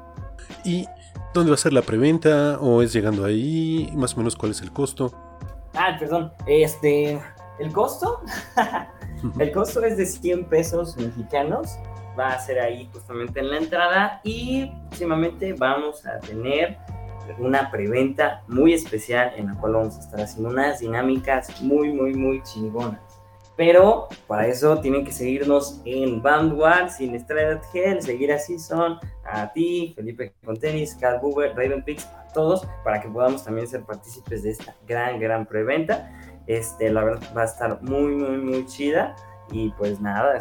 ¿Y 0.66 0.86
dónde 1.34 1.52
va 1.52 1.56
a 1.56 1.58
ser 1.58 1.74
la 1.74 1.82
preventa? 1.82 2.58
¿O 2.60 2.82
es 2.82 2.94
llegando 2.94 3.26
ahí? 3.26 3.92
Más 3.96 4.14
o 4.14 4.18
menos 4.18 4.36
cuál 4.36 4.52
es 4.52 4.62
el 4.62 4.72
costo. 4.72 5.14
Ah, 5.74 5.96
perdón. 6.00 6.32
Este. 6.48 7.22
¿El 7.60 7.72
costo? 7.72 8.22
el 9.40 9.52
costo 9.52 9.84
es 9.84 9.98
de 9.98 10.06
100 10.06 10.46
pesos 10.46 10.98
mexicanos. 10.98 11.78
Va 12.20 12.30
a 12.30 12.40
ser 12.40 12.60
ahí 12.60 12.90
justamente 12.92 13.40
en 13.40 13.52
la 13.52 13.58
entrada. 13.58 14.22
Y 14.24 14.72
próximamente 14.90 15.54
vamos 15.54 16.06
a 16.06 16.20
tener 16.20 16.78
una 17.40 17.72
preventa 17.72 18.44
muy 18.48 18.74
especial 18.74 19.32
en 19.38 19.48
la 19.48 19.56
cual 19.56 19.74
vamos 19.74 19.98
a 19.98 20.00
estar 20.00 20.22
haciendo 20.22 20.50
unas 20.50 20.80
dinámicas 20.80 21.62
muy, 21.62 21.94
muy, 21.94 22.14
muy 22.14 22.42
chingonas. 22.44 23.00
Pero 23.56 24.08
para 24.28 24.48
eso 24.48 24.80
tienen 24.80 25.06
que 25.06 25.12
seguirnos 25.12 25.82
en 25.86 26.22
Bandwar, 26.22 26.90
sin 26.90 27.14
Estrella 27.14 27.62
Gel, 27.72 28.02
seguir 28.02 28.32
a 28.32 28.40
Season, 28.40 28.98
a 29.32 29.52
ti, 29.54 29.94
Felipe 29.96 30.34
con 30.44 30.58
tenis, 30.58 30.96
Cal 31.00 31.20
Buber, 31.22 31.56
Raven 31.56 31.84
Pix, 31.84 32.06
a 32.06 32.28
todos, 32.34 32.68
para 32.84 33.02
que 33.02 33.08
podamos 33.08 33.44
también 33.44 33.68
ser 33.68 33.84
partícipes 33.84 34.44
de 34.44 34.52
esta 34.52 34.76
gran, 34.88 35.20
gran 35.20 35.46
preventa. 35.46 36.12
Este, 36.48 36.92
la 36.92 37.04
verdad 37.04 37.22
va 37.36 37.44
a 37.44 37.46
estar 37.46 37.82
muy, 37.82 38.14
muy, 38.16 38.38
muy 38.38 38.66
chida. 38.66 39.16
Y 39.52 39.70
pues 39.72 40.00
nada, 40.00 40.40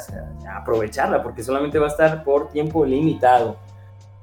aprovecharla 0.56 1.22
porque 1.22 1.42
solamente 1.42 1.78
va 1.78 1.86
a 1.86 1.90
estar 1.90 2.22
por 2.22 2.50
tiempo 2.50 2.84
limitado. 2.84 3.56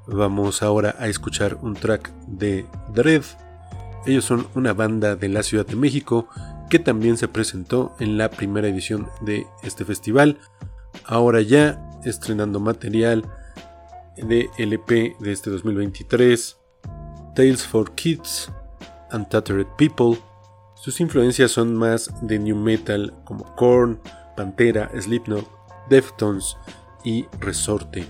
Vamos 0.08 0.64
ahora 0.64 0.96
a 1.00 1.08
escuchar 1.08 1.58
un 1.62 1.74
track 1.74 2.10
de 2.28 2.66
Dread. 2.94 3.24
Ellos 4.06 4.24
son 4.24 4.48
una 4.56 4.74
banda 4.74 5.18
de 5.18 5.28
la 5.28 5.44
Ciudad 5.44 5.66
de 5.66 5.76
México 5.76 6.30
que 6.70 6.80
también 6.80 7.18
se 7.18 7.28
presentó 7.28 7.94
en 8.00 8.18
la 8.18 8.30
primera 8.30 8.70
edición 8.70 9.10
de 9.22 9.46
este 9.64 9.84
festival. 9.84 10.38
Ahora 11.06 11.42
ya 11.42 11.82
estrenando 12.06 12.62
material, 12.62 13.26
de 14.18 14.50
LP 14.58 15.16
de 15.20 15.32
este 15.32 15.50
2023, 15.50 16.58
Tales 17.36 17.66
for 17.66 17.94
Kids, 17.96 18.52
and 19.12 19.28
Tattered 19.30 19.68
People. 19.78 20.18
Sus 20.76 21.00
influencias 21.00 21.52
son 21.52 21.76
más 21.76 22.12
de 22.22 22.40
new 22.40 22.56
metal 22.56 23.14
como 23.26 23.44
Korn, 23.56 24.00
Pantera, 24.36 24.92
Slipknot, 25.00 25.48
Deftones 25.90 26.58
y 27.04 27.26
Resorte. 27.40 28.06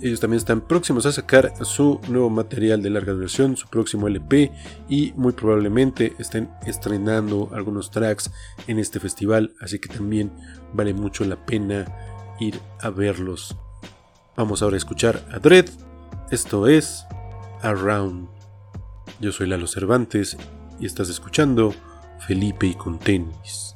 Ellos 0.00 0.20
también 0.20 0.38
están 0.38 0.60
próximos 0.60 1.06
a 1.06 1.12
sacar 1.12 1.52
su 1.64 2.00
nuevo 2.08 2.30
material 2.30 2.82
de 2.82 2.90
larga 2.90 3.12
duración, 3.12 3.56
su 3.56 3.66
próximo 3.66 4.06
LP 4.06 4.52
y 4.88 5.12
muy 5.16 5.32
probablemente 5.32 6.14
estén 6.20 6.50
estrenando 6.66 7.50
algunos 7.52 7.90
tracks 7.90 8.30
en 8.68 8.78
este 8.78 9.00
festival, 9.00 9.54
así 9.60 9.80
que 9.80 9.88
también 9.88 10.30
vale 10.72 10.94
mucho 10.94 11.24
la 11.24 11.44
pena 11.44 11.84
ir 12.38 12.60
a 12.80 12.90
verlos. 12.90 13.56
Vamos 14.38 14.62
ahora 14.62 14.76
a 14.76 14.78
escuchar 14.78 15.20
a 15.32 15.40
Dread. 15.40 15.68
Esto 16.30 16.68
es 16.68 17.04
Around. 17.62 18.28
Yo 19.18 19.32
soy 19.32 19.48
Lalo 19.48 19.66
Cervantes 19.66 20.36
y 20.78 20.86
estás 20.86 21.08
escuchando 21.08 21.74
Felipe 22.24 22.68
y 22.68 22.76
con 22.76 23.00
tenis. 23.00 23.67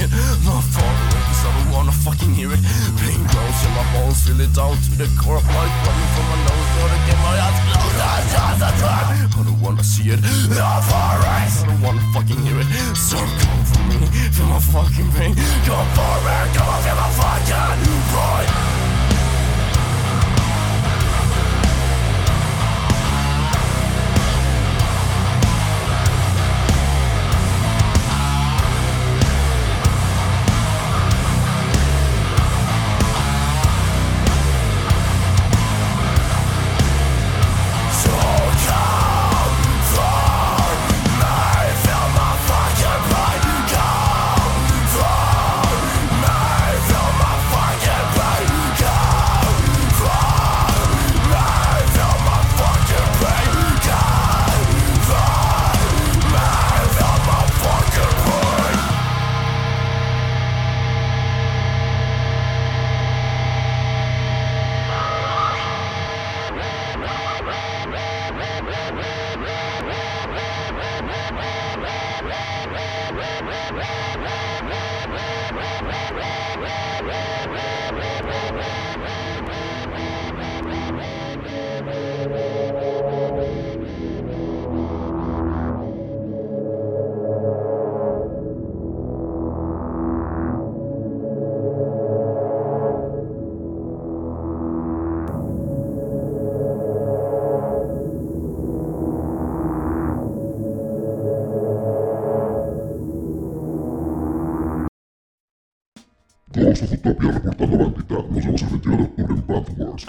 it. 0.00 0.10
Not 0.44 0.64
far 0.72 0.84
away, 0.84 1.20
cause 1.28 1.42
I 1.44 1.50
don't 1.56 1.70
wanna 1.72 1.92
fucking 1.92 2.32
hear 2.34 2.50
it. 2.52 2.60
Pain 3.00 3.20
grows 3.30 3.56
till 3.60 3.72
my 3.76 3.84
bones, 3.92 4.18
feel 4.24 4.40
it 4.40 4.52
down 4.54 4.76
to 4.76 4.90
the 4.96 5.08
core. 5.20 5.40
Blood 5.40 5.70
coming 5.84 6.10
from 6.14 6.26
my 6.30 6.38
nose, 6.48 6.70
gotta 6.76 6.98
get 7.06 7.18
my 7.20 7.34
eyes 7.44 7.58
closed. 7.68 8.00
I 8.00 9.44
don't 9.44 9.60
wanna 9.60 9.84
see 9.84 10.10
it. 10.10 10.20
Not 10.50 10.84
far 10.88 11.20
away, 11.20 11.44
I 11.44 11.66
don't 11.66 11.80
wanna 11.80 12.04
fucking 12.14 12.40
hear 12.46 12.58
it. 12.60 12.68
So 12.96 13.16
come 13.16 13.62
for 13.70 13.82
me, 13.88 13.98
feel 14.34 14.46
my 14.46 14.60
fucking 14.60 15.10
pain. 15.12 15.34
Come 15.66 15.88
forward, 15.96 16.48
come 16.56 16.68
on, 16.68 16.80
feel 16.82 16.96
my 16.96 17.08
fucking 17.18 17.84
pain. 18.12 18.69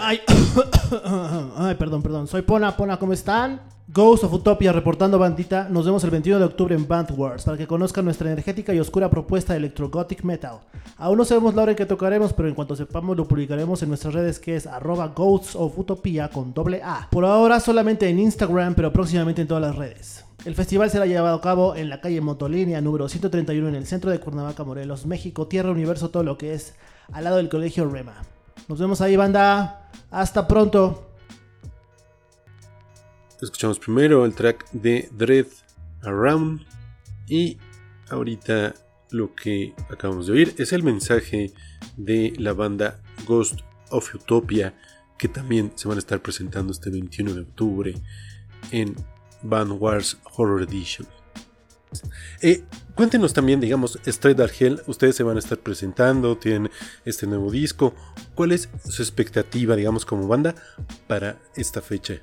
Ay, 1.56 1.74
perdón, 1.76 2.02
perdón. 2.02 2.26
Soy 2.26 2.42
Pona, 2.42 2.76
Pona, 2.76 2.98
¿cómo 2.98 3.12
están? 3.12 3.60
Ghost 3.86 4.24
of 4.24 4.32
Utopia 4.32 4.72
reportando 4.72 5.16
bandita. 5.16 5.68
Nos 5.68 5.86
vemos 5.86 6.02
el 6.02 6.10
21 6.10 6.40
de 6.40 6.44
octubre 6.44 6.74
en 6.74 6.88
Band 6.88 7.12
Wars 7.16 7.44
para 7.44 7.56
que 7.56 7.68
conozcan 7.68 8.04
nuestra 8.04 8.28
energética 8.28 8.74
y 8.74 8.80
oscura 8.80 9.10
propuesta 9.10 9.52
de 9.52 9.58
Electro 9.58 9.90
Gothic 9.90 10.24
Metal. 10.24 10.58
Aún 10.96 11.18
no 11.18 11.24
sabemos 11.24 11.54
la 11.54 11.62
hora 11.62 11.72
en 11.72 11.76
que 11.76 11.86
tocaremos, 11.86 12.32
pero 12.32 12.48
en 12.48 12.54
cuanto 12.54 12.74
sepamos 12.74 13.16
lo 13.16 13.28
publicaremos 13.28 13.80
en 13.82 13.90
nuestras 13.90 14.14
redes 14.14 14.40
que 14.40 14.56
es 14.56 14.66
arroba 14.66 15.08
Ghosts 15.08 15.54
of 15.54 15.78
Utopia 15.78 16.28
con 16.30 16.52
doble 16.52 16.80
A. 16.82 17.08
Por 17.10 17.24
ahora 17.24 17.60
solamente 17.60 18.08
en 18.08 18.18
Instagram, 18.18 18.74
pero 18.74 18.92
próximamente 18.92 19.42
en 19.42 19.48
todas 19.48 19.62
las 19.62 19.76
redes. 19.76 20.24
El 20.44 20.56
festival 20.56 20.90
será 20.90 21.06
llevado 21.06 21.36
a 21.36 21.40
cabo 21.40 21.76
en 21.76 21.88
la 21.88 22.00
calle 22.00 22.20
Motolínea 22.20 22.80
número 22.80 23.08
131 23.08 23.68
en 23.68 23.74
el 23.76 23.86
centro 23.86 24.10
de 24.10 24.18
Cuernavaca, 24.18 24.64
Morelos, 24.64 25.06
México, 25.06 25.46
Tierra 25.46 25.70
Universo, 25.70 26.10
todo 26.10 26.24
lo 26.24 26.36
que 26.36 26.54
es 26.54 26.74
al 27.12 27.22
lado 27.22 27.36
del 27.36 27.48
colegio 27.48 27.88
Rema. 27.88 28.22
Nos 28.68 28.78
vemos 28.78 29.00
ahí, 29.00 29.16
banda. 29.16 29.90
Hasta 30.10 30.46
pronto. 30.46 31.08
Escuchamos 33.40 33.78
primero 33.78 34.24
el 34.24 34.34
track 34.34 34.70
de 34.72 35.08
Dread 35.12 35.46
Around 36.02 36.64
y 37.26 37.58
ahorita 38.08 38.74
lo 39.10 39.34
que 39.34 39.74
acabamos 39.90 40.26
de 40.26 40.32
oír 40.32 40.54
es 40.58 40.72
el 40.72 40.82
mensaje 40.82 41.52
de 41.96 42.32
la 42.38 42.52
banda 42.52 43.00
Ghost 43.26 43.60
of 43.90 44.14
Utopia 44.14 44.74
que 45.18 45.28
también 45.28 45.72
se 45.76 45.88
van 45.88 45.98
a 45.98 46.00
estar 46.00 46.20
presentando 46.20 46.72
este 46.72 46.90
21 46.90 47.34
de 47.34 47.40
octubre 47.40 47.94
en 48.70 48.94
Band 49.42 49.80
Wars 49.80 50.18
Horror 50.34 50.62
Edition. 50.62 51.06
Eh, 52.40 52.64
cuéntenos 52.94 53.32
también, 53.32 53.60
digamos, 53.60 53.98
Straight 54.06 54.38
Dark 54.38 54.52
Hell, 54.58 54.82
ustedes 54.86 55.16
se 55.16 55.22
van 55.22 55.36
a 55.36 55.38
estar 55.38 55.58
presentando, 55.58 56.36
tienen 56.36 56.70
este 57.04 57.26
nuevo 57.26 57.50
disco. 57.50 57.94
¿Cuál 58.34 58.52
es 58.52 58.68
su 58.84 59.02
expectativa, 59.02 59.76
digamos, 59.76 60.04
como 60.04 60.26
banda 60.26 60.54
para 61.06 61.38
esta 61.56 61.80
fecha? 61.80 62.14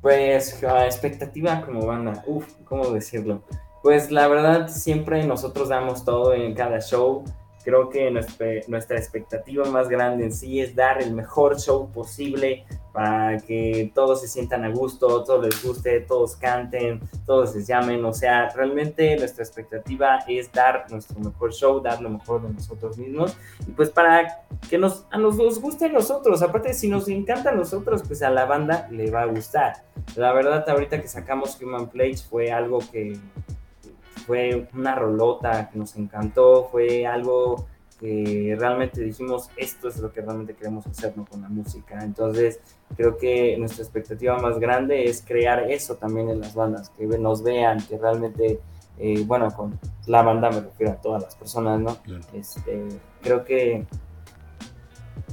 Pues 0.00 0.62
la 0.62 0.86
expectativa 0.86 1.60
como 1.60 1.86
banda, 1.86 2.22
uff, 2.26 2.46
¿cómo 2.64 2.90
decirlo? 2.90 3.44
Pues 3.82 4.10
la 4.10 4.28
verdad 4.28 4.68
siempre 4.68 5.24
nosotros 5.26 5.68
damos 5.68 6.04
todo 6.04 6.34
en 6.34 6.54
cada 6.54 6.80
show. 6.80 7.24
Creo 7.64 7.90
que 7.90 8.10
nuestra, 8.10 8.46
nuestra 8.68 8.98
expectativa 8.98 9.64
más 9.66 9.88
grande 9.88 10.24
en 10.24 10.32
sí 10.32 10.60
es 10.60 10.74
dar 10.74 11.02
el 11.02 11.12
mejor 11.12 11.60
show 11.60 11.90
posible 11.92 12.64
para 12.92 13.38
que 13.38 13.92
todos 13.94 14.20
se 14.20 14.28
sientan 14.28 14.64
a 14.64 14.70
gusto, 14.70 15.22
todos 15.24 15.44
les 15.44 15.62
guste, 15.62 16.00
todos 16.00 16.36
canten, 16.36 17.00
todos 17.24 17.54
les 17.54 17.66
llamen. 17.66 18.04
O 18.04 18.12
sea, 18.12 18.48
realmente 18.50 19.16
nuestra 19.16 19.44
expectativa 19.44 20.18
es 20.26 20.50
dar 20.52 20.86
nuestro 20.90 21.20
mejor 21.20 21.52
show, 21.52 21.80
dar 21.80 22.00
lo 22.00 22.10
mejor 22.10 22.42
de 22.42 22.52
nosotros 22.52 22.98
mismos. 22.98 23.36
Y 23.66 23.72
pues 23.72 23.90
para 23.90 24.42
que 24.68 24.78
nos, 24.78 25.06
a 25.10 25.18
nos, 25.18 25.36
nos 25.36 25.60
guste 25.60 25.86
a 25.86 25.88
nosotros, 25.90 26.42
aparte 26.42 26.74
si 26.74 26.88
nos 26.88 27.08
encanta 27.08 27.50
a 27.50 27.54
nosotros, 27.54 28.02
pues 28.06 28.22
a 28.22 28.30
la 28.30 28.46
banda 28.46 28.88
le 28.90 29.10
va 29.10 29.22
a 29.22 29.26
gustar. 29.26 29.84
La 30.16 30.32
verdad, 30.32 30.68
ahorita 30.68 31.00
que 31.00 31.08
sacamos 31.08 31.60
Human 31.60 31.88
Plates 31.88 32.24
fue 32.24 32.50
algo 32.50 32.80
que 32.90 33.18
fue 34.30 34.68
una 34.74 34.94
rolota 34.94 35.68
que 35.72 35.76
nos 35.76 35.96
encantó, 35.96 36.68
fue 36.70 37.04
algo 37.04 37.66
que 37.98 38.54
realmente 38.56 39.02
dijimos, 39.02 39.50
esto 39.56 39.88
es 39.88 39.98
lo 39.98 40.12
que 40.12 40.20
realmente 40.20 40.54
queremos 40.54 40.86
hacer 40.86 41.16
¿no? 41.16 41.24
con 41.24 41.42
la 41.42 41.48
música. 41.48 41.98
Entonces, 42.04 42.60
creo 42.96 43.16
que 43.16 43.56
nuestra 43.58 43.82
expectativa 43.82 44.38
más 44.38 44.60
grande 44.60 45.02
es 45.02 45.24
crear 45.26 45.68
eso 45.68 45.96
también 45.96 46.30
en 46.30 46.38
las 46.38 46.54
bandas, 46.54 46.90
que 46.90 47.06
nos 47.06 47.42
vean, 47.42 47.84
que 47.88 47.98
realmente, 47.98 48.60
eh, 48.98 49.24
bueno, 49.26 49.50
con 49.50 49.76
la 50.06 50.22
banda 50.22 50.48
me 50.48 50.60
refiero 50.60 50.92
a 50.92 50.96
todas 50.96 51.24
las 51.24 51.34
personas, 51.34 51.80
¿no? 51.80 51.96
Este, 52.32 52.86
creo 53.22 53.44
que 53.44 53.84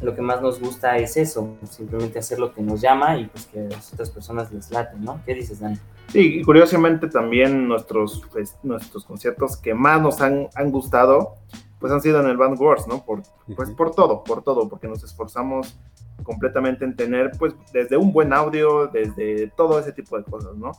lo 0.02 0.16
que 0.16 0.24
más 0.24 0.42
nos 0.42 0.60
gusta 0.60 0.98
es 0.98 1.18
eso, 1.18 1.56
simplemente 1.70 2.18
hacer 2.18 2.40
lo 2.40 2.52
que 2.52 2.64
nos 2.64 2.82
llama 2.82 3.16
y 3.16 3.28
pues 3.28 3.46
que 3.46 3.60
a 3.60 3.70
las 3.70 3.94
otras 3.94 4.10
personas 4.10 4.52
les 4.52 4.72
late, 4.72 4.98
¿no? 4.98 5.22
¿Qué 5.24 5.36
dices, 5.36 5.60
Dani? 5.60 5.78
Y 6.14 6.44
curiosamente 6.44 7.08
también 7.08 7.68
nuestros, 7.68 8.24
pues, 8.32 8.58
nuestros 8.64 9.06
conciertos 9.06 9.58
que 9.58 9.74
más 9.74 10.02
nos 10.02 10.22
han, 10.22 10.48
han 10.56 10.72
gustado, 10.72 11.36
pues 11.80 11.92
han 11.92 12.02
sido 12.02 12.22
en 12.22 12.28
el 12.28 12.38
Band 12.38 12.60
Wars, 12.60 12.88
¿no? 12.88 13.04
Por, 13.06 13.24
pues 13.56 13.70
por 13.72 13.92
todo, 13.92 14.24
por 14.24 14.42
todo, 14.42 14.70
porque 14.70 14.88
nos 14.88 15.04
esforzamos 15.04 15.78
completamente 16.24 16.86
en 16.86 16.96
tener, 16.96 17.32
pues, 17.38 17.54
desde 17.74 17.98
un 17.98 18.12
buen 18.14 18.34
audio, 18.34 18.88
desde 18.88 19.48
todo 19.56 19.80
ese 19.80 19.92
tipo 19.92 20.18
de 20.18 20.24
cosas, 20.24 20.56
¿no? 20.56 20.72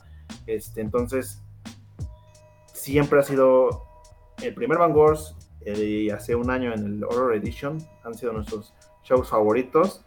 Este, 0.47 0.81
entonces, 0.81 1.41
siempre 2.73 3.19
ha 3.19 3.23
sido 3.23 3.85
el 4.41 4.53
primer 4.53 4.77
Band 4.77 4.95
Wars 4.95 5.35
eh, 5.65 5.83
y 5.83 6.09
hace 6.09 6.35
un 6.35 6.49
año 6.49 6.73
en 6.73 6.85
el 6.85 7.03
Horror 7.03 7.35
Edition 7.35 7.77
han 8.03 8.15
sido 8.15 8.33
nuestros 8.33 8.73
shows 9.03 9.29
favoritos. 9.29 10.03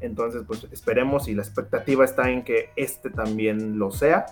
Entonces, 0.00 0.42
pues 0.46 0.66
esperemos 0.70 1.28
y 1.28 1.34
la 1.34 1.42
expectativa 1.42 2.04
está 2.04 2.30
en 2.30 2.44
que 2.44 2.70
este 2.76 3.08
también 3.08 3.78
lo 3.78 3.90
sea, 3.90 4.26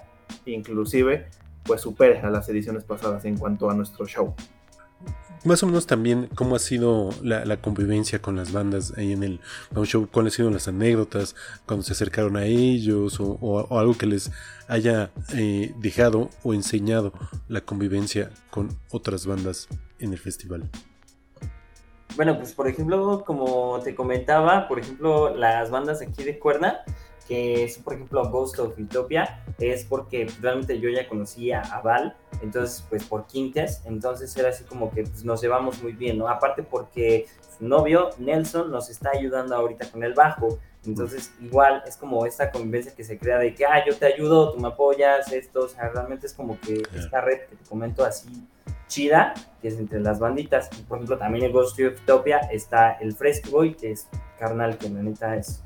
inclusive 0.46 1.28
pues 1.64 1.82
supere 1.82 2.18
a 2.20 2.30
las 2.30 2.48
ediciones 2.48 2.84
pasadas 2.84 3.24
en 3.24 3.36
cuanto 3.36 3.70
a 3.70 3.74
nuestro 3.74 4.06
show. 4.06 4.34
Más 5.44 5.62
o 5.62 5.66
menos 5.66 5.86
también 5.86 6.28
cómo 6.34 6.54
ha 6.54 6.58
sido 6.58 7.08
la, 7.22 7.46
la 7.46 7.56
convivencia 7.62 8.20
con 8.20 8.36
las 8.36 8.52
bandas 8.52 8.92
ahí 8.98 9.12
en 9.12 9.22
el 9.22 9.40
Bound 9.70 9.86
Show, 9.88 10.06
cuáles 10.12 10.34
han 10.34 10.36
sido 10.36 10.50
las 10.50 10.68
anécdotas 10.68 11.34
cuando 11.64 11.82
se 11.82 11.92
acercaron 11.94 12.36
a 12.36 12.44
ellos 12.44 13.18
o, 13.20 13.38
o- 13.40 13.62
o 13.66 13.78
algo 13.78 13.96
que 13.96 14.04
les 14.04 14.30
haya 14.68 15.10
eh, 15.34 15.72
dejado 15.78 16.28
o 16.42 16.52
enseñado 16.52 17.14
la 17.48 17.62
convivencia 17.62 18.30
con 18.50 18.68
otras 18.90 19.24
bandas 19.26 19.66
en 19.98 20.12
el 20.12 20.18
festival. 20.18 20.68
Bueno, 22.16 22.36
pues 22.36 22.52
por 22.52 22.68
ejemplo, 22.68 23.22
como 23.24 23.80
te 23.82 23.94
comentaba, 23.94 24.68
por 24.68 24.78
ejemplo, 24.80 25.34
las 25.34 25.70
bandas 25.70 26.02
aquí 26.02 26.22
de 26.24 26.38
Cuerna, 26.38 26.80
que 27.30 27.62
es 27.62 27.78
por 27.78 27.94
ejemplo 27.94 28.28
Ghost 28.28 28.58
of 28.58 28.76
Utopia, 28.76 29.40
es 29.60 29.84
porque 29.84 30.26
realmente 30.40 30.80
yo 30.80 30.90
ya 30.90 31.08
conocía 31.08 31.60
a 31.60 31.80
Val, 31.80 32.16
entonces 32.42 32.84
pues 32.90 33.04
por 33.04 33.28
Quintes, 33.28 33.82
entonces 33.84 34.36
era 34.36 34.48
así 34.48 34.64
como 34.64 34.90
que 34.90 35.04
pues, 35.04 35.24
nos 35.24 35.40
llevamos 35.40 35.80
muy 35.80 35.92
bien, 35.92 36.18
¿no? 36.18 36.28
Aparte 36.28 36.64
porque 36.64 37.28
su 37.56 37.68
novio, 37.68 38.10
Nelson, 38.18 38.72
nos 38.72 38.90
está 38.90 39.10
ayudando 39.14 39.54
ahorita 39.54 39.92
con 39.92 40.02
el 40.02 40.12
bajo, 40.12 40.58
entonces 40.84 41.32
igual 41.40 41.84
es 41.86 41.96
como 41.96 42.26
esta 42.26 42.50
convivencia 42.50 42.96
que 42.96 43.04
se 43.04 43.16
crea 43.16 43.38
de 43.38 43.54
que, 43.54 43.64
ah, 43.64 43.84
yo 43.86 43.94
te 43.94 44.06
ayudo, 44.06 44.52
tú 44.52 44.58
me 44.58 44.66
apoyas, 44.66 45.30
esto, 45.30 45.66
o 45.66 45.68
sea, 45.68 45.88
realmente 45.88 46.26
es 46.26 46.34
como 46.34 46.58
que 46.58 46.82
esta 46.96 47.20
red 47.20 47.42
que 47.48 47.54
te 47.54 47.64
comento 47.68 48.04
así 48.04 48.44
chida, 48.88 49.34
que 49.62 49.68
es 49.68 49.78
entre 49.78 50.00
las 50.00 50.18
banditas. 50.18 50.68
Y, 50.76 50.82
por 50.82 50.98
ejemplo, 50.98 51.16
también 51.16 51.44
en 51.44 51.52
Ghost 51.52 51.78
of 51.78 52.02
Utopia 52.02 52.38
está 52.50 52.94
el 52.94 53.14
Fresco 53.14 53.50
Boy, 53.52 53.74
que 53.74 53.92
es 53.92 54.08
carnal 54.36 54.78
que 54.78 54.88
la 54.88 55.00
neta 55.00 55.36
es 55.36 55.62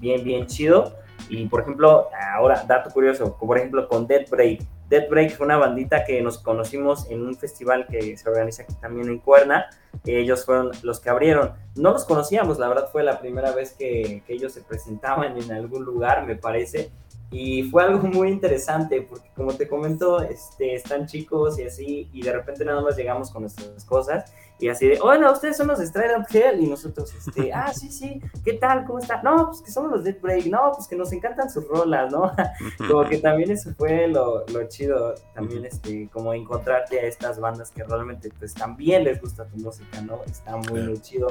bien, 0.00 0.24
bien 0.24 0.46
chido. 0.46 0.96
Y 1.28 1.46
por 1.46 1.62
ejemplo, 1.62 2.08
ahora, 2.34 2.64
dato 2.66 2.90
curioso, 2.90 3.36
por 3.36 3.58
ejemplo 3.58 3.88
con 3.88 4.06
Dead 4.06 4.28
Break. 4.28 4.62
Dead 4.88 5.08
Break 5.08 5.36
fue 5.36 5.46
una 5.46 5.56
bandita 5.56 6.04
que 6.04 6.22
nos 6.22 6.38
conocimos 6.38 7.10
en 7.10 7.26
un 7.26 7.34
festival 7.36 7.86
que 7.88 8.16
se 8.16 8.28
organiza 8.28 8.62
aquí 8.62 8.74
también 8.80 9.08
en 9.08 9.18
Cuerna. 9.18 9.66
Ellos 10.04 10.44
fueron 10.44 10.70
los 10.82 11.00
que 11.00 11.10
abrieron. 11.10 11.52
No 11.74 11.90
los 11.92 12.04
conocíamos, 12.04 12.58
la 12.58 12.68
verdad 12.68 12.88
fue 12.92 13.02
la 13.02 13.18
primera 13.18 13.50
vez 13.52 13.72
que, 13.72 14.22
que 14.26 14.34
ellos 14.34 14.52
se 14.52 14.62
presentaban 14.62 15.36
en 15.36 15.50
algún 15.50 15.84
lugar, 15.84 16.24
me 16.24 16.36
parece. 16.36 16.92
Y 17.30 17.64
fue 17.64 17.82
algo 17.82 18.06
muy 18.08 18.28
interesante 18.28 19.02
porque 19.02 19.30
como 19.34 19.52
te 19.52 19.68
comento, 19.68 20.22
este, 20.22 20.74
están 20.74 21.06
chicos 21.06 21.58
y 21.58 21.64
así, 21.64 22.08
y 22.12 22.22
de 22.22 22.32
repente 22.32 22.64
nada 22.64 22.80
más 22.80 22.96
llegamos 22.96 23.30
con 23.30 23.42
nuestras 23.42 23.84
cosas 23.84 24.32
y 24.58 24.68
así 24.68 24.86
de, 24.86 24.98
hola, 25.02 25.32
ustedes 25.32 25.58
son 25.58 25.66
los 25.66 25.78
de 25.78 26.00
Hell 26.32 26.60
y 26.60 26.66
nosotros, 26.66 27.12
este, 27.14 27.52
ah, 27.54 27.72
sí, 27.74 27.90
sí, 27.90 28.20
¿qué 28.42 28.54
tal? 28.54 28.86
¿Cómo 28.86 28.98
está? 28.98 29.22
No, 29.22 29.48
pues 29.48 29.60
que 29.60 29.70
somos 29.70 29.90
los 29.90 30.04
Dead 30.04 30.18
Break, 30.18 30.46
no, 30.46 30.72
pues 30.74 30.88
que 30.88 30.96
nos 30.96 31.12
encantan 31.12 31.50
sus 31.50 31.68
rolas, 31.68 32.10
¿no? 32.10 32.32
como 32.88 33.04
que 33.06 33.18
también 33.18 33.50
eso 33.50 33.74
fue 33.76 34.08
lo, 34.08 34.46
lo 34.46 34.66
chido, 34.68 35.14
también 35.34 35.66
este, 35.66 36.08
como 36.10 36.32
encontrarte 36.32 37.00
a 37.00 37.02
estas 37.02 37.38
bandas 37.38 37.70
que 37.70 37.84
realmente 37.84 38.30
pues 38.38 38.54
también 38.54 39.04
les 39.04 39.20
gusta 39.20 39.44
tu 39.46 39.58
música, 39.58 40.00
¿no? 40.00 40.20
Está 40.24 40.56
muy, 40.56 40.80
muy 40.80 41.00
chido. 41.02 41.28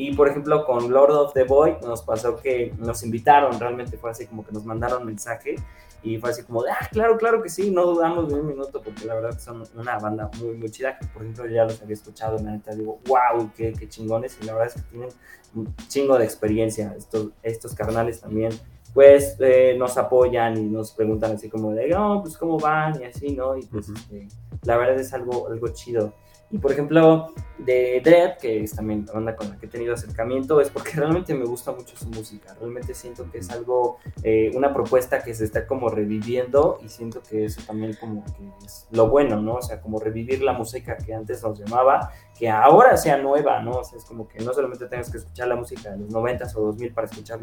Y 0.00 0.14
por 0.14 0.28
ejemplo, 0.28 0.64
con 0.64 0.90
Lord 0.90 1.10
of 1.10 1.34
the 1.34 1.44
Void 1.44 1.82
nos 1.82 2.00
pasó 2.00 2.34
que 2.34 2.72
nos 2.78 3.02
invitaron, 3.02 3.60
realmente 3.60 3.98
fue 3.98 4.10
así 4.10 4.26
como 4.26 4.46
que 4.46 4.50
nos 4.50 4.64
mandaron 4.64 5.04
mensaje 5.04 5.56
y 6.02 6.16
fue 6.16 6.30
así 6.30 6.42
como 6.42 6.62
de, 6.62 6.70
ah, 6.70 6.88
claro, 6.90 7.18
claro 7.18 7.42
que 7.42 7.50
sí, 7.50 7.70
no 7.70 7.84
dudamos 7.84 8.30
de 8.30 8.40
un 8.40 8.46
minuto 8.46 8.80
porque 8.82 9.04
la 9.04 9.16
verdad 9.16 9.38
son 9.38 9.62
una 9.74 9.98
banda 9.98 10.30
muy, 10.40 10.56
muy 10.56 10.70
chida 10.70 10.98
que 10.98 11.06
por 11.08 11.20
ejemplo 11.20 11.46
ya 11.48 11.64
los 11.64 11.82
había 11.82 11.92
escuchado 11.92 12.38
y 12.38 12.42
la 12.42 12.52
neta 12.52 12.74
digo, 12.74 12.98
wow, 13.08 13.50
qué, 13.54 13.74
qué 13.78 13.90
chingones 13.90 14.38
y 14.40 14.46
la 14.46 14.54
verdad 14.54 14.68
es 14.74 14.82
que 14.82 14.88
tienen 14.88 15.10
un 15.54 15.76
chingo 15.88 16.16
de 16.16 16.24
experiencia 16.24 16.94
estos, 16.96 17.28
estos 17.42 17.74
carnales 17.74 18.22
también. 18.22 18.52
Pues 18.94 19.36
eh, 19.38 19.76
nos 19.78 19.98
apoyan 19.98 20.56
y 20.56 20.62
nos 20.62 20.92
preguntan 20.92 21.32
así 21.32 21.50
como 21.50 21.72
de, 21.72 21.88
no, 21.88 22.22
pues 22.22 22.38
cómo 22.38 22.58
van 22.58 23.02
y 23.02 23.04
así, 23.04 23.36
¿no? 23.36 23.54
Y 23.54 23.66
pues 23.66 23.90
este, 23.90 24.28
la 24.62 24.78
verdad 24.78 24.98
es 24.98 25.12
algo, 25.12 25.46
algo 25.48 25.68
chido. 25.68 26.14
Y 26.52 26.58
por 26.58 26.72
ejemplo, 26.72 27.32
de 27.58 28.00
Dread, 28.02 28.38
que 28.38 28.64
es 28.64 28.74
también 28.74 29.04
la 29.06 29.12
banda 29.12 29.36
con 29.36 29.50
la 29.50 29.56
que 29.56 29.66
he 29.66 29.68
tenido 29.68 29.94
acercamiento, 29.94 30.60
es 30.60 30.70
porque 30.70 30.92
realmente 30.96 31.32
me 31.34 31.44
gusta 31.44 31.72
mucho 31.72 31.96
su 31.96 32.08
música. 32.08 32.54
Realmente 32.58 32.92
siento 32.94 33.30
que 33.30 33.38
es 33.38 33.50
algo, 33.50 33.98
eh, 34.22 34.50
una 34.54 34.72
propuesta 34.72 35.22
que 35.22 35.32
se 35.34 35.44
está 35.44 35.66
como 35.66 35.88
reviviendo 35.88 36.80
y 36.84 36.88
siento 36.88 37.22
que 37.22 37.44
eso 37.44 37.60
también 37.66 37.94
como 37.94 38.24
que 38.24 38.50
es 38.64 38.88
lo 38.90 39.08
bueno, 39.08 39.40
¿no? 39.40 39.54
O 39.54 39.62
sea, 39.62 39.80
como 39.80 40.00
revivir 40.00 40.42
la 40.42 40.52
música 40.52 40.96
que 40.96 41.14
antes 41.14 41.42
nos 41.42 41.58
llamaba, 41.58 42.10
que 42.36 42.48
ahora 42.48 42.96
sea 42.96 43.16
nueva, 43.18 43.60
¿no? 43.62 43.72
O 43.72 43.84
sea, 43.84 43.98
es 43.98 44.04
como 44.04 44.26
que 44.26 44.40
no 44.40 44.52
solamente 44.52 44.86
tengas 44.86 45.10
que 45.10 45.18
escuchar 45.18 45.48
la 45.48 45.56
música 45.56 45.90
de 45.90 45.98
los 45.98 46.10
90s 46.10 46.56
o 46.56 46.62
2000 46.62 46.92
para 46.92 47.06
escuchar 47.06 47.38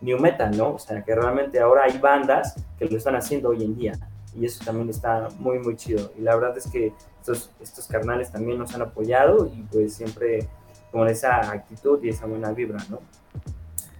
new 0.00 0.18
metal, 0.18 0.56
¿no? 0.56 0.74
O 0.74 0.78
sea, 0.78 1.02
que 1.02 1.14
realmente 1.14 1.58
ahora 1.58 1.84
hay 1.84 1.98
bandas 1.98 2.54
que 2.78 2.86
lo 2.86 2.96
están 2.98 3.16
haciendo 3.16 3.48
hoy 3.48 3.64
en 3.64 3.74
día. 3.74 3.92
Y 4.36 4.44
eso 4.44 4.64
también 4.64 4.88
está 4.90 5.28
muy, 5.38 5.58
muy 5.60 5.76
chido. 5.76 6.12
Y 6.18 6.22
la 6.22 6.34
verdad 6.34 6.58
es 6.58 6.66
que 6.66 6.92
estos, 7.24 7.50
estos 7.58 7.86
carnales 7.86 8.30
también 8.30 8.58
nos 8.58 8.74
han 8.74 8.82
apoyado 8.82 9.46
y 9.46 9.62
pues 9.72 9.94
siempre 9.94 10.46
con 10.92 11.08
esa 11.08 11.50
actitud 11.50 11.98
y 12.04 12.10
esa 12.10 12.26
buena 12.26 12.52
vibra, 12.52 12.78
¿no? 12.90 13.00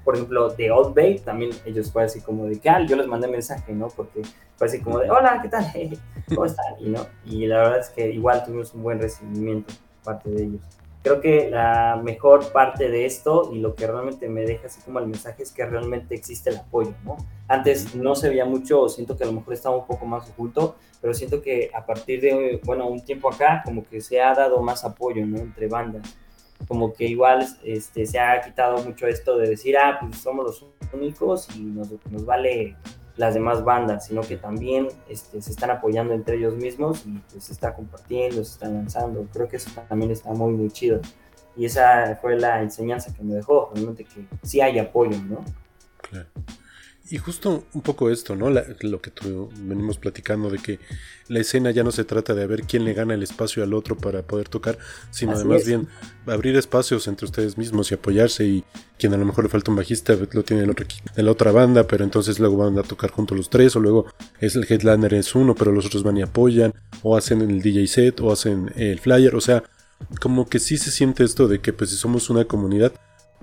Por 0.05 0.17
ejemplo, 0.17 0.51
de 0.51 0.71
Old 0.71 0.95
Bay, 0.95 1.19
también 1.19 1.51
ellos 1.65 1.91
fue 1.91 2.05
así 2.05 2.21
como 2.21 2.45
de 2.45 2.61
que, 2.61 2.69
ah, 2.69 2.85
yo 2.87 2.97
les 2.97 3.07
mandé 3.07 3.27
mensaje, 3.27 3.73
¿no? 3.73 3.89
Porque 3.89 4.21
fue 4.57 4.67
así 4.67 4.81
como 4.81 4.99
de, 4.99 5.11
hola, 5.11 5.41
¿qué 5.41 5.49
tal? 5.49 5.65
¿Cómo 6.29 6.45
están? 6.45 6.75
Y, 6.79 6.91
¿no? 6.91 7.07
y 7.25 7.47
la 7.47 7.63
verdad 7.63 7.79
es 7.79 7.89
que 7.89 8.11
igual 8.11 8.45
tuvimos 8.45 8.75
un 8.75 8.83
buen 8.83 9.01
recibimiento 9.01 9.73
parte 10.05 10.29
de 10.29 10.43
ellos. 10.43 10.63
Creo 11.05 11.21
que 11.21 11.51
la 11.51 12.01
mejor 12.03 12.51
parte 12.51 12.89
de 12.89 13.05
esto 13.05 13.51
y 13.53 13.59
lo 13.59 13.75
que 13.75 13.87
realmente 13.87 14.27
me 14.27 14.41
deja 14.41 14.69
así 14.69 14.81
como 14.81 14.99
el 15.01 15.07
mensaje 15.07 15.43
es 15.43 15.53
que 15.53 15.67
realmente 15.67 16.15
existe 16.15 16.49
el 16.49 16.57
apoyo, 16.57 16.95
¿no? 17.05 17.19
Antes 17.47 17.95
no 17.95 18.15
se 18.15 18.31
veía 18.31 18.47
mucho, 18.47 18.89
siento 18.89 19.15
que 19.15 19.25
a 19.25 19.27
lo 19.27 19.35
mejor 19.35 19.53
estaba 19.53 19.77
un 19.77 19.87
poco 19.87 20.07
más 20.07 20.31
oculto, 20.31 20.77
pero 21.03 21.13
siento 21.13 21.43
que 21.43 21.71
a 21.75 21.85
partir 21.85 22.23
de, 22.23 22.59
bueno, 22.65 22.87
un 22.87 23.05
tiempo 23.05 23.31
acá, 23.31 23.61
como 23.67 23.85
que 23.87 24.01
se 24.01 24.23
ha 24.23 24.35
dado 24.35 24.63
más 24.63 24.83
apoyo, 24.83 25.27
¿no? 25.27 25.37
Entre 25.37 25.69
bandas 25.69 26.17
como 26.67 26.95
que 26.95 27.05
igual 27.05 27.47
este, 27.63 28.07
se 28.07 28.19
ha 28.19 28.41
quitado 28.41 28.83
mucho 28.83 29.07
esto 29.07 29.37
de 29.37 29.49
decir, 29.49 29.77
ah, 29.77 29.99
pues 30.01 30.17
somos 30.17 30.47
los 30.47 30.67
únicos 30.93 31.49
y 31.57 31.61
nos, 31.61 31.91
nos 32.11 32.25
vale 32.25 32.77
las 33.17 33.35
demás 33.35 33.65
bandas, 33.65 34.07
sino 34.07 34.23
que 34.23 34.37
también 34.37 34.89
este, 35.09 35.41
se 35.41 35.51
están 35.51 35.71
apoyando 35.71 36.15
entre 36.15 36.37
ellos 36.37 36.55
mismos 36.55 37.05
y 37.07 37.19
pues, 37.31 37.45
se 37.45 37.53
está 37.53 37.75
compartiendo, 37.75 38.45
se 38.45 38.53
están 38.53 38.75
lanzando. 38.75 39.27
Creo 39.33 39.49
que 39.49 39.57
eso 39.57 39.71
también 39.89 40.11
está 40.11 40.31
muy, 40.31 40.53
muy 40.53 40.71
chido. 40.71 41.01
Y 41.57 41.67
esa 41.67 42.17
fue 42.21 42.37
la 42.39 42.61
enseñanza 42.63 43.15
que 43.15 43.23
me 43.23 43.35
dejó, 43.35 43.71
realmente 43.73 44.05
que 44.05 44.27
sí 44.43 44.61
hay 44.61 44.79
apoyo, 44.79 45.17
¿no? 45.29 45.45
Claro. 46.11 46.27
Y 47.11 47.19
justo 47.19 47.65
un 47.75 47.83
poco 47.83 48.09
esto, 48.09 48.35
¿no? 48.35 48.49
La- 48.49 48.65
lo 48.81 49.03
que 49.03 49.11
tú 49.11 49.51
venimos 49.59 49.99
platicando 49.99 50.49
de 50.49 50.59
que 50.59 50.79
la 51.29 51.41
escena 51.41 51.71
ya 51.71 51.85
no 51.85 51.93
se 51.93 52.05
trata 52.05 52.35
de 52.35 52.47
ver 52.47 52.63
quién 52.63 52.85
le 52.87 52.95
gana 52.95 53.13
el 53.13 53.23
espacio 53.23 53.63
al 53.63 53.75
otro 53.75 53.95
para 53.97 54.23
poder 54.23 54.49
tocar, 54.49 54.79
sino 55.11 55.33
Así 55.33 55.41
además 55.43 55.61
es. 55.63 55.67
bien 55.67 55.89
abrir 56.27 56.57
espacios 56.57 57.07
entre 57.07 57.27
ustedes 57.27 57.59
mismos 57.59 57.91
y 57.91 57.95
apoyarse 57.95 58.47
y 58.47 58.65
quien 58.99 59.13
a 59.13 59.19
lo 59.19 59.27
mejor 59.27 59.45
le 59.45 59.51
falta 59.51 59.71
un 59.71 59.77
bajista 59.77 60.17
lo 60.33 60.45
tiene 60.45 60.63
el 60.63 60.71
otro 60.71 60.87
de 61.15 61.23
la 61.23 61.31
otra 61.31 61.53
banda, 61.53 61.87
pero 61.87 62.05
entonces 62.05 62.39
luego 62.41 62.57
van 62.57 62.79
a 62.79 62.83
tocar 62.83 63.11
juntos 63.11 63.37
los 63.37 63.51
tres 63.51 63.77
o 63.77 63.81
luego 63.81 64.07
es 64.41 64.57
el 64.57 64.65
headliner 64.67 65.13
es 65.13 65.35
uno, 65.35 65.55
pero 65.55 65.73
los 65.73 65.85
otros 65.85 66.03
van 66.05 66.17
y 66.17 66.23
apoyan 66.23 66.73
o 67.03 67.19
hacen 67.19 67.43
el 67.43 67.61
DJ 67.61 67.87
set 67.87 68.21
o 68.23 68.33
hacen 68.33 68.73
el 68.77 68.99
flyer, 68.99 69.35
o 69.37 69.43
sea, 69.43 69.63
como 70.23 70.49
que 70.49 70.59
sí 70.59 70.79
se 70.79 70.91
siente 70.91 71.23
esto 71.23 71.49
de 71.49 71.61
que 71.61 71.75
pues 71.75 71.91
si 71.91 71.97
somos 71.97 72.31
una 72.31 72.47
comunidad, 72.47 72.93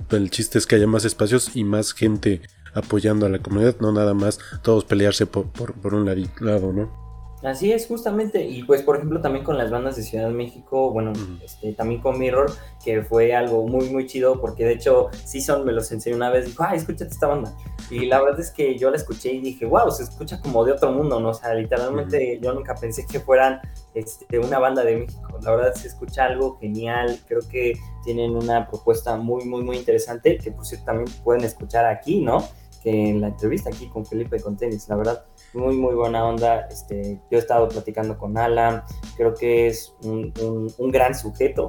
el 0.09 0.31
chiste 0.31 0.57
es 0.57 0.65
que 0.65 0.75
haya 0.77 0.87
más 0.87 1.05
espacios 1.05 1.55
y 1.55 1.63
más 1.63 1.93
gente 1.93 2.41
apoyando 2.73 3.25
a 3.25 3.29
la 3.29 3.39
comunidad, 3.39 3.75
no 3.79 3.91
nada 3.91 4.13
más 4.13 4.39
todos 4.61 4.85
pelearse 4.85 5.25
por, 5.25 5.47
por, 5.51 5.73
por 5.73 5.93
un 5.93 6.05
lado, 6.39 6.73
¿no? 6.73 7.10
Así 7.43 7.71
es, 7.71 7.87
justamente. 7.87 8.45
Y 8.45 8.63
pues, 8.63 8.83
por 8.83 8.97
ejemplo, 8.97 9.19
también 9.19 9.43
con 9.43 9.57
las 9.57 9.71
bandas 9.71 9.95
de 9.95 10.03
Ciudad 10.03 10.27
de 10.27 10.33
México, 10.33 10.91
bueno, 10.91 11.11
este, 11.43 11.73
también 11.73 11.99
con 11.99 12.19
Mirror, 12.19 12.51
que 12.83 13.01
fue 13.01 13.33
algo 13.33 13.67
muy, 13.67 13.89
muy 13.89 14.05
chido, 14.05 14.39
porque 14.39 14.63
de 14.63 14.73
hecho, 14.73 15.09
Season 15.25 15.65
me 15.65 15.71
los 15.71 15.91
enseñó 15.91 16.15
una 16.15 16.29
vez, 16.29 16.45
dijo, 16.45 16.63
ay, 16.63 16.77
escúchate 16.77 17.11
esta 17.11 17.27
banda. 17.27 17.55
Y 17.89 18.05
la 18.05 18.21
verdad 18.21 18.39
es 18.39 18.51
que 18.51 18.77
yo 18.77 18.91
la 18.91 18.97
escuché 18.97 19.33
y 19.33 19.41
dije, 19.41 19.65
wow, 19.65 19.89
se 19.91 20.03
escucha 20.03 20.39
como 20.39 20.63
de 20.63 20.73
otro 20.73 20.91
mundo, 20.91 21.19
¿no? 21.19 21.29
O 21.29 21.33
sea, 21.33 21.53
literalmente 21.55 22.39
yo 22.41 22.53
nunca 22.53 22.75
pensé 22.75 23.05
que 23.07 23.19
fueran 23.19 23.59
este, 23.95 24.37
una 24.37 24.59
banda 24.59 24.83
de 24.83 24.97
México. 24.97 25.39
La 25.41 25.51
verdad 25.51 25.73
se 25.73 25.87
escucha 25.87 26.25
algo 26.25 26.57
genial, 26.59 27.19
creo 27.27 27.41
que 27.49 27.73
tienen 28.03 28.35
una 28.35 28.67
propuesta 28.67 29.17
muy, 29.17 29.45
muy, 29.45 29.63
muy 29.63 29.77
interesante, 29.77 30.37
que 30.37 30.51
por 30.51 30.65
cierto 30.65 30.85
también 30.85 31.09
pueden 31.23 31.43
escuchar 31.43 31.85
aquí, 31.87 32.21
¿no? 32.21 32.47
Que 32.83 33.09
en 33.09 33.21
la 33.21 33.27
entrevista 33.27 33.69
aquí 33.69 33.87
con 33.89 34.05
Felipe 34.05 34.39
con 34.39 34.57
Tenis, 34.57 34.87
la 34.89 34.95
verdad, 34.95 35.25
muy, 35.53 35.75
muy 35.75 35.93
buena 35.95 36.25
onda. 36.25 36.61
Este, 36.69 37.19
yo 37.29 37.37
he 37.37 37.41
estado 37.41 37.67
platicando 37.67 38.17
con 38.17 38.37
Alan, 38.37 38.83
creo 39.17 39.33
que 39.33 39.67
es 39.67 39.93
un, 40.03 40.33
un- 40.41 40.73
un 40.77 40.91
gran 40.91 41.13
sujeto. 41.15 41.67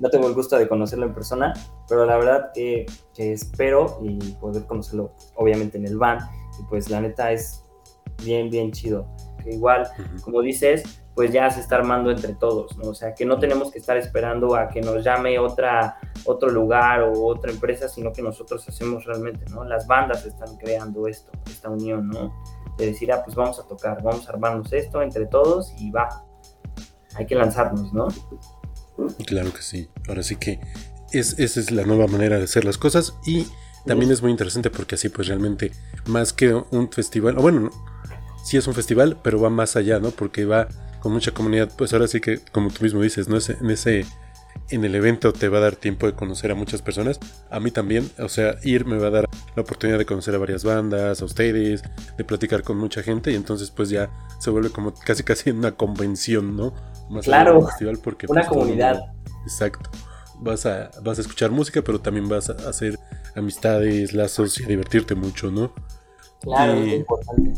no 0.00 0.08
tengo 0.10 0.26
el 0.28 0.34
gusto 0.34 0.58
de 0.58 0.68
conocerlo 0.68 1.06
en 1.06 1.14
persona, 1.14 1.52
pero 1.88 2.04
la 2.06 2.16
verdad 2.16 2.50
que, 2.54 2.86
que 3.14 3.32
espero 3.32 3.98
y 4.02 4.18
poder 4.34 4.64
conocerlo, 4.66 5.12
obviamente, 5.36 5.78
en 5.78 5.86
el 5.86 5.98
van. 5.98 6.18
Y 6.60 6.64
pues 6.68 6.90
la 6.90 7.00
neta 7.00 7.32
es 7.32 7.62
bien, 8.24 8.50
bien 8.50 8.72
chido. 8.72 9.06
Que 9.42 9.54
igual, 9.54 9.88
como 10.22 10.40
dices, 10.40 10.82
pues 11.14 11.32
ya 11.32 11.50
se 11.50 11.60
está 11.60 11.76
armando 11.76 12.10
entre 12.10 12.34
todos, 12.34 12.76
¿no? 12.78 12.90
O 12.90 12.94
sea, 12.94 13.12
que 13.14 13.24
no 13.26 13.38
tenemos 13.38 13.70
que 13.72 13.78
estar 13.78 13.96
esperando 13.96 14.54
a 14.54 14.68
que 14.68 14.80
nos 14.80 15.02
llame 15.04 15.38
otra, 15.38 15.98
otro 16.24 16.48
lugar 16.48 17.02
o 17.02 17.26
otra 17.26 17.50
empresa, 17.50 17.88
sino 17.88 18.12
que 18.12 18.22
nosotros 18.22 18.66
hacemos 18.68 19.04
realmente, 19.04 19.44
¿no? 19.50 19.64
Las 19.64 19.86
bandas 19.86 20.24
están 20.24 20.56
creando 20.58 21.06
esto, 21.08 21.32
esta 21.46 21.68
unión, 21.70 22.08
¿no? 22.08 22.32
De 22.84 22.90
decir, 22.92 23.12
ah, 23.12 23.22
pues 23.24 23.36
vamos 23.36 23.58
a 23.58 23.62
tocar, 23.64 24.02
vamos 24.02 24.26
a 24.28 24.32
armarnos 24.32 24.72
esto 24.72 25.02
entre 25.02 25.26
todos 25.26 25.72
y 25.78 25.90
va. 25.90 26.08
Hay 27.14 27.26
que 27.26 27.34
lanzarnos, 27.34 27.92
¿no? 27.92 28.08
Claro 29.26 29.52
que 29.52 29.62
sí. 29.62 29.88
Ahora 30.08 30.22
sí 30.22 30.36
que 30.36 30.60
es, 31.12 31.38
esa 31.38 31.60
es 31.60 31.70
la 31.70 31.84
nueva 31.84 32.06
manera 32.06 32.38
de 32.38 32.44
hacer 32.44 32.64
las 32.64 32.78
cosas 32.78 33.14
y 33.26 33.46
también 33.86 34.10
es 34.12 34.22
muy 34.22 34.30
interesante 34.30 34.70
porque 34.70 34.94
así 34.94 35.08
pues 35.08 35.28
realmente 35.28 35.72
más 36.06 36.32
que 36.32 36.54
un 36.54 36.90
festival, 36.90 37.38
o 37.38 37.42
bueno, 37.42 37.60
no, 37.60 37.70
sí 38.44 38.56
es 38.56 38.66
un 38.66 38.74
festival, 38.74 39.18
pero 39.22 39.40
va 39.40 39.50
más 39.50 39.76
allá, 39.76 39.98
¿no? 39.98 40.10
Porque 40.10 40.44
va 40.44 40.68
con 41.00 41.12
mucha 41.12 41.32
comunidad, 41.32 41.70
pues 41.76 41.92
ahora 41.92 42.06
sí 42.08 42.20
que 42.20 42.38
como 42.52 42.70
tú 42.70 42.82
mismo 42.84 43.02
dices, 43.02 43.28
¿no? 43.28 43.36
Ese- 43.36 43.56
en 43.60 43.70
ese 43.70 44.06
en 44.74 44.84
el 44.84 44.94
evento 44.94 45.32
te 45.32 45.48
va 45.48 45.58
a 45.58 45.60
dar 45.60 45.76
tiempo 45.76 46.06
de 46.06 46.14
conocer 46.14 46.50
a 46.50 46.54
muchas 46.54 46.82
personas, 46.82 47.20
a 47.50 47.60
mí 47.60 47.70
también, 47.70 48.10
o 48.18 48.28
sea, 48.28 48.56
ir 48.64 48.84
me 48.86 48.96
va 48.98 49.08
a 49.08 49.10
dar 49.10 49.28
la 49.54 49.62
oportunidad 49.62 49.98
de 49.98 50.06
conocer 50.06 50.34
a 50.34 50.38
varias 50.38 50.64
bandas, 50.64 51.22
a 51.22 51.24
ustedes, 51.24 51.82
de 52.16 52.24
platicar 52.24 52.62
con 52.62 52.78
mucha 52.78 53.02
gente 53.02 53.30
y 53.32 53.34
entonces 53.34 53.70
pues 53.70 53.88
ya 53.90 54.10
se 54.40 54.50
vuelve 54.50 54.70
como 54.70 54.92
casi 54.94 55.22
casi 55.22 55.50
una 55.50 55.72
convención, 55.72 56.56
¿no? 56.56 56.72
Más 57.10 57.24
Claro, 57.24 57.58
un 57.60 57.66
festival 57.66 57.98
porque 58.02 58.26
una 58.28 58.40
pues, 58.40 58.48
mundo- 58.48 58.60
comunidad. 58.64 59.00
Exacto. 59.44 59.90
Vas 60.40 60.66
a, 60.66 60.90
vas 61.02 61.18
a 61.18 61.20
escuchar 61.20 61.50
música, 61.50 61.82
pero 61.82 62.00
también 62.00 62.28
vas 62.28 62.50
a 62.50 62.54
hacer 62.68 62.98
amistades, 63.36 64.12
lazos 64.12 64.58
y 64.60 64.64
a 64.64 64.66
divertirte 64.66 65.14
mucho, 65.14 65.50
¿no? 65.50 65.72
Claro, 66.40 66.72
es 66.74 66.94
importante. 66.94 67.52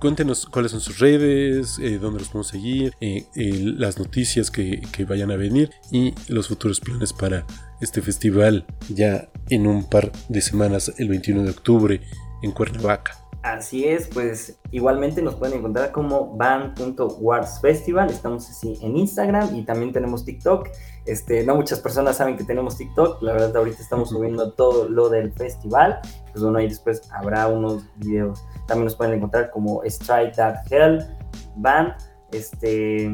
Cuéntenos 0.00 0.46
cuáles 0.46 0.70
son 0.70 0.80
sus 0.80 1.00
redes, 1.00 1.78
eh, 1.80 1.98
dónde 1.98 2.20
los 2.20 2.28
podemos 2.28 2.48
seguir, 2.48 2.94
eh, 3.00 3.26
eh, 3.34 3.50
las 3.76 3.98
noticias 3.98 4.48
que, 4.48 4.80
que 4.92 5.04
vayan 5.04 5.32
a 5.32 5.36
venir 5.36 5.70
y 5.90 6.14
los 6.28 6.46
futuros 6.46 6.80
planes 6.80 7.12
para 7.12 7.44
este 7.80 8.00
festival 8.00 8.64
ya 8.88 9.28
en 9.50 9.66
un 9.66 9.84
par 9.84 10.12
de 10.28 10.40
semanas, 10.40 10.94
el 10.98 11.08
21 11.08 11.42
de 11.42 11.50
octubre, 11.50 12.00
en 12.42 12.52
Cuernavaca. 12.52 13.28
Así 13.42 13.84
es, 13.86 14.08
pues 14.08 14.58
igualmente 14.72 15.22
nos 15.22 15.36
pueden 15.36 15.58
encontrar 15.58 15.92
como 15.92 16.36
band.wars 16.36 17.60
festival, 17.60 18.10
estamos 18.10 18.50
así 18.50 18.78
en 18.82 18.96
Instagram 18.96 19.54
y 19.56 19.64
también 19.64 19.92
tenemos 19.92 20.24
TikTok. 20.24 20.68
Este, 21.06 21.44
no 21.44 21.54
muchas 21.54 21.80
personas 21.80 22.16
saben 22.16 22.36
que 22.36 22.44
tenemos 22.44 22.76
TikTok, 22.76 23.22
la 23.22 23.32
verdad 23.32 23.56
ahorita 23.56 23.80
estamos 23.80 24.10
subiendo 24.10 24.52
todo 24.52 24.88
lo 24.88 25.08
del 25.08 25.32
festival, 25.32 26.00
pues 26.32 26.42
bueno, 26.42 26.58
ahí 26.58 26.68
después 26.68 27.02
habrá 27.12 27.46
unos 27.46 27.84
videos. 27.96 28.44
También 28.68 28.84
nos 28.84 28.94
pueden 28.94 29.14
encontrar 29.14 29.50
como 29.50 29.82
Strike 29.82 30.36
That 30.36 30.70
Hell 30.70 31.04
Band, 31.56 31.94
este, 32.30 33.10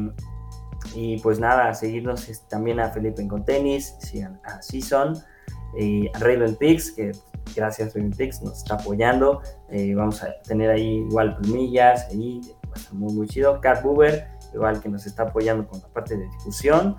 y 0.93 1.17
pues 1.19 1.39
nada, 1.39 1.73
seguirnos 1.73 2.29
también 2.47 2.79
a 2.79 2.89
Felipe 2.89 3.21
en 3.21 3.27
con 3.27 3.43
tenis, 3.43 3.95
sigan 3.99 4.39
a 4.43 4.61
Season, 4.61 5.15
a 5.15 6.19
Raven 6.19 6.55
Pix, 6.55 6.91
que 6.91 7.11
gracias 7.55 7.95
Raven 7.95 8.11
Pix 8.11 8.41
nos 8.41 8.59
está 8.59 8.75
apoyando. 8.75 9.41
Eh, 9.69 9.95
vamos 9.95 10.21
a 10.23 10.33
tener 10.43 10.69
ahí 10.69 11.05
igual 11.09 11.37
plumillas, 11.37 12.07
ahí 12.09 12.41
va 12.65 12.73
a 12.75 12.79
estar 12.79 12.93
muy, 12.93 13.13
muy 13.13 13.27
chido. 13.27 13.59
Cat 13.61 13.81
Buber, 13.81 14.27
igual 14.53 14.79
que 14.81 14.89
nos 14.89 15.05
está 15.05 15.23
apoyando 15.23 15.67
con 15.67 15.79
la 15.81 15.87
parte 15.87 16.17
de 16.17 16.23
difusión. 16.23 16.95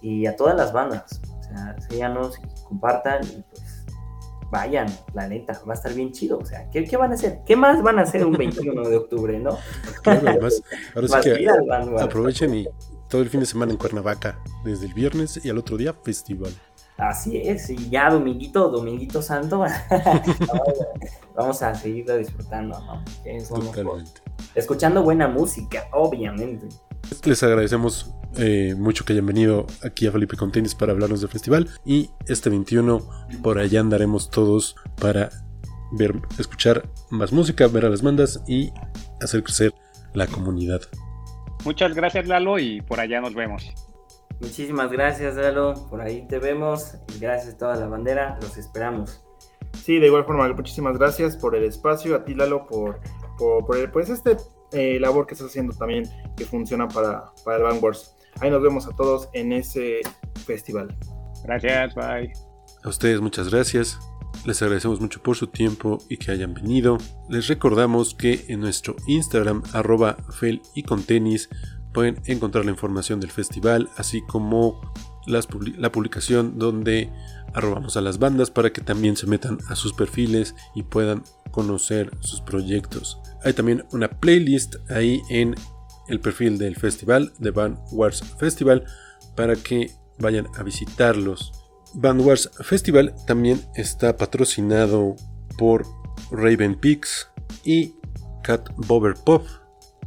Y 0.00 0.26
a 0.26 0.36
todas 0.36 0.56
las 0.56 0.72
bandas, 0.72 1.20
o 1.40 1.42
sea, 1.42 1.76
síganos 1.88 2.38
y 2.38 2.64
compartan 2.64 3.24
y 3.24 3.42
pues 3.50 3.67
vayan, 4.50 4.86
la 5.14 5.28
neta, 5.28 5.60
va 5.68 5.74
a 5.74 5.76
estar 5.76 5.92
bien 5.94 6.12
chido. 6.12 6.38
O 6.38 6.44
sea, 6.44 6.68
¿qué, 6.70 6.84
qué 6.84 6.96
van 6.96 7.12
a 7.12 7.14
hacer? 7.14 7.40
¿Qué 7.46 7.56
más 7.56 7.82
van 7.82 7.98
a 7.98 8.02
hacer 8.02 8.24
un 8.24 8.32
21 8.32 8.88
de 8.88 8.96
octubre, 8.96 9.38
no? 9.38 9.58
Claro, 10.02 10.28
además, 10.28 10.62
ahora 10.94 11.08
sí 11.08 11.30
que 11.30 11.48
aprovechen 12.00 12.54
y 12.54 12.68
todo 13.08 13.22
el 13.22 13.30
fin 13.30 13.40
de 13.40 13.46
semana 13.46 13.72
en 13.72 13.78
Cuernavaca, 13.78 14.38
desde 14.64 14.86
el 14.86 14.94
viernes 14.94 15.40
y 15.42 15.48
al 15.48 15.58
otro 15.58 15.76
día 15.76 15.94
festival. 15.94 16.52
Así 16.98 17.36
es, 17.36 17.70
y 17.70 17.90
ya 17.90 18.10
dominguito, 18.10 18.70
dominguito 18.70 19.22
santo, 19.22 19.64
vamos 21.36 21.62
a 21.62 21.72
seguirlo 21.74 22.16
disfrutando, 22.16 22.78
¿no? 22.80 23.04
Totalmente. 23.48 24.20
Escuchando 24.54 25.02
buena 25.02 25.28
música, 25.28 25.86
obviamente. 25.92 26.66
Les 27.24 27.42
agradecemos 27.42 28.12
eh, 28.36 28.74
mucho 28.76 29.04
que 29.04 29.12
hayan 29.12 29.26
venido 29.26 29.66
aquí 29.82 30.06
a 30.06 30.12
Felipe 30.12 30.36
con 30.36 30.52
Tenis 30.52 30.74
para 30.74 30.92
hablarnos 30.92 31.20
del 31.20 31.30
festival. 31.30 31.68
Y 31.84 32.10
este 32.26 32.50
21 32.50 33.00
por 33.42 33.58
allá 33.58 33.80
andaremos 33.80 34.30
todos 34.30 34.76
para 35.00 35.30
ver, 35.92 36.14
escuchar 36.38 36.88
más 37.10 37.32
música, 37.32 37.66
ver 37.68 37.86
a 37.86 37.90
las 37.90 38.02
bandas 38.02 38.42
y 38.46 38.72
hacer 39.20 39.42
crecer 39.42 39.74
la 40.14 40.26
comunidad. 40.26 40.80
Muchas 41.64 41.94
gracias, 41.94 42.26
Lalo, 42.28 42.58
y 42.58 42.80
por 42.82 43.00
allá 43.00 43.20
nos 43.20 43.34
vemos. 43.34 43.72
Muchísimas 44.40 44.92
gracias, 44.92 45.36
Lalo. 45.36 45.74
Por 45.88 46.00
ahí 46.00 46.26
te 46.28 46.38
vemos. 46.38 46.94
Gracias 47.20 47.54
a 47.54 47.58
toda 47.58 47.76
la 47.76 47.88
bandera. 47.88 48.38
Los 48.40 48.56
esperamos. 48.56 49.20
Sí, 49.82 49.98
de 49.98 50.06
igual 50.06 50.24
forma, 50.24 50.48
muchísimas 50.52 50.98
gracias 50.98 51.36
por 51.36 51.56
el 51.56 51.64
espacio, 51.64 52.14
a 52.16 52.24
ti 52.24 52.34
Lalo 52.34 52.66
por, 52.66 53.00
por, 53.36 53.66
por 53.66 53.76
el, 53.76 53.90
pues 53.90 54.08
este 54.08 54.36
eh, 54.72 54.98
labor 55.00 55.26
que 55.26 55.34
estás 55.34 55.48
haciendo 55.48 55.74
también 55.74 56.04
que 56.36 56.44
funciona 56.44 56.88
para, 56.88 57.32
para 57.44 57.58
el 57.58 57.62
Vanguards. 57.64 58.14
Ahí 58.40 58.50
nos 58.50 58.62
vemos 58.62 58.86
a 58.86 58.90
todos 58.96 59.28
en 59.32 59.52
ese 59.52 60.00
festival. 60.46 60.96
Gracias, 61.44 61.94
bye. 61.94 62.32
A 62.84 62.88
ustedes 62.88 63.20
muchas 63.20 63.50
gracias. 63.50 63.98
Les 64.44 64.62
agradecemos 64.62 65.00
mucho 65.00 65.22
por 65.22 65.36
su 65.36 65.48
tiempo 65.48 65.98
y 66.08 66.16
que 66.16 66.30
hayan 66.30 66.54
venido. 66.54 66.98
Les 67.28 67.48
recordamos 67.48 68.14
que 68.14 68.44
en 68.48 68.60
nuestro 68.60 68.96
Instagram 69.06 69.62
arroba 69.72 70.16
fel 70.30 70.62
y 70.74 70.84
con 70.84 71.02
tenis 71.02 71.48
pueden 71.92 72.20
encontrar 72.26 72.64
la 72.64 72.70
información 72.70 73.20
del 73.20 73.30
festival, 73.30 73.88
así 73.96 74.22
como 74.22 74.80
las 75.26 75.48
la 75.76 75.92
publicación 75.92 76.58
donde 76.58 77.10
arrobamos 77.54 77.96
a 77.96 78.00
las 78.00 78.18
bandas 78.18 78.50
para 78.50 78.72
que 78.72 78.80
también 78.80 79.16
se 79.16 79.26
metan 79.26 79.58
a 79.68 79.74
sus 79.74 79.92
perfiles 79.92 80.54
y 80.74 80.84
puedan 80.84 81.24
conocer 81.50 82.10
sus 82.20 82.40
proyectos. 82.40 83.20
Hay 83.44 83.52
también 83.52 83.84
una 83.92 84.08
playlist 84.08 84.76
ahí 84.90 85.20
en 85.30 85.54
el 86.08 86.20
perfil 86.20 86.58
del 86.58 86.76
festival, 86.76 87.32
de 87.38 87.50
Van 87.50 87.78
Wars 87.92 88.22
Festival, 88.38 88.84
para 89.36 89.56
que 89.56 89.90
vayan 90.18 90.46
a 90.56 90.62
visitarlos. 90.62 91.52
Van 91.94 92.20
Wars 92.20 92.50
Festival 92.60 93.14
también 93.26 93.60
está 93.74 94.16
patrocinado 94.16 95.16
por 95.56 95.86
Raven 96.30 96.78
Peaks 96.78 97.28
y 97.64 97.94
Cat 98.42 98.68
Bober 98.76 99.14
Pop, 99.14 99.46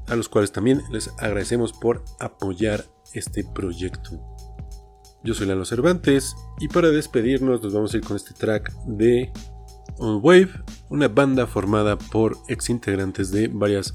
a 0.08 0.16
los 0.16 0.30
cuales 0.30 0.52
también 0.52 0.82
les 0.92 1.10
agradecemos 1.18 1.74
por 1.74 2.04
apoyar 2.20 2.86
este 3.14 3.44
proyecto. 3.44 4.20
Yo 5.24 5.34
soy 5.34 5.48
Lalo 5.48 5.66
Cervantes 5.66 6.36
y 6.60 6.68
para 6.68 6.90
despedirnos 6.90 7.62
nos 7.62 7.74
vamos 7.74 7.94
a 7.94 7.98
ir 7.98 8.04
con 8.04 8.16
este 8.18 8.34
track 8.34 8.72
de 8.86 9.32
On 9.98 10.20
Wave, 10.24 10.50
una 10.90 11.08
banda 11.08 11.46
formada 11.46 11.98
por 11.98 12.38
ex 12.48 12.70
integrantes 12.70 13.32
de 13.32 13.48
varias 13.48 13.94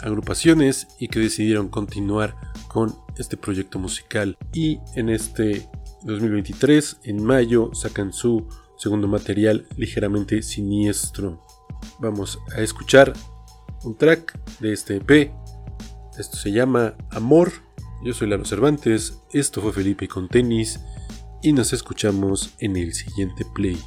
agrupaciones 0.00 0.88
y 0.98 1.08
que 1.08 1.20
decidieron 1.20 1.68
continuar 1.68 2.36
con 2.68 2.94
este 3.16 3.36
proyecto 3.36 3.78
musical. 3.78 4.36
Y 4.52 4.78
en 4.94 5.08
este 5.08 5.68
2023, 6.02 6.98
en 7.04 7.24
mayo, 7.24 7.70
sacan 7.74 8.12
su 8.12 8.46
segundo 8.78 9.08
material 9.08 9.66
ligeramente 9.76 10.42
siniestro. 10.42 11.42
Vamos 11.98 12.38
a 12.56 12.60
escuchar 12.60 13.12
un 13.84 13.96
track 13.96 14.38
de 14.60 14.72
este 14.72 14.96
EP. 14.96 15.32
Esto 16.18 16.36
se 16.36 16.52
llama 16.52 16.94
Amor. 17.10 17.52
Yo 18.04 18.12
soy 18.12 18.28
Lalo 18.28 18.44
Cervantes, 18.44 19.18
esto 19.32 19.62
fue 19.62 19.72
Felipe 19.72 20.06
con 20.06 20.28
tenis 20.28 20.80
y 21.42 21.52
nos 21.52 21.72
escuchamos 21.72 22.54
en 22.58 22.76
el 22.76 22.92
siguiente 22.92 23.44
play. 23.54 23.78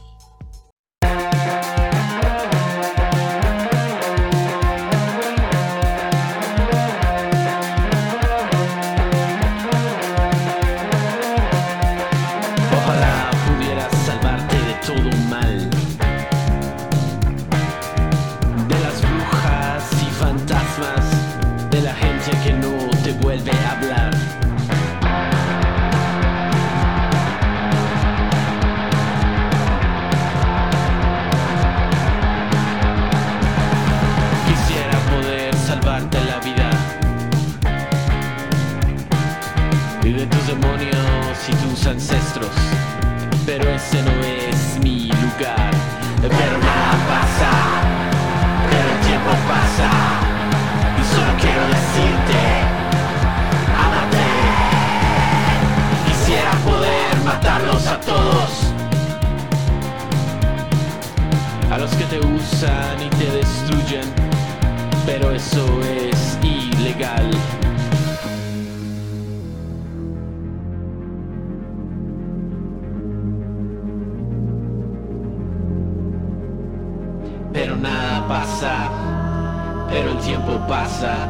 Pasa 80.69 81.27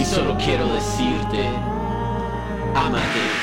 y 0.00 0.02
solo 0.04 0.34
quiero 0.38 0.72
decirte, 0.72 1.50
amate. 2.74 3.37